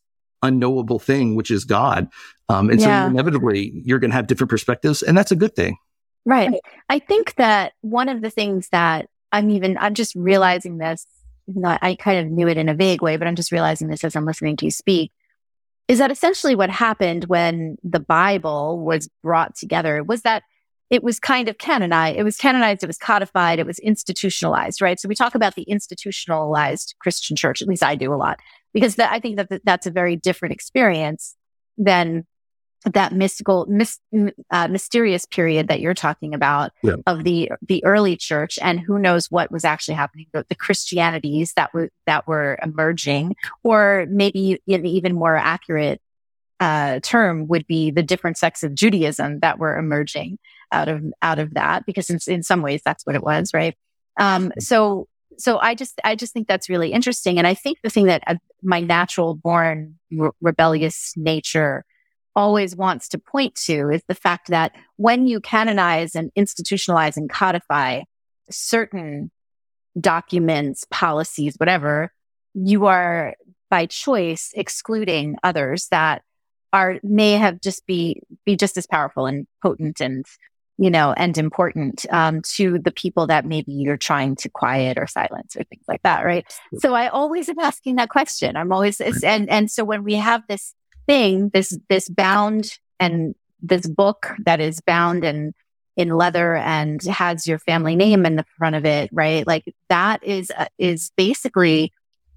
unknowable 0.45 0.99
thing, 0.99 1.35
which 1.35 1.51
is 1.51 1.65
God. 1.65 2.09
Um, 2.49 2.71
and 2.71 2.81
yeah. 2.81 3.05
so 3.05 3.11
inevitably 3.11 3.73
you're 3.85 3.99
going 3.99 4.11
to 4.11 4.17
have 4.17 4.27
different 4.27 4.51
perspectives 4.51 5.03
and 5.03 5.17
that's 5.17 5.33
a 5.33 5.37
good 5.37 5.57
thing. 5.57 5.77
Right. 6.27 6.55
I 6.89 6.99
think 6.99 7.35
that 7.37 7.73
one 7.81 8.09
of 8.09 8.23
the 8.23 8.31
things 8.31 8.69
that 8.71 9.09
I'm 9.33 9.51
even, 9.51 9.77
I'm 9.79 9.95
just 9.95 10.15
realizing 10.15 10.79
this, 10.79 11.07
not, 11.47 11.79
I 11.83 11.95
kind 11.97 12.25
of 12.25 12.33
knew 12.33 12.49
it 12.49 12.57
in 12.57 12.69
a 12.69 12.75
vague 12.75 13.03
way, 13.03 13.17
but 13.17 13.27
I'm 13.27 13.35
just 13.35 13.53
realizing 13.53 13.89
this 13.89 14.05
as 14.05 14.17
I'm 14.17 14.25
listening 14.25 14.57
to 14.59 14.67
you 14.67 14.71
speak, 14.71 15.13
is 15.89 15.99
that 15.99 16.11
essentially 16.11 16.55
what 16.55 16.71
happened 16.71 17.25
when 17.25 17.77
the 17.83 18.01
Bible 18.01 18.81
was 18.81 19.09
brought 19.23 19.55
together 19.55 20.03
was 20.03 20.23
that 20.23 20.45
it 20.91 21.03
was 21.03 21.19
kind 21.19 21.49
of 21.49 21.59
canonized. 21.59 22.19
It 22.19 22.23
was 22.23 22.37
canonized. 22.37 22.83
It 22.83 22.87
was 22.87 22.99
codified. 22.99 23.59
It 23.59 23.67
was 23.67 23.79
institutionalized, 23.81 24.81
right? 24.81 25.01
So 25.01 25.09
we 25.09 25.15
talk 25.15 25.35
about 25.35 25.55
the 25.55 25.63
institutionalized 25.63 26.95
Christian 27.01 27.37
church. 27.37 27.61
At 27.61 27.69
least 27.69 27.83
I 27.83 27.97
do 27.97 28.13
a 28.13 28.17
lot 28.17 28.39
because 28.75 28.97
that, 28.97 29.11
I 29.11 29.21
think 29.21 29.37
that 29.37 29.63
that's 29.65 29.87
a 29.87 29.91
very 29.91 30.17
different 30.17 30.53
experience 30.53 31.35
than 31.79 32.27
that 32.85 33.15
mystical, 33.15 33.65
mis, 33.67 33.99
uh, 34.51 34.69
mysterious 34.69 35.25
period 35.25 35.69
that 35.69 35.81
you're 35.81 35.95
talking 35.95 36.35
about 36.35 36.71
yeah. 36.83 36.97
of 37.07 37.25
the 37.25 37.51
the 37.67 37.83
early 37.83 38.15
church, 38.15 38.59
and 38.61 38.79
who 38.79 38.99
knows 38.99 39.31
what 39.31 39.51
was 39.51 39.65
actually 39.65 39.95
happening, 39.95 40.27
the, 40.35 40.45
the 40.51 40.55
Christianities 40.55 41.55
that 41.55 41.73
were 41.73 41.89
that 42.07 42.27
were 42.29 42.59
emerging, 42.63 43.37
or 43.63 44.05
maybe 44.11 44.61
an 44.69 44.85
even 44.85 45.15
more 45.15 45.35
accurate 45.35 46.03
uh, 46.61 47.01
term 47.01 47.47
would 47.49 47.67
be 47.67 47.91
the 47.91 48.03
different 48.03 48.37
sects 48.37 48.63
of 48.63 48.75
Judaism 48.75 49.41
that 49.41 49.59
were 49.59 49.79
emerging 49.79 50.39
out 50.71 50.89
of 50.89 51.03
out 51.23 51.39
of 51.39 51.55
that, 51.55 51.87
because 51.87 52.11
in, 52.11 52.19
in 52.27 52.43
some 52.43 52.61
ways 52.61 52.83
that's 52.85 53.07
what 53.07 53.17
it 53.17 53.23
was, 53.23 53.55
right? 53.55 53.75
Um, 54.21 54.53
so 54.59 55.09
so 55.39 55.59
I 55.59 55.75
just 55.75 56.01
I 56.05 56.17
just 56.17 56.33
think 56.33 56.49
that's 56.49 56.69
really 56.69 56.93
interesting, 56.93 57.39
and 57.39 57.47
I 57.47 57.55
think 57.55 57.79
the 57.83 57.91
thing 57.91 58.07
that 58.07 58.23
uh, 58.27 58.37
my 58.63 58.81
natural 58.81 59.35
born 59.35 59.99
re- 60.11 60.31
rebellious 60.41 61.13
nature 61.17 61.85
always 62.37 62.75
wants 62.75 63.09
to 63.09 63.19
point 63.19 63.55
to 63.55 63.91
is 63.91 64.03
the 64.09 64.15
fact 64.15 64.49
that 64.49 64.73
when 64.97 65.27
you 65.27 65.41
canonize 65.41 66.15
and 66.15 66.33
institutionalize 66.37 67.17
and 67.17 67.31
codify 67.31 68.03
certain 68.51 69.31
documents, 70.01 70.85
policies, 70.91 71.55
whatever, 71.59 72.13
you 72.55 72.87
are 72.87 73.35
by 73.71 73.87
choice 73.87 74.53
excluding 74.55 75.37
others 75.43 75.89
that 75.91 76.23
are 76.73 76.99
may 77.03 77.33
have 77.33 77.61
just 77.61 77.87
be 77.87 78.21
be 78.45 78.57
just 78.57 78.77
as 78.77 78.87
powerful 78.87 79.27
and 79.27 79.47
potent 79.63 80.01
and 80.01 80.27
you 80.79 80.91
know 80.91 81.13
and 81.17 81.39
important 81.39 82.05
um, 82.11 82.43
to 82.43 82.79
the 82.79 82.91
people 82.91 83.27
that 83.27 83.45
maybe 83.45 83.73
you're 83.73 83.97
trying 83.97 84.35
to 84.37 84.49
quiet 84.49 84.99
or 84.99 85.07
silence 85.07 85.57
or 85.57 85.65
things 85.65 85.85
like 85.87 86.03
that 86.03 86.25
right 86.25 86.47
so 86.79 86.95
i 86.95 87.09
always 87.09 87.49
am 87.49 87.59
asking 87.59 87.97
that 87.97 88.09
question 88.09 88.57
i'm 88.57 88.73
always 88.73 89.01
and 89.01 89.49
and 89.49 89.71
so 89.71 89.85
when 89.85 90.03
we 90.03 90.15
have 90.15 90.43
this 90.49 90.75
thing, 91.07 91.51
this, 91.53 91.77
this 91.89 92.09
bound 92.09 92.79
and 92.99 93.35
this 93.61 93.87
book 93.87 94.33
that 94.45 94.61
is 94.61 94.81
bound 94.81 95.25
and 95.25 95.55
in 95.97 96.09
leather 96.09 96.57
and 96.57 97.03
has 97.05 97.47
your 97.47 97.59
family 97.59 97.95
name 97.95 98.27
in 98.27 98.37
the 98.37 98.45
front 98.59 98.75
of 98.75 98.85
it, 98.85 99.11
right? 99.13 99.47
Like 99.47 99.73
that 99.89 100.25
is, 100.25 100.51
uh, 100.57 100.67
is 100.77 101.13
basically 101.17 101.93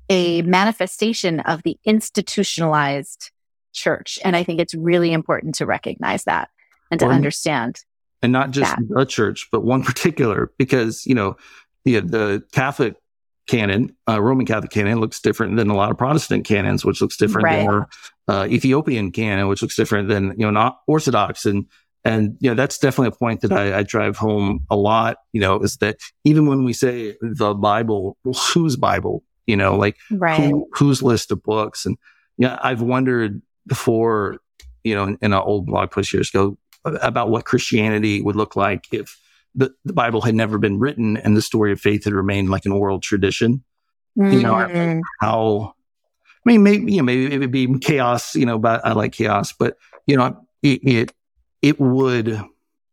a 0.09 0.41
manifestation 0.43 1.39
of 1.41 1.63
the 1.63 1.77
institutionalized 1.83 3.31
church. 3.73 4.19
And 4.23 4.35
I 4.35 4.43
think 4.43 4.59
it's 4.59 4.75
really 4.75 5.11
important 5.11 5.55
to 5.55 5.65
recognize 5.65 6.23
that 6.25 6.49
and 6.91 6.99
to 6.99 7.07
understand. 7.07 7.83
And 8.21 8.31
not 8.31 8.51
just 8.51 8.75
that. 8.75 8.87
the 8.89 9.05
church, 9.05 9.47
but 9.51 9.63
one 9.63 9.83
particular, 9.83 10.51
because, 10.57 11.05
you 11.05 11.15
know, 11.15 11.37
the, 11.85 11.99
the 11.99 12.43
Catholic 12.51 12.95
canon, 13.47 13.95
uh, 14.09 14.21
Roman 14.21 14.45
Catholic 14.45 14.71
canon 14.71 14.99
looks 14.99 15.19
different 15.19 15.55
than 15.55 15.69
a 15.69 15.75
lot 15.75 15.91
of 15.91 15.97
Protestant 15.97 16.45
canons, 16.45 16.83
which 16.83 17.01
looks 17.01 17.17
different 17.17 17.45
right. 17.45 17.57
than 17.57 17.67
our 17.67 17.89
uh, 18.27 18.47
Ethiopian 18.47 19.11
canon, 19.11 19.47
which 19.47 19.61
looks 19.61 19.75
different 19.75 20.09
than, 20.09 20.31
you 20.31 20.45
know, 20.45 20.51
not 20.51 20.79
Orthodox. 20.87 21.45
And, 21.45 21.65
and, 22.03 22.37
you 22.39 22.49
know, 22.49 22.55
that's 22.55 22.77
definitely 22.77 23.09
a 23.09 23.19
point 23.19 23.41
that 23.41 23.53
I, 23.53 23.79
I 23.79 23.83
drive 23.83 24.17
home 24.17 24.65
a 24.69 24.75
lot, 24.75 25.17
you 25.31 25.41
know, 25.41 25.59
is 25.59 25.77
that 25.77 25.97
even 26.23 26.47
when 26.47 26.63
we 26.63 26.73
say 26.73 27.15
the 27.21 27.53
Bible, 27.53 28.17
well, 28.23 28.33
whose 28.33 28.75
Bible, 28.75 29.23
you 29.45 29.55
know, 29.55 29.75
like 29.77 29.97
right. 30.11 30.39
who, 30.39 30.67
whose 30.73 31.01
list 31.01 31.31
of 31.31 31.41
books? 31.43 31.85
And, 31.85 31.97
yeah, 32.37 32.59
I've 32.61 32.81
wondered 32.81 33.41
before, 33.65 34.37
you 34.83 34.95
know, 34.95 35.03
in, 35.03 35.17
in 35.21 35.33
an 35.33 35.39
old 35.39 35.65
blog 35.65 35.91
post 35.91 36.13
years 36.13 36.29
ago 36.29 36.57
about 37.01 37.29
what 37.29 37.45
Christianity 37.45 38.21
would 38.21 38.35
look 38.35 38.55
like 38.55 38.87
if, 38.91 39.19
the, 39.57 39.73
the 39.83 39.93
Bible 39.93 40.21
had 40.21 40.35
never 40.35 40.59
been 40.59 40.79
written 40.79 41.17
and 41.17 41.35
the 41.35 41.41
story 41.41 41.71
of 41.71 41.81
faith 41.81 42.03
had 42.03 42.13
remained 42.13 42.49
like 42.49 42.65
an 42.65 42.71
oral 42.71 42.99
tradition. 42.99 43.63
Mm-hmm. 44.17 44.31
You 44.31 44.43
know, 44.43 44.53
mm. 44.53 45.01
how, 45.19 45.73
I 46.45 46.49
mean, 46.49 46.63
maybe, 46.63 46.91
you 46.93 46.97
know, 46.97 47.03
maybe 47.03 47.33
it 47.33 47.39
would 47.39 47.51
be 47.51 47.79
chaos, 47.79 48.35
you 48.35 48.45
know, 48.45 48.59
but 48.59 48.85
I 48.85 48.93
like 48.93 49.13
chaos, 49.13 49.53
but, 49.53 49.77
you 50.05 50.15
know, 50.15 50.45
it, 50.61 50.81
it, 50.83 51.13
it 51.61 51.79
would 51.79 52.39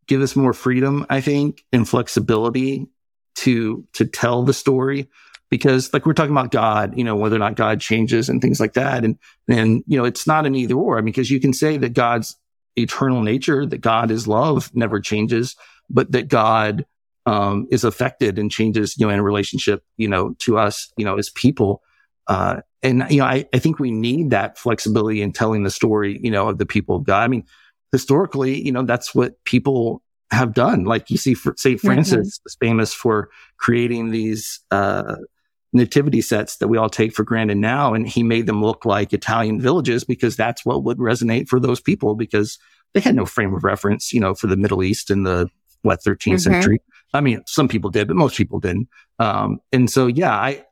give 0.06 0.22
us 0.22 0.34
more 0.34 0.54
freedom, 0.54 1.06
I 1.10 1.20
think, 1.20 1.64
and 1.70 1.88
flexibility 1.88 2.88
to, 3.36 3.86
to 3.92 4.06
tell 4.06 4.42
the 4.42 4.54
story 4.54 5.08
because 5.50 5.92
like 5.92 6.06
we're 6.06 6.14
talking 6.14 6.32
about 6.32 6.50
God, 6.50 6.96
you 6.96 7.04
know, 7.04 7.16
whether 7.16 7.36
or 7.36 7.40
not 7.40 7.56
God 7.56 7.80
changes 7.80 8.30
and 8.30 8.40
things 8.40 8.58
like 8.58 8.72
that. 8.72 9.04
And, 9.04 9.18
and, 9.48 9.84
you 9.86 9.98
know, 9.98 10.04
it's 10.04 10.26
not 10.26 10.46
an 10.46 10.54
either 10.54 10.74
or. 10.74 10.96
I 10.96 11.00
mean, 11.00 11.06
because 11.06 11.30
you 11.30 11.40
can 11.40 11.52
say 11.52 11.76
that 11.76 11.92
God's 11.92 12.36
eternal 12.76 13.22
nature, 13.22 13.66
that 13.66 13.78
God 13.78 14.10
is 14.10 14.26
love, 14.26 14.70
never 14.74 15.00
changes 15.00 15.56
but 15.90 16.12
that 16.12 16.28
God 16.28 16.86
um, 17.26 17.66
is 17.70 17.84
affected 17.84 18.38
and 18.38 18.50
changes, 18.50 18.96
you 18.98 19.06
know, 19.06 19.12
in 19.12 19.20
relationship, 19.22 19.82
you 19.96 20.08
know, 20.08 20.34
to 20.40 20.58
us, 20.58 20.92
you 20.96 21.04
know, 21.04 21.16
as 21.16 21.30
people. 21.30 21.82
Uh, 22.26 22.60
and, 22.82 23.04
you 23.10 23.18
know, 23.18 23.24
I, 23.24 23.46
I 23.54 23.58
think 23.58 23.78
we 23.78 23.90
need 23.90 24.30
that 24.30 24.58
flexibility 24.58 25.22
in 25.22 25.32
telling 25.32 25.62
the 25.62 25.70
story, 25.70 26.18
you 26.22 26.30
know, 26.30 26.48
of 26.48 26.58
the 26.58 26.66
people 26.66 26.96
of 26.96 27.04
God. 27.04 27.22
I 27.22 27.28
mean, 27.28 27.44
historically, 27.92 28.60
you 28.62 28.72
know, 28.72 28.82
that's 28.82 29.14
what 29.14 29.42
people 29.44 30.02
have 30.30 30.52
done. 30.52 30.84
Like 30.84 31.10
you 31.10 31.16
see, 31.16 31.34
for 31.34 31.54
St. 31.56 31.80
Francis 31.80 32.38
mm-hmm. 32.38 32.46
is 32.46 32.56
famous 32.60 32.92
for 32.92 33.30
creating 33.56 34.10
these, 34.10 34.60
uh, 34.70 35.16
nativity 35.74 36.20
sets 36.20 36.56
that 36.56 36.68
we 36.68 36.78
all 36.78 36.88
take 36.88 37.12
for 37.12 37.24
granted 37.24 37.58
now. 37.58 37.92
And 37.92 38.08
he 38.08 38.22
made 38.22 38.46
them 38.46 38.62
look 38.62 38.84
like 38.84 39.12
Italian 39.12 39.60
villages 39.60 40.04
because 40.04 40.36
that's 40.36 40.64
what 40.64 40.84
would 40.84 40.98
resonate 40.98 41.48
for 41.48 41.60
those 41.60 41.80
people 41.80 42.14
because 42.14 42.58
they 42.94 43.00
had 43.00 43.16
no 43.16 43.26
frame 43.26 43.52
of 43.54 43.64
reference, 43.64 44.12
you 44.12 44.20
know, 44.20 44.34
for 44.34 44.46
the 44.46 44.56
Middle 44.56 44.82
East 44.82 45.10
in 45.10 45.24
the 45.24 45.50
what 45.82 46.00
13th 46.02 46.16
mm-hmm. 46.16 46.36
century. 46.38 46.78
I 47.12 47.20
mean, 47.20 47.42
some 47.46 47.68
people 47.68 47.90
did, 47.90 48.08
but 48.08 48.16
most 48.16 48.36
people 48.36 48.60
didn't. 48.60 48.88
Um, 49.18 49.58
and 49.72 49.90
so, 49.90 50.06
yeah, 50.06 50.32
I, 50.32 50.64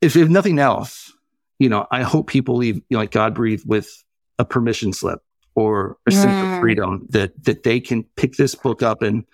if, 0.00 0.16
if 0.16 0.28
nothing 0.28 0.58
else, 0.58 1.12
you 1.58 1.68
know, 1.68 1.86
I 1.90 2.02
hope 2.02 2.26
people 2.26 2.56
leave, 2.56 2.76
you 2.76 2.82
know, 2.90 2.98
like 2.98 3.12
Godbreathed 3.12 3.66
with 3.66 3.90
a 4.38 4.44
permission 4.44 4.92
slip 4.92 5.20
or 5.54 5.96
a 6.06 6.10
sense 6.10 6.24
of 6.24 6.30
mm. 6.30 6.60
freedom 6.60 7.06
that, 7.10 7.44
that 7.44 7.62
they 7.62 7.78
can 7.78 8.04
pick 8.16 8.34
this 8.34 8.54
book 8.54 8.82
up 8.82 9.02
and, 9.02 9.24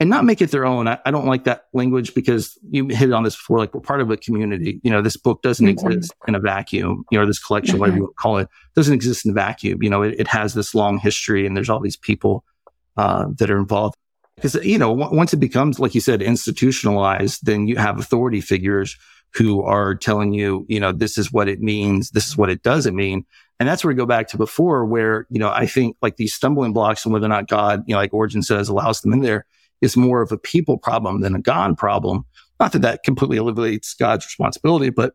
and 0.00 0.08
not 0.08 0.24
make 0.24 0.40
it 0.40 0.50
their 0.50 0.64
own. 0.64 0.86
I, 0.86 0.98
I, 1.04 1.10
don't 1.10 1.26
like 1.26 1.44
that 1.44 1.64
language 1.72 2.14
because 2.14 2.56
you 2.70 2.86
hit 2.86 3.12
on 3.12 3.24
this 3.24 3.34
before, 3.34 3.58
like 3.58 3.74
we're 3.74 3.80
part 3.80 4.00
of 4.00 4.10
a 4.10 4.16
community. 4.16 4.80
You 4.84 4.90
know, 4.90 5.02
this 5.02 5.16
book 5.16 5.42
doesn't 5.42 5.66
mm-hmm. 5.66 5.90
exist 5.90 6.14
in 6.28 6.34
a 6.34 6.40
vacuum, 6.40 7.04
you 7.10 7.18
know, 7.18 7.26
this 7.26 7.42
collection, 7.42 7.74
mm-hmm. 7.74 7.80
whatever 7.80 7.98
you 7.98 8.14
call 8.16 8.38
it, 8.38 8.48
doesn't 8.76 8.94
exist 8.94 9.24
in 9.24 9.32
a 9.32 9.34
vacuum. 9.34 9.82
You 9.82 9.90
know, 9.90 10.02
it, 10.02 10.14
it 10.18 10.28
has 10.28 10.54
this 10.54 10.74
long 10.74 10.98
history 10.98 11.46
and 11.46 11.56
there's 11.56 11.68
all 11.68 11.80
these 11.80 11.96
people 11.96 12.44
uh, 12.96 13.26
that 13.38 13.50
are 13.50 13.58
involved. 13.58 13.96
Because, 14.36 14.54
you 14.64 14.78
know, 14.78 14.96
w- 14.96 15.16
once 15.16 15.32
it 15.32 15.38
becomes, 15.38 15.80
like 15.80 15.96
you 15.96 16.00
said, 16.00 16.22
institutionalized, 16.22 17.44
then 17.44 17.66
you 17.66 17.76
have 17.76 17.98
authority 17.98 18.40
figures 18.40 18.96
who 19.34 19.62
are 19.62 19.96
telling 19.96 20.32
you, 20.32 20.64
you 20.68 20.78
know, 20.78 20.92
this 20.92 21.18
is 21.18 21.32
what 21.32 21.48
it 21.48 21.60
means. 21.60 22.10
This 22.10 22.28
is 22.28 22.36
what 22.36 22.50
it 22.50 22.62
doesn't 22.62 22.94
mean. 22.94 23.26
And 23.58 23.68
that's 23.68 23.82
where 23.82 23.92
we 23.92 23.96
go 23.96 24.06
back 24.06 24.28
to 24.28 24.36
before 24.36 24.84
where, 24.84 25.26
you 25.28 25.40
know, 25.40 25.50
I 25.50 25.66
think 25.66 25.96
like 26.00 26.16
these 26.16 26.34
stumbling 26.34 26.72
blocks 26.72 27.04
and 27.04 27.12
whether 27.12 27.26
or 27.26 27.30
not 27.30 27.48
God, 27.48 27.82
you 27.88 27.94
know, 27.94 28.00
like 28.00 28.14
Origen 28.14 28.42
says, 28.42 28.68
allows 28.68 29.00
them 29.00 29.12
in 29.12 29.20
there 29.20 29.44
is 29.80 29.96
more 29.96 30.22
of 30.22 30.32
a 30.32 30.38
people 30.38 30.78
problem 30.78 31.20
than 31.20 31.34
a 31.34 31.40
God 31.40 31.76
problem. 31.76 32.24
Not 32.60 32.72
that 32.72 32.82
that 32.82 33.02
completely 33.04 33.36
alleviates 33.36 33.94
God's 33.94 34.26
responsibility, 34.26 34.90
but, 34.90 35.14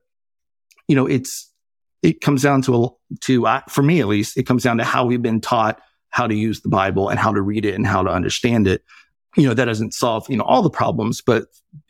you 0.87 0.95
know, 0.95 1.05
it's, 1.05 1.51
it 2.01 2.21
comes 2.21 2.41
down 2.41 2.61
to, 2.63 2.83
a, 2.83 2.87
to, 3.21 3.47
uh, 3.47 3.61
for 3.69 3.83
me 3.83 3.99
at 3.99 4.07
least, 4.07 4.37
it 4.37 4.43
comes 4.43 4.63
down 4.63 4.77
to 4.77 4.83
how 4.83 5.05
we've 5.05 5.21
been 5.21 5.41
taught 5.41 5.81
how 6.09 6.27
to 6.27 6.35
use 6.35 6.61
the 6.61 6.69
Bible 6.69 7.09
and 7.09 7.19
how 7.19 7.33
to 7.33 7.41
read 7.41 7.65
it 7.65 7.73
and 7.73 7.87
how 7.87 8.03
to 8.03 8.09
understand 8.09 8.67
it 8.67 8.83
you 9.35 9.47
know, 9.47 9.53
that 9.53 9.65
doesn't 9.65 9.93
solve, 9.93 10.29
you 10.29 10.37
know, 10.37 10.43
all 10.43 10.61
the 10.61 10.69
problems. 10.69 11.21
But, 11.21 11.45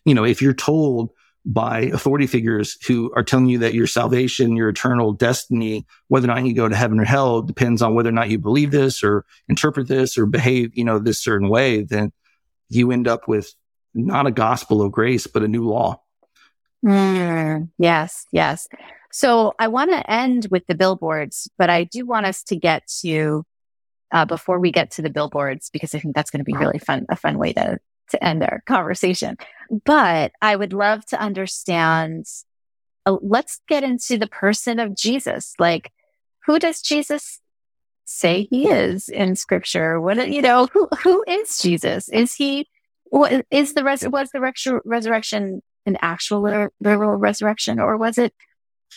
you 0.05 0.13
know, 0.13 0.24
if 0.24 0.41
you're 0.41 0.53
told 0.53 1.11
by 1.45 1.82
authority 1.82 2.26
figures 2.26 2.78
who 2.88 3.11
are 3.15 3.24
telling 3.24 3.47
you 3.47 3.57
that 3.59 3.74
your 3.74 3.88
salvation, 3.88 4.55
your 4.55 4.69
eternal 4.69 5.11
destiny, 5.11 5.86
whether 6.07 6.26
or 6.26 6.34
not 6.34 6.45
you 6.45 6.53
go 6.53 6.69
to 6.69 6.76
heaven 6.76 6.99
or 6.99 7.03
hell 7.03 7.41
depends 7.41 7.82
on 7.82 7.95
whether 7.95 8.09
or 8.09 8.13
not 8.13 8.30
you 8.30 8.39
believe 8.39 8.71
this 8.71 9.03
or 9.03 9.26
interpret 9.49 9.89
this 9.89 10.17
or 10.17 10.26
behave, 10.26 10.71
you 10.74 10.86
know, 10.86 10.99
this 10.99 11.21
certain 11.21 11.49
way, 11.49 11.82
then 11.82 12.13
you 12.76 12.91
end 12.91 13.07
up 13.07 13.28
with 13.28 13.53
not 13.93 14.28
a 14.28 14.32
gospel 14.32 14.82
of 14.82 14.91
grace, 14.91 15.28
but 15.28 15.43
a 15.43 15.47
new 15.47 15.67
law. 15.67 16.01
Mm, 16.86 17.69
yes, 17.78 18.26
yes. 18.32 18.67
So 19.11 19.53
I 19.59 19.67
want 19.67 19.91
to 19.91 20.11
end 20.11 20.47
with 20.49 20.65
the 20.67 20.76
billboards, 20.76 21.49
but 21.57 21.69
I 21.69 21.84
do 21.84 22.05
want 22.05 22.26
us 22.26 22.43
to 22.43 22.55
get 22.55 22.88
to 23.01 23.45
uh, 24.11 24.26
before 24.26 24.59
we 24.59 24.71
get 24.71 24.91
to 24.91 25.01
the 25.01 25.09
billboards 25.09 25.69
because 25.71 25.93
I 25.95 25.99
think 25.99 26.15
that's 26.15 26.30
going 26.30 26.39
to 26.39 26.45
be 26.45 26.57
really 26.57 26.80
fun, 26.80 27.05
a 27.09 27.15
fun 27.15 27.38
way 27.38 27.53
to 27.53 27.80
to 28.09 28.24
end 28.24 28.43
our 28.43 28.61
conversation. 28.65 29.38
But 29.86 30.34
I 30.41 30.55
would 30.55 30.74
love 30.74 31.05
to 31.07 31.19
understand. 31.19 32.26
Uh, 33.05 33.17
let's 33.21 33.59
get 33.67 33.84
into 33.84 34.17
the 34.17 34.28
person 34.28 34.80
of 34.80 34.95
Jesus. 34.95 35.53
Like, 35.57 35.91
who 36.45 36.59
does 36.59 36.82
Jesus 36.82 37.39
say 38.06 38.47
he 38.49 38.70
is 38.70 39.10
in 39.10 39.36
Scripture? 39.36 39.99
What 39.99 40.30
you 40.30 40.41
know? 40.41 40.68
Who 40.74 40.88
who 41.01 41.24
is 41.28 41.58
Jesus? 41.60 42.10
Is 42.10 42.34
he? 42.34 42.68
What 43.06 43.45
is 43.51 43.74
the 43.74 43.84
res- 43.84 44.08
was 44.08 44.30
the 44.32 44.41
res- 44.41 44.82
resurrection 44.86 45.62
an 45.86 45.97
actual 46.01 46.41
literal 46.41 47.16
resurrection, 47.16 47.80
or 47.80 47.97
was 47.97 48.18
it 48.18 48.34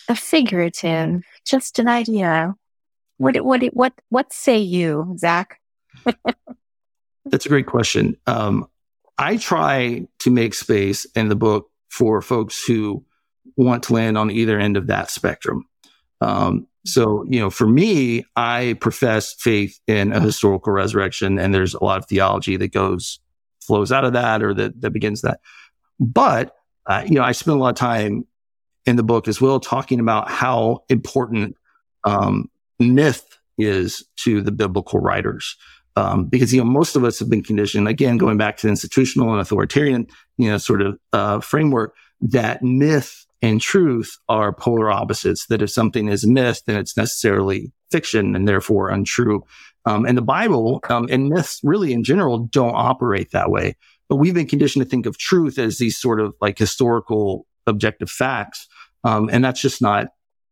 a 0.09 0.15
figurative, 0.15 1.23
just 1.45 1.79
an 1.79 1.89
idea? 1.89 2.55
What 3.19 3.41
what 3.45 3.63
what 3.73 3.93
what 4.09 4.33
say 4.33 4.59
you, 4.59 5.17
Zack? 5.19 5.61
That's 7.27 7.47
a 7.47 7.49
great 7.49 7.67
question. 7.67 8.17
Um, 8.27 8.67
I 9.19 9.37
try 9.37 10.07
to 10.21 10.31
make 10.31 10.55
space 10.55 11.07
in 11.17 11.29
the 11.29 11.37
book 11.37 11.71
for 11.89 12.21
folks 12.23 12.65
who 12.65 13.05
want 13.57 13.85
to 13.85 13.95
land 13.95 14.19
on 14.19 14.31
either 14.31 14.59
end 14.59 14.77
of 14.77 14.89
that 14.89 15.11
spectrum. 15.11 15.65
Um, 16.21 16.67
so, 16.87 17.25
you 17.29 17.41
know, 17.41 17.51
for 17.51 17.67
me, 17.67 18.25
I 18.37 18.77
profess 18.81 19.35
faith 19.35 19.79
in 19.87 20.13
a 20.13 20.21
historical 20.21 20.73
resurrection, 20.73 21.39
and 21.39 21.53
there's 21.53 21.75
a 21.75 21.83
lot 21.83 21.99
of 21.99 22.07
theology 22.07 22.57
that 22.57 22.73
goes 22.73 23.19
flows 23.61 23.91
out 23.91 24.05
of 24.05 24.13
that 24.13 24.43
or 24.43 24.55
that 24.55 24.81
that 24.81 24.91
begins 24.91 25.23
that. 25.23 25.41
But 25.99 26.55
uh, 26.87 27.03
you 27.07 27.17
know, 27.17 27.23
I 27.23 27.33
spend 27.33 27.59
a 27.59 27.61
lot 27.61 27.71
of 27.71 27.77
time 27.77 28.27
in 28.87 28.97
the 28.97 29.03
book 29.03 29.27
as 29.27 29.41
well 29.41 29.59
talking 29.59 29.99
about 29.99 30.31
how 30.31 30.85
important 30.89 31.57
um, 32.05 32.49
myth 32.79 33.39
is 33.59 34.05
to 34.17 34.41
the 34.41 34.53
biblical 34.53 35.01
writers. 35.01 35.57
Um, 35.97 36.27
because 36.27 36.53
you 36.53 36.61
know 36.61 36.67
most 36.67 36.95
of 36.95 37.05
us 37.05 37.19
have 37.19 37.31
been 37.31 37.43
conditioned 37.43 37.89
again 37.89 38.19
going 38.19 38.37
back 38.37 38.59
to 38.59 38.67
the 38.67 38.71
institutional 38.71 39.33
and 39.33 39.41
authoritarian 39.41 40.07
you 40.37 40.51
know 40.51 40.59
sort 40.59 40.83
of 40.83 40.99
uh, 41.15 41.41
framework 41.41 41.95
that 42.21 42.63
myth 42.63 43.26
and 43.43 43.61
truth 43.61 44.19
are 44.29 44.53
polar 44.53 44.91
opposites 44.91 45.47
that 45.47 45.63
if 45.63 45.71
something 45.71 46.09
is 46.09 46.27
myth 46.27 46.63
then 46.67 46.77
it's 46.77 46.97
necessarily 46.97 47.73
fiction 47.91 48.35
and 48.35 48.49
therefore 48.49 48.91
untrue 48.91 49.43
um, 49.85 50.05
and 50.05 50.17
the 50.17 50.23
bible 50.23 50.81
um, 50.89 51.07
and 51.11 51.29
myths 51.29 51.61
really 51.63 51.93
in 51.93 52.05
general 52.05 52.39
don't 52.39 52.75
operate 52.75 53.31
that 53.33 53.51
way 53.51 53.77
but 54.09 54.17
we've 54.17 54.35
been 54.35 54.47
conditioned 54.47 54.85
to 54.85 54.89
think 54.89 55.07
of 55.07 55.19
truth 55.19 55.59
as 55.59 55.79
these 55.79 55.99
sort 55.99 56.21
of 56.21 56.35
like 56.41 56.59
historical 56.59 57.47
objective 57.67 58.11
facts 58.11 58.69
um, 59.05 59.29
and 59.33 59.45
that's 59.45 59.61
just 59.61 59.81
not 59.81 60.09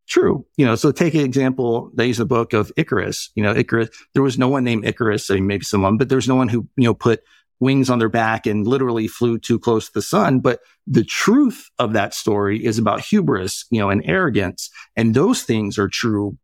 true. 0.07 0.47
You 0.57 0.67
know, 0.67 0.75
so 0.75 0.93
take 0.93 1.15
an 1.15 1.21
example. 1.21 1.91
They 1.95 2.07
use 2.07 2.19
the 2.19 2.27
book 2.27 2.53
of 2.53 2.73
Icarus. 2.77 3.31
You 3.35 3.43
know, 3.43 3.55
Icarus, 3.55 3.89
there 4.13 4.23
was 4.23 4.39
no 4.39 4.49
one 4.49 4.65
named 4.65 4.85
Icarus. 4.87 5.31
I 5.31 5.35
mean, 5.35 5.47
maybe 5.47 5.65
someone, 5.65 5.97
but 5.97 6.09
there's 6.09 6.29
no 6.29 6.35
one 6.35 6.49
who, 6.49 6.69
you 6.77 6.85
know, 6.85 6.95
put 6.95 7.21
wings 7.61 7.89
on 7.89 7.99
their 7.99 8.09
back 8.09 8.47
and 8.47 8.67
literally 8.67 9.09
flew 9.09 9.39
too 9.39 9.59
close 9.59 9.87
to 9.87 9.93
the 9.95 10.03
sun. 10.03 10.41
But 10.41 10.61
the 10.87 11.05
truth 11.05 11.71
of 11.79 11.93
that 11.93 12.15
story 12.15 12.65
is 12.65 12.79
about 12.79 13.01
hubris, 13.01 13.65
you 13.71 13.81
know, 13.81 13.91
and 13.91 14.03
arrogance. 14.05 14.71
And 14.97 15.15
those 15.15 15.43
things 15.43 15.79
are 15.79 15.89
true, 15.89 16.37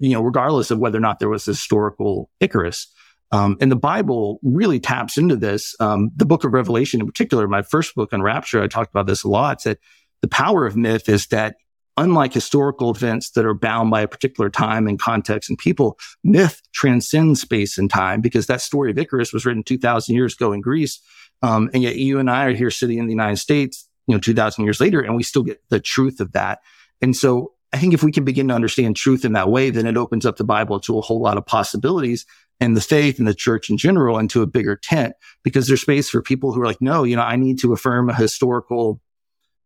you 0.00 0.10
know, 0.10 0.22
regardless 0.22 0.70
of 0.70 0.78
whether 0.78 0.98
or 0.98 1.02
not 1.02 1.18
there 1.18 1.28
was 1.28 1.44
historical 1.44 2.30
Icarus. 2.40 2.92
Um, 3.30 3.56
and 3.60 3.70
the 3.70 3.76
Bible 3.76 4.40
really 4.42 4.80
taps 4.80 5.18
into 5.18 5.36
this. 5.36 5.74
Um, 5.80 6.10
the 6.16 6.24
book 6.24 6.44
of 6.44 6.52
Revelation 6.52 7.00
in 7.00 7.06
particular, 7.06 7.46
my 7.46 7.62
first 7.62 7.94
book 7.94 8.10
Unraptured, 8.12 8.62
I 8.62 8.68
talked 8.68 8.90
about 8.90 9.06
this 9.06 9.22
a 9.22 9.28
lot. 9.28 9.60
Said 9.60 9.78
the 10.22 10.28
power 10.28 10.64
of 10.64 10.76
myth 10.76 11.08
is 11.08 11.26
that 11.26 11.56
unlike 11.98 12.32
historical 12.32 12.90
events 12.90 13.30
that 13.30 13.44
are 13.44 13.54
bound 13.54 13.90
by 13.90 14.00
a 14.00 14.08
particular 14.08 14.48
time 14.48 14.86
and 14.86 14.98
context 14.98 15.50
and 15.50 15.58
people, 15.58 15.98
myth 16.22 16.62
transcends 16.72 17.40
space 17.40 17.76
and 17.76 17.90
time 17.90 18.20
because 18.20 18.46
that 18.46 18.60
story 18.60 18.90
of 18.90 18.98
Icarus 18.98 19.32
was 19.32 19.44
written 19.44 19.64
2000 19.64 20.14
years 20.14 20.34
ago 20.34 20.52
in 20.52 20.60
Greece. 20.60 21.00
Um, 21.42 21.68
and 21.74 21.82
yet 21.82 21.96
you 21.96 22.18
and 22.18 22.30
I 22.30 22.46
are 22.46 22.54
here 22.54 22.70
sitting 22.70 22.98
in 22.98 23.06
the 23.06 23.12
United 23.12 23.36
States, 23.36 23.88
you 24.06 24.14
know, 24.14 24.20
2000 24.20 24.64
years 24.64 24.80
later, 24.80 25.00
and 25.00 25.16
we 25.16 25.22
still 25.22 25.42
get 25.42 25.60
the 25.70 25.80
truth 25.80 26.20
of 26.20 26.32
that. 26.32 26.60
And 27.02 27.16
so 27.16 27.52
I 27.72 27.78
think 27.78 27.94
if 27.94 28.02
we 28.02 28.12
can 28.12 28.24
begin 28.24 28.48
to 28.48 28.54
understand 28.54 28.96
truth 28.96 29.24
in 29.24 29.32
that 29.32 29.50
way, 29.50 29.70
then 29.70 29.86
it 29.86 29.96
opens 29.96 30.24
up 30.24 30.36
the 30.36 30.44
Bible 30.44 30.80
to 30.80 30.98
a 30.98 31.02
whole 31.02 31.20
lot 31.20 31.36
of 31.36 31.46
possibilities 31.46 32.24
and 32.60 32.76
the 32.76 32.80
faith 32.80 33.18
and 33.18 33.28
the 33.28 33.34
church 33.34 33.70
in 33.70 33.76
general 33.76 34.18
into 34.18 34.42
a 34.42 34.46
bigger 34.46 34.76
tent 34.76 35.14
because 35.44 35.66
there's 35.66 35.82
space 35.82 36.08
for 36.08 36.22
people 36.22 36.52
who 36.52 36.60
are 36.60 36.66
like, 36.66 36.80
no, 36.80 37.04
you 37.04 37.16
know, 37.16 37.22
I 37.22 37.36
need 37.36 37.58
to 37.60 37.72
affirm 37.72 38.08
a 38.08 38.14
historical 38.14 39.00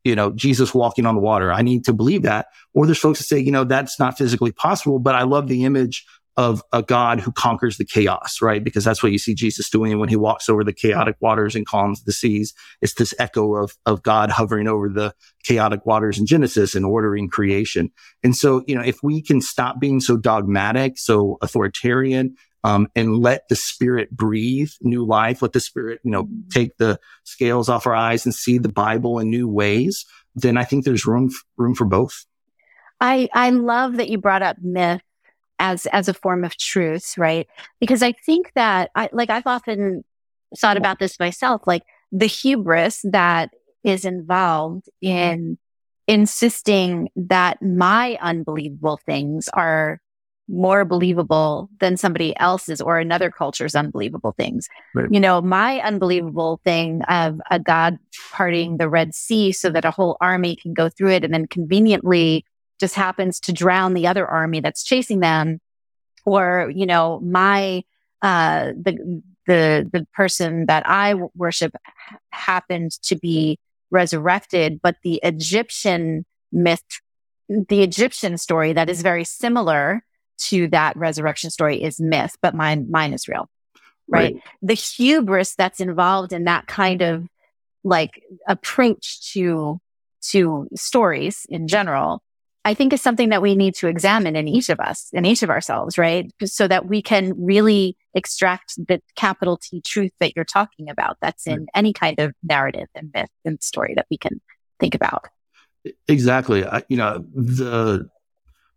you 0.04 0.14
know, 0.14 0.32
Jesus 0.32 0.74
walking 0.74 1.06
on 1.06 1.14
the 1.14 1.20
water. 1.20 1.52
I 1.52 1.62
need 1.62 1.84
to 1.84 1.92
believe 1.92 2.22
that. 2.22 2.46
Or 2.74 2.86
there's 2.86 2.98
folks 2.98 3.18
that 3.18 3.24
say, 3.24 3.38
you 3.38 3.52
know, 3.52 3.64
that's 3.64 3.98
not 3.98 4.18
physically 4.18 4.52
possible, 4.52 4.98
but 4.98 5.14
I 5.14 5.22
love 5.22 5.48
the 5.48 5.64
image 5.64 6.04
of 6.36 6.62
a 6.72 6.82
God 6.82 7.20
who 7.20 7.30
conquers 7.30 7.76
the 7.76 7.84
chaos, 7.84 8.40
right? 8.40 8.64
Because 8.64 8.84
that's 8.84 9.02
what 9.02 9.12
you 9.12 9.18
see 9.18 9.34
Jesus 9.34 9.68
doing 9.68 9.98
when 9.98 10.08
he 10.08 10.16
walks 10.16 10.48
over 10.48 10.64
the 10.64 10.72
chaotic 10.72 11.16
waters 11.20 11.54
and 11.54 11.66
calms 11.66 12.04
the 12.04 12.12
seas. 12.12 12.54
It's 12.80 12.94
this 12.94 13.12
echo 13.18 13.56
of, 13.56 13.76
of 13.84 14.02
God 14.02 14.30
hovering 14.30 14.66
over 14.66 14.88
the 14.88 15.14
chaotic 15.44 15.84
waters 15.84 16.18
in 16.18 16.24
Genesis 16.24 16.74
and 16.74 16.86
ordering 16.86 17.28
creation. 17.28 17.90
And 18.22 18.34
so, 18.34 18.64
you 18.66 18.74
know, 18.74 18.82
if 18.82 19.02
we 19.02 19.20
can 19.20 19.42
stop 19.42 19.78
being 19.78 20.00
so 20.00 20.16
dogmatic, 20.16 20.98
so 20.98 21.36
authoritarian, 21.42 22.36
um, 22.64 22.88
and 22.94 23.18
let 23.18 23.48
the 23.48 23.56
spirit 23.56 24.10
breathe 24.10 24.70
new 24.80 25.04
life. 25.04 25.42
Let 25.42 25.52
the 25.52 25.60
spirit, 25.60 26.00
you 26.04 26.10
know, 26.10 26.28
take 26.50 26.76
the 26.76 26.98
scales 27.24 27.68
off 27.68 27.86
our 27.86 27.94
eyes 27.94 28.24
and 28.24 28.34
see 28.34 28.58
the 28.58 28.68
Bible 28.68 29.18
in 29.18 29.30
new 29.30 29.48
ways. 29.48 30.04
Then 30.34 30.56
I 30.56 30.64
think 30.64 30.84
there's 30.84 31.06
room 31.06 31.30
room 31.56 31.74
for 31.74 31.84
both. 31.84 32.24
I 33.00 33.28
I 33.32 33.50
love 33.50 33.96
that 33.96 34.08
you 34.08 34.18
brought 34.18 34.42
up 34.42 34.56
myth 34.62 35.02
as 35.58 35.86
as 35.86 36.08
a 36.08 36.14
form 36.14 36.44
of 36.44 36.56
truth, 36.56 37.16
right? 37.18 37.46
Because 37.80 38.02
I 38.02 38.12
think 38.12 38.52
that 38.54 38.90
I 38.94 39.08
like 39.12 39.30
I've 39.30 39.46
often 39.46 40.04
thought 40.58 40.76
about 40.76 40.98
this 40.98 41.18
myself, 41.18 41.62
like 41.66 41.82
the 42.10 42.26
hubris 42.26 43.00
that 43.04 43.50
is 43.84 44.04
involved 44.04 44.88
in 45.00 45.58
insisting 46.06 47.08
that 47.16 47.62
my 47.62 48.18
unbelievable 48.20 49.00
things 49.06 49.48
are 49.54 50.00
more 50.48 50.84
believable 50.84 51.70
than 51.80 51.96
somebody 51.96 52.36
else's 52.38 52.80
or 52.80 52.98
another 52.98 53.30
culture's 53.30 53.74
unbelievable 53.74 54.34
things. 54.36 54.68
Right. 54.94 55.08
You 55.10 55.20
know, 55.20 55.40
my 55.40 55.80
unbelievable 55.80 56.60
thing 56.64 57.02
of 57.02 57.40
a 57.50 57.58
God 57.58 57.98
parting 58.32 58.76
the 58.76 58.88
Red 58.88 59.14
Sea 59.14 59.52
so 59.52 59.70
that 59.70 59.84
a 59.84 59.90
whole 59.90 60.16
army 60.20 60.56
can 60.56 60.74
go 60.74 60.88
through 60.88 61.10
it 61.10 61.24
and 61.24 61.32
then 61.32 61.46
conveniently 61.46 62.44
just 62.80 62.94
happens 62.94 63.38
to 63.40 63.52
drown 63.52 63.94
the 63.94 64.06
other 64.06 64.26
army 64.26 64.60
that's 64.60 64.82
chasing 64.82 65.20
them. 65.20 65.60
Or, 66.24 66.70
you 66.74 66.86
know, 66.86 67.20
my, 67.20 67.84
uh, 68.20 68.72
the, 68.76 69.22
the, 69.46 69.88
the 69.92 70.06
person 70.12 70.66
that 70.66 70.82
I 70.86 71.14
worship 71.34 71.74
happened 72.30 72.92
to 73.02 73.16
be 73.16 73.58
resurrected, 73.90 74.80
but 74.82 74.96
the 75.02 75.20
Egyptian 75.22 76.24
myth, 76.50 76.84
the 77.48 77.82
Egyptian 77.82 78.38
story 78.38 78.72
that 78.72 78.90
is 78.90 79.02
very 79.02 79.24
similar 79.24 80.02
to 80.48 80.68
that 80.68 80.96
resurrection 80.96 81.50
story 81.50 81.82
is 81.82 82.00
myth, 82.00 82.36
but 82.42 82.54
mine, 82.54 82.90
mine 82.90 83.12
is 83.12 83.28
real. 83.28 83.48
Right? 84.08 84.34
right. 84.34 84.42
The 84.62 84.74
hubris 84.74 85.54
that's 85.54 85.80
involved 85.80 86.32
in 86.32 86.44
that 86.44 86.66
kind 86.66 87.02
of 87.02 87.26
like 87.84 88.22
approach 88.46 89.32
to, 89.32 89.80
to 90.30 90.68
stories 90.74 91.46
in 91.48 91.68
general, 91.68 92.22
I 92.64 92.74
think 92.74 92.92
is 92.92 93.02
something 93.02 93.30
that 93.30 93.42
we 93.42 93.56
need 93.56 93.74
to 93.76 93.88
examine 93.88 94.36
in 94.36 94.46
each 94.46 94.68
of 94.68 94.78
us, 94.78 95.08
in 95.12 95.24
each 95.24 95.42
of 95.42 95.50
ourselves, 95.50 95.98
right? 95.98 96.30
So 96.44 96.68
that 96.68 96.86
we 96.86 97.02
can 97.02 97.32
really 97.36 97.96
extract 98.14 98.74
the 98.76 99.00
capital 99.16 99.56
T 99.56 99.80
truth 99.80 100.12
that 100.20 100.36
you're 100.36 100.44
talking 100.44 100.88
about 100.88 101.16
that's 101.20 101.46
in 101.46 101.60
right. 101.60 101.68
any 101.74 101.92
kind 101.92 102.18
of 102.20 102.34
narrative 102.42 102.88
and 102.94 103.10
myth 103.14 103.30
and 103.44 103.62
story 103.62 103.94
that 103.96 104.06
we 104.10 104.18
can 104.18 104.40
think 104.78 104.94
about. 104.94 105.26
Exactly. 106.06 106.64
I, 106.64 106.82
you 106.88 106.96
know, 106.96 107.24
the 107.34 108.08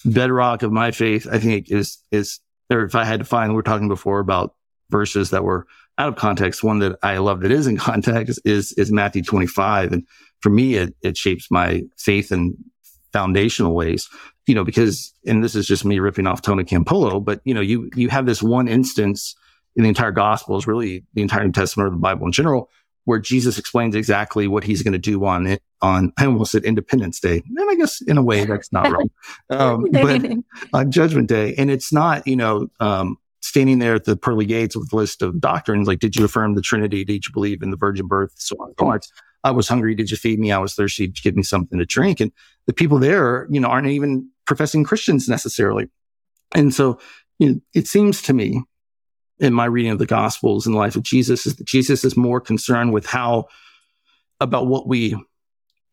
bedrock 0.06 0.64
of 0.64 0.72
my 0.72 0.91
faith, 0.91 1.28
I 1.30 1.39
think 1.39 1.72
is, 1.72 1.97
is, 2.12 2.39
or 2.70 2.84
if 2.84 2.95
I 2.95 3.06
had 3.06 3.20
to 3.20 3.26
find, 3.26 3.53
we 3.53 3.60
are 3.60 3.64
talking 3.64 3.88
before 3.88 4.20
about 4.20 4.56
verses 4.89 5.32
that 5.32 5.43
were 5.43 5.66
out 5.97 6.10
of 6.10 6.16
context. 6.16 6.64
One 6.64 6.80
that 6.80 6.97
I 7.03 7.18
love 7.18 7.41
that 7.41 7.51
is 7.51 7.68
in 7.68 7.78
context 7.89 8.39
is, 8.45 8.72
is 8.74 8.91
Matthew 8.91 9.24
25. 9.24 9.91
And 9.93 10.08
for 10.39 10.49
me, 10.49 10.76
it, 10.76 10.95
it 11.01 11.18
shapes 11.18 11.49
my 11.49 11.84
faith 11.97 12.32
in 12.32 12.56
foundational 13.12 13.74
ways, 13.74 14.10
you 14.45 14.56
know, 14.56 14.64
because, 14.64 15.14
and 15.26 15.43
this 15.43 15.56
is 15.56 15.66
just 15.66 15.86
me 15.86 15.99
ripping 15.99 16.28
off 16.28 16.41
Tony 16.41 16.64
Campolo, 16.64 17.24
but 17.24 17.41
you 17.45 17.53
know, 17.53 17.62
you, 17.62 17.89
you 17.95 18.10
have 18.10 18.26
this 18.26 18.43
one 18.43 18.68
instance 18.68 19.36
in 19.76 19.84
the 19.84 19.89
entire 19.89 20.12
gospel 20.12 20.58
is 20.58 20.68
really 20.68 21.03
the 21.14 21.22
entire 21.22 21.45
New 21.45 21.51
Testament 21.51 21.88
or 21.88 21.91
the 21.91 21.97
Bible 21.97 22.26
in 22.26 22.32
general 22.32 22.70
where 23.06 23.20
Jesus 23.20 23.58
explains 23.58 23.95
exactly 23.95 24.47
what 24.47 24.64
he's 24.64 24.84
going 24.84 24.93
to 24.93 24.99
do 24.99 25.24
on 25.26 25.47
it 25.47 25.64
on 25.82 26.12
I 26.18 26.26
almost 26.26 26.51
said 26.51 26.64
Independence 26.64 27.20
Day. 27.20 27.41
And 27.45 27.70
I 27.70 27.76
guess 27.76 28.01
in 28.01 28.18
a 28.18 28.24
way 28.24 28.45
that's 28.45 28.72
not 28.72 28.91
wrong. 28.91 29.10
Um, 29.49 29.86
but 29.91 30.24
on 30.74 30.91
Judgment 30.91 31.30
Day. 31.30 31.53
And 31.58 31.70
it's 31.70 31.93
not, 31.93 32.26
you 32.28 32.36
know, 32.36 32.68
um, 32.80 33.18
standing 33.41 33.80
there 33.80 33.95
at 33.95 34.06
the 34.06 34.18
pearly 34.18 34.45
gates 34.45 34.76
with 34.76 34.91
a 34.91 34.95
list 34.95 35.22
of 35.22 35.39
doctrines 35.39 35.88
like, 35.88 35.99
did 35.99 36.16
you 36.16 36.26
affirm 36.26 36.56
the 36.56 36.62
Trinity? 36.62 37.06
Did 37.06 37.26
you 37.26 37.32
believe 37.32 37.62
in 37.62 37.70
the 37.70 37.78
virgin 37.78 38.08
birth? 38.08 38.34
So 38.36 38.56
on. 38.60 38.70
and 38.70 38.76
So 38.80 38.88
on. 38.88 38.99
I 39.43 39.51
was 39.51 39.68
hungry. 39.68 39.93
Did 39.93 40.10
you 40.10 40.18
feed 40.18 40.39
me? 40.39 40.51
I 40.51 40.58
was 40.58 40.74
thirsty. 40.74 41.06
Did 41.06 41.20
you 41.20 41.24
give 41.24 41.36
me 41.36 41.43
something 41.43 41.78
to 41.78 41.86
drink? 41.86 42.20
And 42.20 42.32
the 42.66 42.74
people 42.74 42.97
there, 42.97 43.47
you 43.51 43.60
know, 43.60 43.68
aren't 43.68 43.88
even 43.88 44.28
professing 44.45 44.84
Christians 44.84 45.30
necessarily. 45.30 45.88
And 46.56 46.74
so 46.74 46.99
you 47.38 47.49
know, 47.49 47.62
it 47.74 47.88
seems 47.88 48.22
to 48.24 48.34
me 48.34 48.64
in 49.40 49.54
my 49.54 49.66
reading 49.66 49.92
of 49.92 50.00
the 50.00 50.06
gospels 50.06 50.66
and 50.66 50.76
the 50.76 50.80
life 50.80 50.96
of 50.96 51.04
Jesus 51.04 51.46
is 51.46 51.56
that 51.58 51.68
Jesus 51.68 52.04
is 52.04 52.16
more 52.16 52.40
concerned 52.40 52.94
with 52.94 53.06
how 53.06 53.48
about 54.40 54.68
what 54.68 54.88
we 54.88 55.16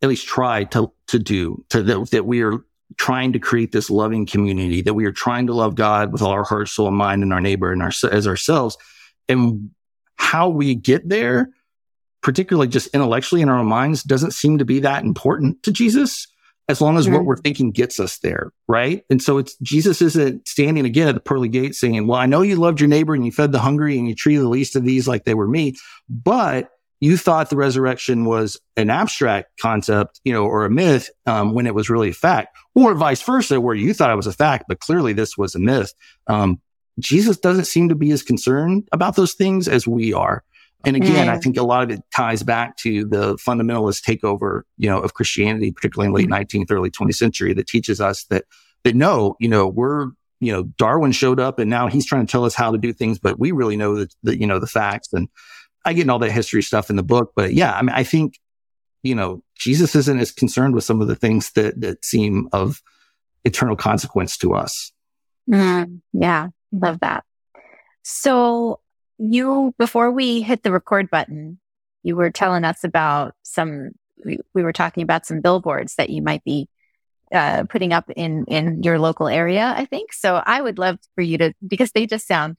at 0.01 0.09
least 0.09 0.27
try 0.27 0.65
to, 0.65 0.93
to 1.09 1.19
do 1.19 1.65
to 1.71 1.83
that, 1.83 2.11
that 2.11 2.27
we 2.27 2.43
are 2.43 2.65
trying 2.97 3.33
to 3.33 3.39
create 3.39 3.73
this 3.73 3.91
loving 3.91 4.27
community, 4.27 4.83
that 4.83 4.95
we 4.95 5.07
are 5.07 5.13
trying 5.13 5.47
to 5.47 5.55
love 5.55 5.75
God 5.75 6.13
with 6.13 6.23
all 6.23 6.31
our 6.31 6.45
heart, 6.45 6.69
soul, 6.69 6.89
and 6.89 6.97
mind 6.97 7.23
and 7.23 7.33
our 7.33 7.41
neighbor 7.41 7.73
and 7.73 7.83
our, 7.83 7.93
as 8.11 8.27
ourselves. 8.27 8.77
And 9.29 9.71
how 10.17 10.49
we 10.49 10.75
get 10.75 11.09
there 11.09 11.51
particularly 12.23 12.69
just 12.69 12.89
intellectually 12.95 13.43
in 13.43 13.49
our 13.49 13.59
own 13.59 13.67
minds, 13.67 14.03
doesn't 14.03 14.31
seem 14.31 14.59
to 14.59 14.65
be 14.65 14.81
that 14.81 15.05
important 15.05 15.63
to 15.65 15.73
Jesus 15.73 16.29
as 16.73 16.81
long 16.81 16.99
as 16.99 17.05
mm-hmm. 17.05 17.15
what 17.15 17.25
we're 17.25 17.37
thinking 17.37 17.71
gets 17.71 18.01
us 18.01 18.19
there. 18.19 18.51
Right. 18.67 19.05
And 19.09 19.23
so 19.23 19.39
it's 19.39 19.57
Jesus 19.59 20.03
isn't 20.03 20.49
standing 20.49 20.85
again 20.85 21.07
at 21.07 21.15
the 21.15 21.21
pearly 21.21 21.49
gate 21.49 21.77
saying, 21.77 22.09
well, 22.09 22.19
I 22.19 22.27
know 22.27 22.43
you 22.43 22.57
loved 22.57 22.81
your 22.81 22.89
neighbor 22.89 23.15
and 23.15 23.25
you 23.25 23.31
fed 23.31 23.53
the 23.53 23.61
hungry 23.61 23.97
and 23.99 24.09
you 24.09 24.15
treated 24.17 24.43
the 24.43 24.49
least 24.49 24.75
of 24.75 24.85
these 24.85 25.07
like 25.07 25.25
they 25.25 25.35
were 25.35 25.47
me, 25.47 25.77
but 26.09 26.71
you 26.99 27.17
thought 27.17 27.51
the 27.51 27.57
resurrection 27.57 28.25
was 28.25 28.59
an 28.77 28.89
abstract 28.89 29.61
concept, 29.61 30.21
you 30.25 30.33
know, 30.33 30.45
or 30.45 30.65
a 30.65 30.71
myth, 30.71 31.11
um, 31.27 31.53
when 31.53 31.67
it 31.67 31.75
was 31.75 31.91
really 31.91 32.11
a 32.11 32.15
fact 32.15 32.57
or 32.75 32.95
vice 32.95 33.23
versa, 33.23 33.61
where 33.61 33.75
you 33.75 33.93
thought 33.93 34.11
it 34.11 34.17
was 34.17 34.27
a 34.27 34.33
fact, 34.33 34.65
but 34.69 34.81
clearly 34.81 35.13
this 35.13 35.37
was 35.37 35.55
a 35.55 35.59
myth. 35.59 35.93
Um, 36.27 36.61
Jesus 36.99 37.39
doesn't 37.39 37.65
seem 37.65 37.89
to 37.89 37.95
be 37.95 38.11
as 38.13 38.23
concerned 38.23 38.89
about 38.93 39.17
those 39.17 39.35
things 39.35 39.69
as 39.69 39.87
we 39.87 40.13
are. 40.13 40.45
And 40.85 40.97
again, 40.97 41.29
mm. 41.29 41.31
I 41.31 41.39
think 41.39 41.57
a 41.57 41.63
lot 41.63 41.85
of 41.85 41.91
it 41.91 42.03
ties 42.15 42.43
back 42.43 42.77
to 42.79 43.05
the 43.05 43.37
fundamentalist 43.37 44.03
takeover, 44.03 44.63
you 44.77 44.89
know, 44.89 44.99
of 44.99 45.15
Christianity, 45.15 45.71
particularly 45.73 46.09
in 46.09 46.13
late 46.13 46.29
mm. 46.29 46.63
19th, 46.63 46.71
early 46.71 46.91
20th 46.91 47.15
century 47.15 47.55
that 47.55 47.67
teaches 47.67 48.01
us 48.01 48.25
that, 48.25 48.45
that 48.85 48.97
no, 48.97 49.37
you 49.39 49.49
know, 49.49 49.67
we're, 49.67 50.09
you 50.41 50.53
know, 50.53 50.65
Darwin 50.77 51.13
showed 51.13 51.39
up 51.39 51.59
and 51.59 51.71
now 51.71 51.87
he's 51.87 52.07
trying 52.07 52.27
to 52.27 52.31
tell 52.31 52.45
us 52.45 52.55
how 52.55 52.73
to 52.73 52.79
do 52.79 52.93
things, 52.93 53.19
but 53.19 53.39
we 53.39 53.53
really 53.53 53.77
know 53.77 53.97
that, 53.97 54.15
the, 54.23 54.39
you 54.39 54.47
know, 54.47 54.59
the 54.59 54.67
facts 54.67 55.13
and 55.13 55.29
I 55.85 55.93
get 55.93 56.09
all 56.09 56.19
that 56.19 56.33
history 56.33 56.63
stuff 56.63 56.91
in 56.91 56.97
the 56.97 57.03
book. 57.03 57.33
But 57.35 57.55
yeah, 57.55 57.73
I 57.73 57.83
mean, 57.83 57.95
I 57.95 58.05
think, 58.05 58.39
you 59.03 59.15
know, 59.15 59.43
Jesus 59.57 59.95
isn't 59.95 60.19
as 60.19 60.33
concerned 60.33 60.75
with 60.75 60.85
some 60.85 61.01
of 61.01 61.09
the 61.09 61.17
things 61.17 61.53
that, 61.53 61.81
that 61.81 62.05
seem 62.05 62.49
of 62.53 62.83
eternal 63.45 63.77
consequence 63.77 64.37
to 64.39 64.55
us. 64.55 64.93
Mm, 65.51 66.01
yeah. 66.13 66.49
Love 66.73 67.01
that. 67.01 67.25
So 68.03 68.81
you, 69.23 69.75
before 69.79 70.11
we 70.11 70.43
hit 70.43 70.63
the 70.63 70.73
record 70.73 71.09
button, 71.11 71.59
you 72.03 72.17
were 72.17 72.31
telling 72.31 72.65
us 72.65 72.83
about 72.83 73.35
some, 73.43 73.93
we, 74.25 74.39
we 74.55 74.63
were 74.63 74.73
talking 74.73 75.03
about 75.03 75.27
some 75.27 75.41
billboards 75.41 75.95
that 75.95 76.11
you 76.11 76.23
might 76.23 76.43
be 76.45 76.69
uh, 77.33 77.65
putting 77.65 77.93
up 77.93 78.11
in, 78.11 78.45
in 78.47 78.83
your 78.83 78.99
local 78.99 79.29
area, 79.29 79.73
I 79.77 79.85
think. 79.85 80.13
So 80.13 80.43
I 80.45 80.61
would 80.61 80.79
love 80.79 80.99
for 81.15 81.23
you 81.23 81.39
to, 81.39 81.55
because 81.67 81.93
they 81.93 82.07
just 82.07 82.27
sound 82.27 82.57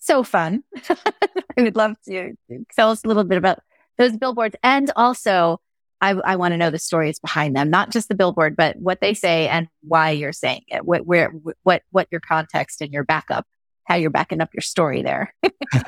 so 0.00 0.22
fun. 0.22 0.62
I 0.88 1.62
would 1.62 1.76
love 1.76 1.96
to 2.06 2.34
tell 2.74 2.90
us 2.90 3.04
a 3.04 3.08
little 3.08 3.24
bit 3.24 3.38
about 3.38 3.58
those 3.98 4.16
billboards. 4.16 4.56
And 4.62 4.90
also, 4.94 5.60
I, 6.00 6.10
I 6.10 6.36
want 6.36 6.52
to 6.52 6.58
know 6.58 6.70
the 6.70 6.78
stories 6.78 7.18
behind 7.18 7.54
them, 7.54 7.70
not 7.70 7.90
just 7.90 8.08
the 8.08 8.14
billboard, 8.14 8.56
but 8.56 8.76
what 8.76 9.00
they 9.00 9.14
say 9.14 9.48
and 9.48 9.68
why 9.82 10.10
you're 10.10 10.32
saying 10.32 10.62
it, 10.68 10.84
what, 10.84 11.06
where, 11.06 11.32
what, 11.62 11.82
what 11.90 12.08
your 12.10 12.20
context 12.20 12.80
and 12.80 12.92
your 12.92 13.04
backup 13.04 13.46
how 13.84 13.96
you're 13.96 14.10
backing 14.10 14.40
up 14.40 14.50
your 14.54 14.62
story 14.62 15.02
there. 15.02 15.34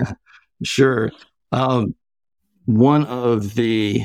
sure. 0.62 1.12
Um, 1.52 1.94
one 2.66 3.04
of 3.06 3.54
the 3.54 4.04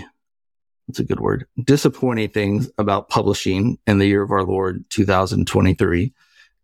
what's 0.86 1.00
a 1.00 1.04
good 1.04 1.20
word 1.20 1.46
disappointing 1.64 2.30
things 2.30 2.70
about 2.80 3.10
publishing 3.10 3.78
in 3.86 4.00
the 4.00 4.08
year 4.08 4.24
of 4.24 4.32
our 4.32 4.44
Lord 4.44 4.84
2023 4.90 6.14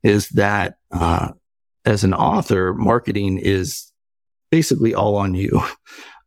is 0.03 0.29
that 0.29 0.77
uh, 0.91 1.31
as 1.85 2.03
an 2.03 2.13
author, 2.13 2.73
marketing 2.73 3.37
is 3.37 3.91
basically 4.51 4.93
all 4.93 5.15
on 5.15 5.33
you. 5.33 5.61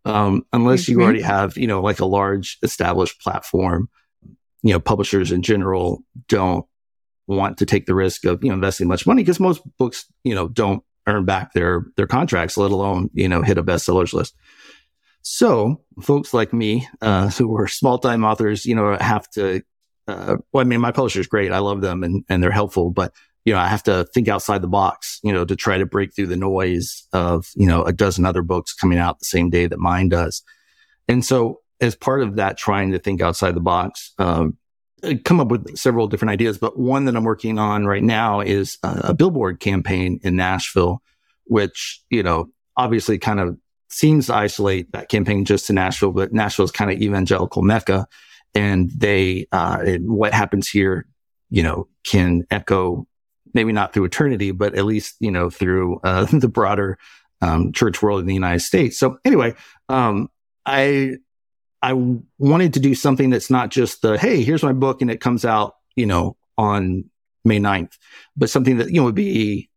Um, 0.04 0.46
unless 0.54 0.84
mm-hmm. 0.84 0.92
you 0.92 1.04
already 1.04 1.20
have, 1.20 1.58
you 1.58 1.66
know, 1.66 1.82
like 1.82 2.00
a 2.00 2.06
large 2.06 2.56
established 2.62 3.20
platform, 3.20 3.90
you 4.62 4.72
know, 4.72 4.80
publishers 4.80 5.32
in 5.32 5.42
general 5.42 6.02
don't 6.28 6.64
want 7.26 7.58
to 7.58 7.66
take 7.66 7.84
the 7.84 7.94
risk 7.94 8.24
of, 8.24 8.42
you 8.42 8.48
know, 8.48 8.54
investing 8.54 8.88
much 8.88 9.06
money 9.06 9.22
because 9.22 9.38
most 9.38 9.60
books, 9.76 10.06
you 10.24 10.34
know, 10.34 10.48
don't 10.48 10.82
earn 11.08 11.24
back 11.24 11.52
their 11.52 11.86
their 11.96 12.06
contracts, 12.06 12.56
let 12.56 12.70
alone 12.70 13.10
you 13.14 13.28
know 13.28 13.42
hit 13.42 13.58
a 13.58 13.64
bestsellers 13.64 14.12
list. 14.12 14.34
So 15.22 15.82
folks 16.00 16.32
like 16.32 16.52
me, 16.52 16.88
uh, 17.02 17.28
who 17.30 17.56
are 17.56 17.68
small 17.68 17.98
time 17.98 18.24
authors, 18.24 18.64
you 18.64 18.74
know, 18.74 18.96
have 19.00 19.28
to. 19.30 19.62
Uh, 20.06 20.36
well, 20.52 20.62
I 20.62 20.64
mean, 20.64 20.80
my 20.80 20.90
publisher 20.90 21.20
is 21.20 21.26
great. 21.26 21.52
I 21.52 21.58
love 21.58 21.80
them 21.80 22.02
and 22.02 22.24
and 22.28 22.42
they're 22.42 22.50
helpful, 22.50 22.90
but 22.90 23.12
you 23.44 23.52
know, 23.52 23.60
I 23.60 23.68
have 23.68 23.82
to 23.84 24.06
think 24.12 24.28
outside 24.28 24.62
the 24.62 24.68
box, 24.68 25.20
you 25.22 25.32
know, 25.32 25.44
to 25.44 25.56
try 25.56 25.78
to 25.78 25.86
break 25.86 26.14
through 26.14 26.26
the 26.26 26.36
noise 26.36 27.06
of 27.12 27.46
you 27.54 27.66
know 27.66 27.82
a 27.82 27.92
dozen 27.92 28.24
other 28.24 28.42
books 28.42 28.74
coming 28.74 28.98
out 28.98 29.18
the 29.18 29.24
same 29.24 29.50
day 29.50 29.66
that 29.66 29.78
mine 29.78 30.08
does. 30.08 30.42
And 31.08 31.24
so, 31.24 31.60
as 31.80 31.94
part 31.94 32.22
of 32.22 32.36
that, 32.36 32.58
trying 32.58 32.92
to 32.92 32.98
think 32.98 33.22
outside 33.22 33.54
the 33.54 33.60
box, 33.60 34.12
um, 34.18 34.58
come 35.24 35.40
up 35.40 35.48
with 35.48 35.76
several 35.76 36.08
different 36.08 36.30
ideas, 36.30 36.58
but 36.58 36.78
one 36.78 37.04
that 37.04 37.16
I'm 37.16 37.24
working 37.24 37.58
on 37.58 37.86
right 37.86 38.02
now 38.02 38.40
is 38.40 38.78
a, 38.82 39.00
a 39.04 39.14
billboard 39.14 39.60
campaign 39.60 40.20
in 40.22 40.36
Nashville, 40.36 41.02
which, 41.44 42.02
you 42.10 42.22
know, 42.22 42.50
obviously 42.76 43.18
kind 43.18 43.40
of 43.40 43.56
seems 43.90 44.26
to 44.26 44.34
isolate 44.34 44.92
that 44.92 45.08
campaign 45.08 45.44
just 45.44 45.66
to 45.66 45.72
Nashville, 45.72 46.12
but 46.12 46.32
Nashville 46.32 46.64
is 46.64 46.70
kind 46.70 46.90
of 46.90 47.00
evangelical 47.00 47.62
mecca. 47.62 48.06
And 48.54 48.90
they, 48.90 49.46
uh, 49.52 49.78
and 49.84 50.10
what 50.10 50.32
happens 50.32 50.68
here, 50.68 51.06
you 51.50 51.62
know, 51.62 51.88
can 52.04 52.44
echo 52.50 53.06
maybe 53.54 53.72
not 53.72 53.92
through 53.92 54.04
eternity, 54.04 54.50
but 54.50 54.74
at 54.74 54.84
least, 54.84 55.16
you 55.20 55.30
know, 55.30 55.48
through, 55.50 56.00
uh, 56.04 56.24
the 56.32 56.48
broader, 56.48 56.98
um, 57.40 57.72
church 57.72 58.02
world 58.02 58.20
in 58.20 58.26
the 58.26 58.34
United 58.34 58.60
States. 58.60 58.98
So 58.98 59.18
anyway, 59.24 59.54
um, 59.88 60.28
I 60.66 61.16
I 61.82 61.92
wanted 62.38 62.74
to 62.74 62.80
do 62.80 62.94
something 62.94 63.30
that's 63.30 63.50
not 63.50 63.70
just 63.70 64.02
the, 64.02 64.18
hey, 64.18 64.42
here's 64.42 64.62
my 64.62 64.72
book 64.72 65.00
and 65.00 65.10
it 65.10 65.20
comes 65.20 65.44
out, 65.44 65.76
you 65.96 66.06
know, 66.06 66.36
on 66.56 67.04
May 67.44 67.60
9th, 67.60 67.92
but 68.36 68.50
something 68.50 68.78
that, 68.78 68.88
you 68.88 68.96
know, 68.96 69.04
would 69.04 69.14
be 69.14 69.70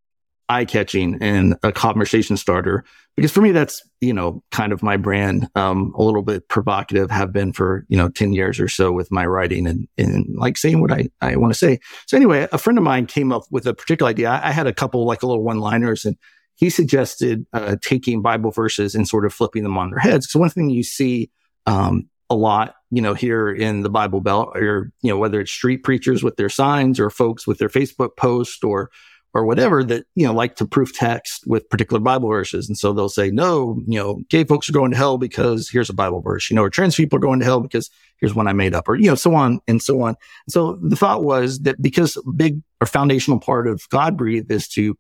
eye 0.50 0.66
catching 0.66 1.18
and 1.22 1.56
a 1.64 1.72
conversation 1.72 2.38
starter. 2.38 2.84
Because 3.16 3.32
for 3.32 3.42
me, 3.42 3.52
that's, 3.52 3.82
you 4.00 4.14
know, 4.14 4.44
kind 4.52 4.74
of 4.74 4.84
my 4.84 4.98
brand, 4.98 5.48
um, 5.56 5.94
a 5.96 6.04
little 6.04 6.24
bit 6.24 6.48
provocative, 6.50 7.12
have 7.12 7.32
been 7.32 7.54
for, 7.54 7.86
you 7.88 7.98
know, 7.98 8.10
10 8.10 8.34
years 8.34 8.60
or 8.60 8.68
so 8.68 8.92
with 8.92 9.12
my 9.12 9.26
writing 9.26 9.68
and, 9.68 9.88
and 9.98 10.26
like 10.38 10.58
saying 10.58 10.82
what 10.82 10.92
I, 10.92 11.10
I 11.22 11.36
want 11.36 11.54
to 11.54 11.58
say. 11.58 11.80
So 12.08 12.18
anyway, 12.18 12.48
a 12.52 12.58
friend 12.58 12.78
of 12.78 12.84
mine 12.84 13.06
came 13.06 13.32
up 13.32 13.44
with 13.52 13.66
a 13.68 13.74
particular 13.74 14.10
idea. 14.10 14.30
I, 14.30 14.50
I 14.50 14.52
had 14.52 14.68
a 14.68 14.74
couple 14.74 15.06
like 15.06 15.24
a 15.24 15.28
little 15.28 15.44
one 15.44 15.60
liners 15.60 16.04
and 16.04 16.18
he 16.56 16.70
suggested, 16.70 17.46
uh, 17.54 17.76
taking 17.82 18.22
Bible 18.22 18.52
verses 18.52 18.96
and 18.96 19.08
sort 19.08 19.26
of 19.26 19.34
flipping 19.34 19.64
them 19.64 19.78
on 19.78 19.92
their 19.92 20.00
heads. 20.00 20.30
So 20.30 20.40
one 20.40 20.50
thing 20.50 20.70
you 20.70 20.84
see, 20.84 21.30
um, 21.66 22.10
a 22.30 22.36
lot, 22.36 22.76
you 22.90 23.02
know, 23.02 23.14
here 23.14 23.50
in 23.50 23.82
the 23.82 23.90
Bible 23.90 24.22
Belt, 24.22 24.56
or 24.56 24.92
you 25.02 25.10
know, 25.10 25.18
whether 25.18 25.42
it's 25.42 25.52
street 25.52 25.84
preachers 25.84 26.24
with 26.24 26.38
their 26.38 26.50
signs, 26.50 27.00
or 27.00 27.10
folks 27.10 27.46
with 27.46 27.58
their 27.58 27.70
Facebook 27.70 28.16
post, 28.18 28.64
or 28.64 28.90
or 29.34 29.46
whatever 29.46 29.84
that 29.84 30.06
you 30.16 30.26
know 30.26 30.34
like 30.34 30.56
to 30.56 30.66
proof 30.66 30.94
text 30.94 31.44
with 31.46 31.70
particular 31.70 32.00
Bible 32.00 32.30
verses, 32.30 32.68
and 32.68 32.78
so 32.78 32.94
they'll 32.94 33.10
say, 33.10 33.30
no, 33.32 33.82
you 33.86 34.00
know, 34.00 34.22
gay 34.30 34.44
folks 34.44 34.70
are 34.70 34.74
going 34.74 34.92
to 34.92 34.98
hell 34.98 35.18
because 35.18 35.70
here's 35.70 35.90
a 35.90 35.94
Bible 35.94 36.22
verse, 36.22 36.50
you 36.50 36.56
know, 36.56 36.64
or 36.64 36.70
trans 36.70 36.96
people 36.96 37.18
are 37.18 37.22
going 37.22 37.40
to 37.40 37.46
hell 37.46 37.60
because 37.60 37.90
here's 38.18 38.34
one 38.34 38.48
I 38.48 38.54
made 38.54 38.74
up, 38.74 38.88
or 38.88 38.96
you 38.96 39.08
know, 39.08 39.16
so 39.16 39.36
on 39.36 39.60
and 39.68 39.82
so 39.82 40.02
on. 40.02 40.16
So 40.50 40.80
the 40.82 40.96
thought 40.96 41.24
was 41.24 41.60
that 41.60 41.82
because 41.82 42.18
big 42.36 42.62
or 42.80 42.88
foundational 42.88 43.40
part 43.40 43.68
of 43.68 43.88
Godbreathed 43.90 44.52
is 44.52 44.68
to 44.70 44.98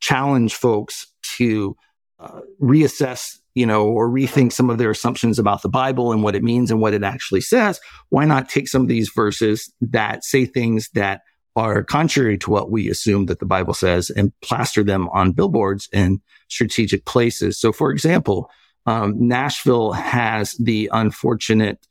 challenge 0.00 0.54
folks 0.54 1.06
to 1.36 1.76
uh, 2.18 2.40
reassess 2.60 3.38
you 3.54 3.66
know, 3.66 3.86
or 3.86 4.08
rethink 4.08 4.52
some 4.52 4.70
of 4.70 4.78
their 4.78 4.90
assumptions 4.90 5.38
about 5.38 5.62
the 5.62 5.68
Bible 5.68 6.12
and 6.12 6.22
what 6.22 6.34
it 6.34 6.42
means 6.42 6.70
and 6.70 6.80
what 6.80 6.94
it 6.94 7.02
actually 7.02 7.40
says, 7.40 7.80
why 8.08 8.24
not 8.24 8.48
take 8.48 8.68
some 8.68 8.82
of 8.82 8.88
these 8.88 9.10
verses 9.14 9.72
that 9.80 10.24
say 10.24 10.46
things 10.46 10.88
that 10.94 11.20
are 11.54 11.84
contrary 11.84 12.38
to 12.38 12.50
what 12.50 12.70
we 12.70 12.88
assume 12.88 13.26
that 13.26 13.38
the 13.38 13.46
Bible 13.46 13.74
says 13.74 14.08
and 14.10 14.32
plaster 14.40 14.82
them 14.82 15.08
on 15.10 15.32
billboards 15.32 15.88
in 15.92 16.20
strategic 16.48 17.04
places? 17.04 17.58
So, 17.60 17.72
for 17.72 17.90
example, 17.90 18.50
um, 18.86 19.28
Nashville 19.28 19.92
has 19.92 20.52
the 20.54 20.88
unfortunate 20.92 21.86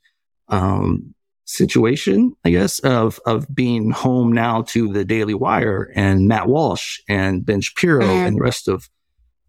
um, 0.48 1.14
situation, 1.44 2.34
I 2.44 2.50
guess, 2.50 2.78
of 2.80 3.20
of 3.24 3.46
being 3.54 3.90
home 3.90 4.32
now 4.32 4.62
to 4.68 4.92
the 4.92 5.04
Daily 5.04 5.34
Wire 5.34 5.90
and 5.94 6.26
Matt 6.26 6.48
Walsh 6.48 7.00
and 7.08 7.44
Ben 7.46 7.60
Shapiro 7.60 8.04
mm. 8.04 8.26
and 8.26 8.36
the 8.36 8.42
rest 8.42 8.68
of 8.68 8.88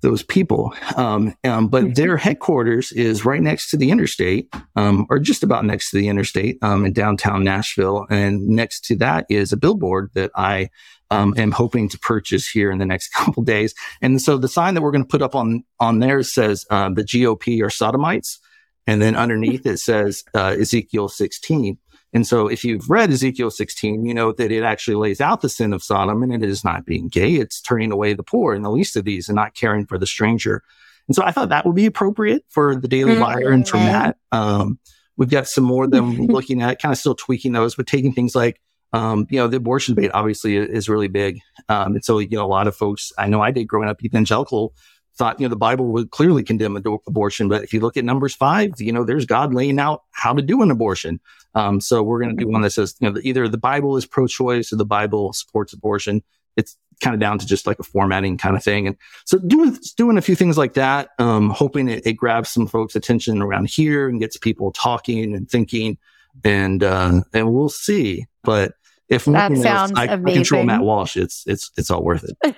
those 0.04 0.22
people. 0.22 0.74
Um, 0.96 1.34
um, 1.44 1.70
but 1.70 1.84
mm-hmm. 1.84 1.94
their 1.94 2.18
headquarters 2.18 2.92
is 2.92 3.26
right 3.26 3.42
next 3.42 3.72
to 3.72 3.78
the 3.78 3.90
interstate, 3.90 4.54
um, 4.76 5.08
or 5.10 5.18
just 5.18 5.42
about 5.42 5.66
next 5.66 5.90
to 5.90 5.98
the 5.98 6.10
interstate 6.10 6.58
um, 6.62 6.86
in 6.86 6.94
downtown 6.94 7.44
Nashville. 7.44 8.06
And 8.10 8.48
next 8.48 8.86
to 8.86 8.96
that 8.98 9.26
is 9.30 9.52
a 9.52 9.58
billboard 9.58 10.12
that 10.14 10.30
I 10.36 10.70
um, 11.10 11.34
am 11.38 11.52
hoping 11.52 11.90
to 11.90 12.00
purchase 12.00 12.48
here 12.48 12.72
in 12.72 12.78
the 12.78 12.86
next 12.86 13.08
couple 13.14 13.44
days. 13.44 13.74
And 14.02 14.22
so 14.22 14.38
the 14.38 14.48
sign 14.48 14.76
that 14.76 14.82
we're 14.82 14.92
going 14.92 15.06
to 15.06 15.10
put 15.10 15.24
up 15.24 15.36
on 15.36 15.64
on 15.80 16.00
there 16.00 16.22
says 16.22 16.66
uh, 16.70 16.90
the 16.90 17.04
GOP 17.04 17.64
are 17.64 17.70
sodomites, 17.70 18.40
and 18.86 19.02
then 19.02 19.16
underneath 19.16 19.66
it 19.66 19.78
says 19.80 20.24
uh, 20.36 20.56
Ezekiel 20.60 21.08
16. 21.08 21.78
And 22.14 22.28
so 22.28 22.48
if 22.48 22.64
you've 22.64 22.90
read 22.90 23.12
Ezekiel 23.12 23.50
16, 23.50 24.06
you 24.06 24.14
know 24.14 24.32
that 24.34 24.52
it 24.52 24.64
actually 24.64 24.96
lays 24.96 25.20
out 25.20 25.42
the 25.42 25.50
sin 25.50 25.74
of 25.74 25.84
Sodom 25.84 26.22
and 26.22 26.32
it 26.32 26.44
is 26.44 26.64
not 26.64 26.86
being 26.86 27.08
gay. 27.08 27.34
It's 27.34 27.60
turning 27.60 27.92
away 27.92 28.14
the 28.14 28.24
poor 28.24 28.54
and 28.54 28.64
the 28.64 28.70
least 28.70 28.96
of 28.96 29.04
these 29.04 29.28
and 29.28 29.36
not 29.36 29.56
caring 29.56 29.86
for 29.88 29.98
the 29.98 30.06
stranger. 30.06 30.64
And 31.08 31.16
so 31.16 31.24
I 31.24 31.32
thought 31.32 31.50
that 31.50 31.66
would 31.66 31.76
be 31.76 31.86
appropriate 31.86 32.46
for 32.50 32.76
the 32.76 32.88
Daily 32.88 33.18
Wire 33.18 33.52
and 33.52 33.68
for 33.68 33.78
Matt. 33.78 34.18
Um, 34.32 34.80
we've 35.18 35.30
got 35.30 35.48
some 35.48 35.64
more 35.64 35.86
of 35.86 35.92
them 35.92 36.12
looking 36.28 36.62
at 36.62 36.82
kind 36.82 36.92
of 36.92 36.98
still 36.98 37.16
tweaking 37.16 37.52
those, 37.52 37.76
but 37.76 37.88
taking 37.88 38.14
things 38.14 38.36
like, 38.36 38.62
um, 38.94 39.26
you 39.30 39.40
know, 39.40 39.48
the 39.48 39.58
abortion 39.58 39.96
debate 39.96 40.12
obviously 40.14 40.56
is 40.56 40.88
really 40.88 41.08
big. 41.08 41.40
Um, 41.68 41.96
and 41.96 42.06
so, 42.06 42.20
you 42.20 42.38
know, 42.38 42.46
a 42.46 42.48
lot 42.48 42.68
of 42.68 42.76
folks, 42.76 43.12
I 43.18 43.28
know 43.28 43.42
I 43.42 43.50
did 43.50 43.66
growing 43.66 43.90
up 43.90 44.04
evangelical, 44.04 44.74
thought, 45.16 45.40
you 45.40 45.46
know, 45.46 45.50
the 45.50 45.56
Bible 45.56 45.88
would 45.88 46.12
clearly 46.12 46.44
condemn 46.44 46.76
ad- 46.76 46.86
abortion. 47.08 47.48
But 47.48 47.64
if 47.64 47.74
you 47.74 47.80
look 47.80 47.98
at 47.98 48.06
Numbers 48.06 48.34
five, 48.34 48.74
you 48.80 48.92
know, 48.92 49.04
there's 49.04 49.26
God 49.26 49.54
laying 49.54 49.80
out 49.80 50.04
how 50.12 50.34
to 50.34 50.42
do 50.42 50.62
an 50.62 50.72
abortion. 50.72 51.20
Um, 51.56 51.80
so 51.80 52.02
we're 52.02 52.20
going 52.20 52.36
to 52.36 52.44
do 52.44 52.50
one 52.50 52.62
that 52.62 52.72
says, 52.72 52.96
you 53.00 53.10
know, 53.10 53.20
either 53.22 53.48
the 53.48 53.58
Bible 53.58 53.96
is 53.96 54.06
pro-choice 54.06 54.74
or 54.74 54.76
the 54.76 54.86
Bible 54.86 55.34
supports 55.34 55.72
abortion. 55.74 56.24
It's 56.56 56.78
kind 57.02 57.14
of 57.14 57.20
down 57.20 57.38
to 57.40 57.46
just 57.46 57.68
like 57.68 57.80
a 57.80 57.84
formatting 57.84 58.38
kind 58.38 58.56
of 58.56 58.64
thing. 58.64 58.88
And 58.88 58.98
so 59.26 59.38
doing, 59.38 59.78
doing 59.98 60.18
a 60.18 60.22
few 60.22 60.36
things 60.36 60.58
like 60.58 60.74
that, 60.74 61.10
um, 61.20 61.50
hoping 61.52 61.90
it, 61.90 62.08
it 62.08 62.14
grabs 62.14 62.50
some 62.50 62.66
folks' 62.66 62.96
attention 62.96 63.42
around 63.42 63.70
here 63.70 64.08
and 64.08 64.20
gets 64.20 64.38
people 64.38 64.72
talking 64.72 65.36
and 65.36 65.50
thinking 65.50 65.98
and, 66.44 66.84
uh, 66.84 67.22
and 67.34 67.54
we'll 67.54 67.70
see. 67.70 68.26
But 68.44 68.74
if 69.10 69.26
that 69.26 69.56
sounds 69.58 69.66
else, 69.66 69.92
I, 69.96 70.06
amazing. 70.06 70.28
I 70.28 70.34
control 70.34 70.64
Matt 70.64 70.82
Walsh, 70.82 71.18
it's, 71.18 71.44
it's, 71.46 71.70
it's 71.78 71.92
all 71.92 72.04
worth 72.04 72.26
it. 72.44 72.56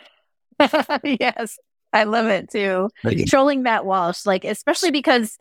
yes. 1.19 1.57
I 1.95 2.03
love 2.03 2.27
it 2.27 2.49
too. 2.49 2.89
Trolling 3.25 3.63
Matt 3.63 3.85
Walsh, 3.85 4.25
like, 4.25 4.43
especially 4.43 4.91
because, 4.91 5.37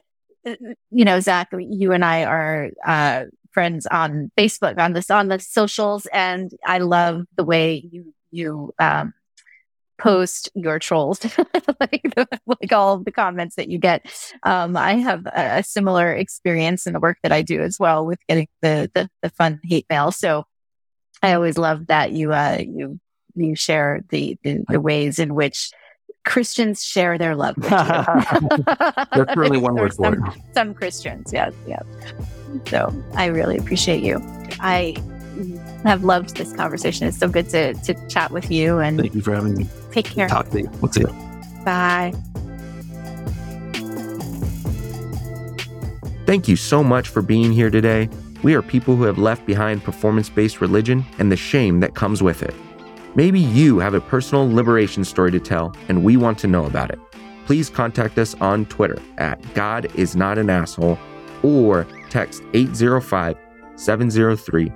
uh, 0.47 0.55
you 0.93 1.05
know, 1.05 1.19
Zack, 1.19 1.49
you 1.59 1.91
and 1.91 2.05
I 2.05 2.25
are, 2.25 2.71
uh, 2.87 3.25
friends 3.51 3.87
on 3.87 4.31
Facebook, 4.39 4.79
on 4.79 4.93
this, 4.93 5.11
on 5.11 5.27
the 5.27 5.41
socials. 5.41 6.07
And 6.13 6.53
I 6.65 6.79
love 6.79 7.25
the 7.37 7.43
way 7.43 7.89
you, 7.91 8.15
you, 8.31 8.73
um, 8.79 9.15
post 9.99 10.49
your 10.55 10.79
trolls, 10.79 11.25
like, 11.81 12.03
the, 12.15 12.29
like 12.47 12.73
all 12.73 12.99
the 12.99 13.13
comments 13.13 13.57
that 13.57 13.69
you 13.69 13.79
get. 13.79 14.07
Um, 14.45 14.77
I 14.77 14.95
have 14.95 15.27
a, 15.27 15.59
a, 15.59 15.63
similar 15.65 16.13
experience 16.13 16.87
in 16.87 16.93
the 16.93 17.01
work 17.01 17.19
that 17.25 17.33
I 17.33 17.43
do 17.43 17.61
as 17.63 17.79
well 17.81 18.07
with 18.07 18.21
getting 18.29 18.47
the, 18.63 18.91
the, 18.95 19.09
the 19.23 19.31
fun 19.31 19.61
hate 19.65 19.87
mail. 19.91 20.13
So 20.13 20.45
I 21.21 21.33
always 21.33 21.59
love 21.59 21.89
that 21.89 22.13
you, 22.13 22.33
uh, 22.33 22.59
you, 22.61 23.01
you 23.35 23.57
share 23.57 24.05
the, 24.11 24.39
the, 24.45 24.65
the 24.69 24.81
ways 24.81 25.19
in 25.19 25.35
which 25.35 25.73
Christians 26.25 26.85
share 26.85 27.19
their 27.19 27.37
love 27.37 27.57
with 27.57 27.71
you. 27.71 28.65
That's 29.13 29.37
really 29.37 29.59
one 29.59 29.75
word 29.75 29.95
for 29.95 30.05
some, 30.05 30.27
it. 30.27 30.43
Some 30.55 30.75
Christians, 30.75 31.33
yes, 31.33 31.53
yes. 31.67 31.85
So 32.67 32.93
I 33.15 33.27
really 33.27 33.57
appreciate 33.59 34.03
you. 34.03 34.21
I 34.61 34.97
have 35.85 36.05
loved 36.05 36.37
this 36.37 36.53
conversation. 36.55 37.07
It's 37.07 37.19
so 37.19 37.29
good 37.29 37.49
to, 37.51 37.75
to 37.75 37.95
chat 38.09 38.31
with 38.31 38.51
you. 38.51 38.79
And 38.79 38.99
thank 39.01 39.15
you 39.15 39.21
for 39.21 39.35
having 39.35 39.57
me. 39.57 39.67
Take 39.93 40.07
care. 40.07 40.29
Talk 40.29 40.49
to 40.51 40.63
you. 40.63 40.71
We'll 40.81 40.93
see 40.93 41.01
you. 41.01 41.09
Bye. 41.65 42.15
Thank 46.27 46.49
you 46.49 46.57
so 46.57 46.83
much 46.83 47.09
for 47.09 47.21
being 47.21 47.53
here 47.53 47.69
today. 47.69 48.09
We 48.43 48.55
are 48.55 48.63
people 48.63 48.97
who 48.97 49.03
have 49.05 49.19
left 49.19 49.45
behind 49.45 49.85
performance 49.85 50.31
based 50.31 50.61
religion 50.61 51.05
and 51.19 51.31
the 51.31 51.37
shame 51.37 51.81
that 51.81 51.95
comes 51.95 52.23
with 52.23 52.43
it. 52.43 52.55
Maybe 53.17 53.39
you 53.39 53.79
have 53.79 53.95
a 53.95 54.01
personal 54.01 54.53
liberation 54.53 55.05
story 55.05 55.31
to 55.31 55.41
tell 55.41 55.75
and 55.89 56.03
we 56.03 56.17
want 56.17 56.39
to 56.41 56.49
know 56.49 56.65
about 56.65 56.91
it. 56.91 56.99
Please 57.47 57.71
contact 57.71 58.19
us 58.19 58.35
on 58.41 58.67
Twitter 58.67 59.01
at 59.19 59.41
God 59.55 59.87
is 59.95 60.17
not 60.17 60.39
an 60.39 60.51
asshole 60.51 60.99
or 61.43 61.87
text 62.11 62.43
805 62.55 63.37
703 63.77 64.73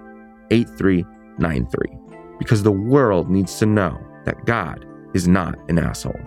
8393 0.50 1.98
because 2.38 2.62
the 2.62 2.72
world 2.72 3.28
needs 3.28 3.58
to 3.58 3.66
know 3.66 3.98
that 4.24 4.44
God 4.44 4.86
is 5.14 5.26
not 5.26 5.58
an 5.68 5.78
asshole. 5.78 6.20